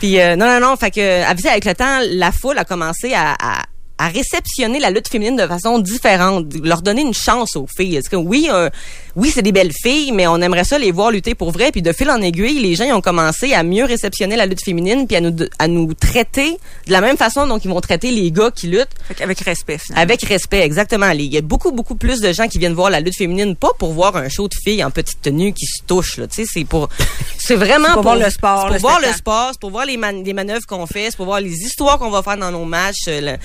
Puis 0.00 0.18
euh, 0.20 0.36
non, 0.36 0.46
non, 0.46 0.58
non. 0.60 0.76
Fait 0.76 0.90
que 0.90 1.22
avec 1.24 1.44
avec 1.44 1.64
le 1.66 1.74
temps, 1.74 1.98
la 2.10 2.32
foule 2.32 2.56
a 2.58 2.64
commencé 2.64 3.12
à, 3.12 3.32
à, 3.32 3.62
à 4.02 4.08
réceptionner 4.08 4.80
la 4.80 4.90
lutte 4.90 5.06
féminine 5.08 5.36
de 5.36 5.46
façon 5.46 5.78
différente, 5.78 6.46
leur 6.62 6.82
donner 6.82 7.02
une 7.02 7.14
chance 7.14 7.54
aux 7.54 7.66
filles. 7.68 7.96
Est-ce 7.96 8.10
que 8.10 8.16
oui, 8.16 8.48
euh, 8.50 8.68
oui, 9.14 9.30
c'est 9.32 9.42
des 9.42 9.52
belles 9.52 9.72
filles, 9.72 10.10
mais 10.12 10.26
on 10.26 10.38
aimerait 10.40 10.64
ça 10.64 10.76
les 10.78 10.90
voir 10.90 11.10
lutter 11.12 11.34
pour 11.36 11.52
vrai. 11.52 11.70
Puis 11.70 11.82
de 11.82 11.92
fil 11.92 12.10
en 12.10 12.20
aiguille, 12.20 12.58
les 12.58 12.74
gens 12.74 12.84
ils 12.84 12.92
ont 12.92 13.00
commencé 13.00 13.52
à 13.54 13.62
mieux 13.62 13.84
réceptionner 13.84 14.34
la 14.36 14.46
lutte 14.46 14.64
féminine, 14.64 15.06
puis 15.06 15.16
à 15.16 15.20
nous 15.20 15.36
à 15.60 15.68
nous 15.68 15.94
traiter 15.94 16.58
de 16.86 16.92
la 16.92 17.00
même 17.00 17.16
façon 17.16 17.46
dont 17.46 17.58
ils 17.58 17.70
vont 17.70 17.80
traiter 17.80 18.10
les 18.10 18.30
gars 18.32 18.50
qui 18.50 18.66
luttent. 18.66 18.88
Qu'avec 19.16 19.38
respect, 19.40 19.78
finalement. 19.78 20.02
Avec 20.02 20.22
respect, 20.22 20.60
exactement. 20.62 21.10
Il 21.10 21.32
y 21.32 21.36
a 21.38 21.40
beaucoup, 21.40 21.70
beaucoup 21.70 21.94
plus 21.94 22.20
de 22.20 22.32
gens 22.32 22.48
qui 22.48 22.58
viennent 22.58 22.74
voir 22.74 22.90
la 22.90 22.98
lutte 23.00 23.16
féminine, 23.16 23.54
pas 23.54 23.70
pour 23.78 23.92
voir 23.92 24.16
un 24.16 24.28
show 24.28 24.48
de 24.48 24.54
filles 24.64 24.82
en 24.82 24.90
petite 24.90 25.22
tenue 25.22 25.52
qui 25.52 25.66
se 25.66 25.82
touchent, 25.86 26.16
là. 26.18 26.26
Tu 26.26 26.42
sais, 26.44 26.50
c'est 26.52 26.64
pour, 26.64 26.88
c'est 27.38 27.54
vraiment 27.56 27.92
pour 27.94 28.02
voir 28.02 28.16
le 28.16 28.30
sport, 28.30 28.66
le 28.68 28.72
pour 28.80 28.88
voir 28.90 29.00
le 29.00 29.06
sport, 29.16 29.52
pour 29.60 29.70
voir 29.70 29.86
les, 29.86 29.96
man- 29.96 30.24
les 30.24 30.32
manœuvres 30.32 30.66
qu'on 30.66 30.86
fait, 30.86 31.06
c'est 31.10 31.16
pour 31.16 31.26
voir 31.26 31.40
les 31.40 31.52
histoires 31.52 31.98
qu'on 31.98 32.10
va 32.10 32.22
faire 32.22 32.36
dans 32.38 32.50
nos 32.50 32.64
matchs. 32.64 33.06
le- 33.06 33.36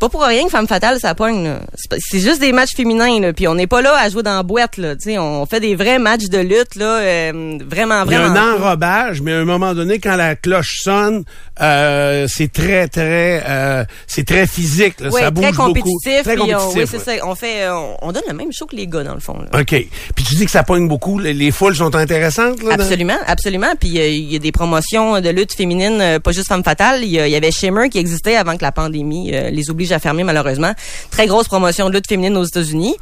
C'est 0.00 0.06
pas 0.06 0.10
pour 0.10 0.22
rien 0.22 0.44
que 0.44 0.50
Femme 0.50 0.68
Fatale, 0.68 1.00
ça 1.00 1.16
pogne. 1.16 1.54
C'est 1.98 2.20
juste 2.20 2.40
des 2.40 2.52
matchs 2.52 2.76
féminins, 2.76 3.18
là. 3.18 3.32
Puis 3.32 3.48
on 3.48 3.56
n'est 3.56 3.66
pas 3.66 3.82
là 3.82 3.96
à 4.00 4.08
jouer 4.08 4.22
dans 4.22 4.36
la 4.36 4.44
boîte, 4.44 4.76
là. 4.76 4.94
Tu 4.94 5.10
sais, 5.10 5.18
on 5.18 5.44
fait 5.44 5.58
des 5.58 5.74
vrais 5.74 5.98
matchs 5.98 6.26
de 6.28 6.38
lutte, 6.38 6.76
là, 6.76 7.00
euh, 7.00 7.58
vraiment, 7.68 8.04
Il 8.06 8.12
y 8.12 8.14
a 8.14 8.20
vraiment. 8.28 8.38
un 8.38 8.54
enrobage, 8.54 9.20
mais 9.22 9.32
à 9.32 9.38
un 9.38 9.44
moment 9.44 9.74
donné, 9.74 9.98
quand 9.98 10.14
la 10.14 10.36
cloche 10.36 10.82
sonne, 10.84 11.24
euh, 11.60 12.26
c'est 12.28 12.52
très, 12.52 12.86
très, 12.86 13.42
euh, 13.44 13.84
c'est 14.06 14.24
très 14.24 14.46
physique. 14.46 15.00
là. 15.00 15.08
Oui, 15.12 15.20
ça 15.20 15.32
bouge 15.32 15.42
très 15.42 15.52
beaucoup. 15.52 15.66
compétitif. 15.66 16.22
Très 16.22 16.34
puis 16.34 16.42
on- 16.42 16.46
compétitif. 16.46 16.76
oui, 16.76 16.86
c'est 17.04 17.10
ouais. 17.10 17.18
ça. 17.18 17.26
On 17.26 17.34
fait, 17.34 17.62
euh, 17.64 17.74
on, 17.74 17.96
on 18.02 18.12
donne 18.12 18.22
le 18.28 18.34
même 18.34 18.52
show 18.52 18.66
que 18.66 18.76
les 18.76 18.86
gars, 18.86 19.02
dans 19.02 19.14
le 19.14 19.20
fond, 19.20 19.38
là. 19.52 19.60
OK. 19.60 19.66
Puis 20.14 20.24
tu 20.24 20.36
dis 20.36 20.44
que 20.44 20.52
ça 20.52 20.62
pogne 20.62 20.86
beaucoup. 20.86 21.18
Les, 21.18 21.34
les 21.34 21.50
foules 21.50 21.74
sont 21.74 21.96
intéressantes, 21.96 22.62
là? 22.62 22.76
dans- 22.76 22.84
Absolument, 22.84 23.18
absolument. 23.26 23.74
Puis 23.80 23.98
euh, 23.98 24.06
il 24.06 24.32
y 24.32 24.36
a 24.36 24.38
des 24.38 24.52
promotions 24.52 25.20
de 25.20 25.28
lutte 25.30 25.54
féminine, 25.54 26.20
pas 26.22 26.30
juste 26.30 26.46
Femme 26.46 26.62
Fatale. 26.62 27.02
Il 27.02 27.08
y, 27.08 27.14
y 27.14 27.34
avait 27.34 27.50
Shimmer 27.50 27.88
qui 27.88 27.98
existait 27.98 28.36
avant 28.36 28.56
que 28.56 28.62
la 28.62 28.70
pandémie 28.70 29.32
les 29.32 29.70
oblige 29.78 29.92
à 29.92 30.00
fermer 30.00 30.24
malheureusement. 30.24 30.72
Très 31.10 31.26
grosse 31.26 31.46
promotion 31.46 31.88
de 31.88 31.94
lutte 31.94 32.08
féminine 32.08 32.36
aux 32.36 32.44
États-Unis. 32.44 32.96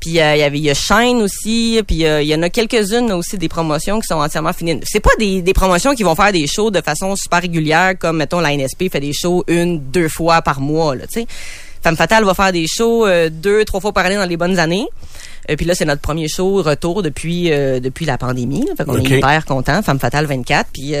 Puis 0.00 0.18
euh, 0.18 0.34
il 0.34 0.40
y 0.40 0.42
avait 0.42 0.58
il 0.58 0.64
y 0.64 0.70
a 0.70 0.74
Shine 0.74 1.20
aussi. 1.20 1.80
Puis 1.86 2.06
euh, 2.06 2.22
il 2.22 2.28
y 2.28 2.34
en 2.34 2.42
a 2.42 2.48
quelques-unes 2.48 3.12
aussi 3.12 3.36
des 3.36 3.48
promotions 3.48 4.00
qui 4.00 4.06
sont 4.06 4.14
entièrement 4.14 4.52
féminines. 4.52 4.80
C'est 4.84 5.00
pas 5.00 5.14
des, 5.18 5.42
des 5.42 5.52
promotions 5.52 5.94
qui 5.94 6.02
vont 6.02 6.14
faire 6.14 6.32
des 6.32 6.46
shows 6.46 6.70
de 6.70 6.80
façon 6.80 7.14
super 7.16 7.42
régulière 7.42 7.98
comme 7.98 8.16
mettons 8.16 8.40
la 8.40 8.56
NSP 8.56 8.90
fait 8.90 9.00
des 9.00 9.12
shows 9.12 9.44
une, 9.46 9.78
deux 9.78 10.08
fois 10.08 10.40
par 10.42 10.60
mois. 10.60 10.96
Là, 10.96 11.06
tu 11.06 11.20
sais. 11.20 11.26
Femme 11.82 11.96
Fatale 11.96 12.24
va 12.24 12.32
faire 12.32 12.52
des 12.52 12.66
shows 12.66 13.06
euh, 13.06 13.28
deux, 13.28 13.64
trois 13.64 13.80
fois 13.80 13.92
par 13.92 14.06
année 14.06 14.16
dans 14.16 14.24
les 14.24 14.36
bonnes 14.36 14.58
années. 14.58 14.86
Et 15.48 15.56
puis 15.56 15.66
là, 15.66 15.74
c'est 15.74 15.84
notre 15.84 16.00
premier 16.00 16.28
show 16.28 16.62
retour 16.62 17.02
depuis 17.02 17.50
depuis 17.50 18.04
la 18.04 18.16
pandémie. 18.16 18.64
Là. 18.64 18.74
Fait 18.76 18.84
qu'on 18.84 18.96
est 18.96 19.10
hyper 19.10 19.44
content. 19.44 19.82
Femme 19.82 19.98
Fatale 19.98 20.26
24. 20.26 20.68
Puis 20.72 20.94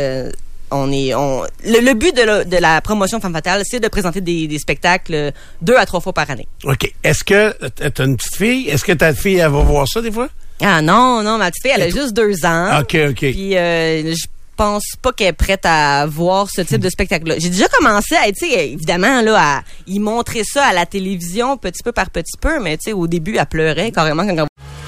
on 0.72 0.90
est 0.92 1.14
on 1.14 1.42
le, 1.64 1.80
le 1.80 1.94
but 1.94 2.16
de 2.16 2.22
la, 2.22 2.44
de 2.44 2.56
la 2.56 2.80
promotion 2.80 3.20
Femme 3.20 3.32
Fatale, 3.32 3.62
c'est 3.64 3.80
de 3.80 3.88
présenter 3.88 4.20
des, 4.20 4.48
des 4.48 4.58
spectacles 4.58 5.14
euh, 5.14 5.30
deux 5.60 5.76
à 5.76 5.86
trois 5.86 6.00
fois 6.00 6.12
par 6.12 6.30
année. 6.30 6.48
OK. 6.64 6.92
Est-ce 7.04 7.24
que 7.24 7.54
tu 7.76 8.02
as 8.02 8.04
une 8.04 8.16
petite 8.16 8.36
fille? 8.36 8.68
Est-ce 8.68 8.84
que 8.84 8.92
ta 8.92 9.14
fille, 9.14 9.36
elle 9.36 9.50
va 9.50 9.62
voir 9.62 9.86
ça 9.86 10.00
des 10.00 10.10
fois? 10.10 10.28
Ah 10.60 10.80
non, 10.80 11.22
non, 11.22 11.38
ma 11.38 11.50
petite 11.50 11.62
fille, 11.62 11.72
elle 11.74 11.82
a 11.82 11.90
juste 11.90 12.14
deux 12.14 12.44
ans. 12.44 12.80
OK, 12.80 12.96
OK. 13.10 13.18
Puis 13.18 13.56
euh, 13.56 14.14
je 14.14 14.26
pense 14.56 14.84
pas 15.00 15.12
qu'elle 15.12 15.28
est 15.28 15.32
prête 15.32 15.64
à 15.64 16.06
voir 16.06 16.48
ce 16.50 16.60
type 16.60 16.80
de 16.80 16.90
spectacle-là. 16.90 17.36
J'ai 17.38 17.48
déjà 17.48 17.66
commencé 17.68 18.14
à, 18.14 18.30
tu 18.30 18.46
sais, 18.46 18.68
évidemment, 18.68 19.22
là, 19.22 19.56
à 19.58 19.62
y 19.86 19.98
montrer 19.98 20.42
ça 20.44 20.66
à 20.66 20.72
la 20.72 20.86
télévision 20.86 21.56
petit 21.56 21.82
peu 21.82 21.90
par 21.90 22.10
petit 22.10 22.36
peu, 22.40 22.60
mais 22.60 22.76
tu 22.76 22.90
sais, 22.90 22.92
au 22.92 23.06
début, 23.06 23.36
elle 23.38 23.46
pleurait 23.46 23.90
carrément 23.90 24.26
quand 24.26 24.46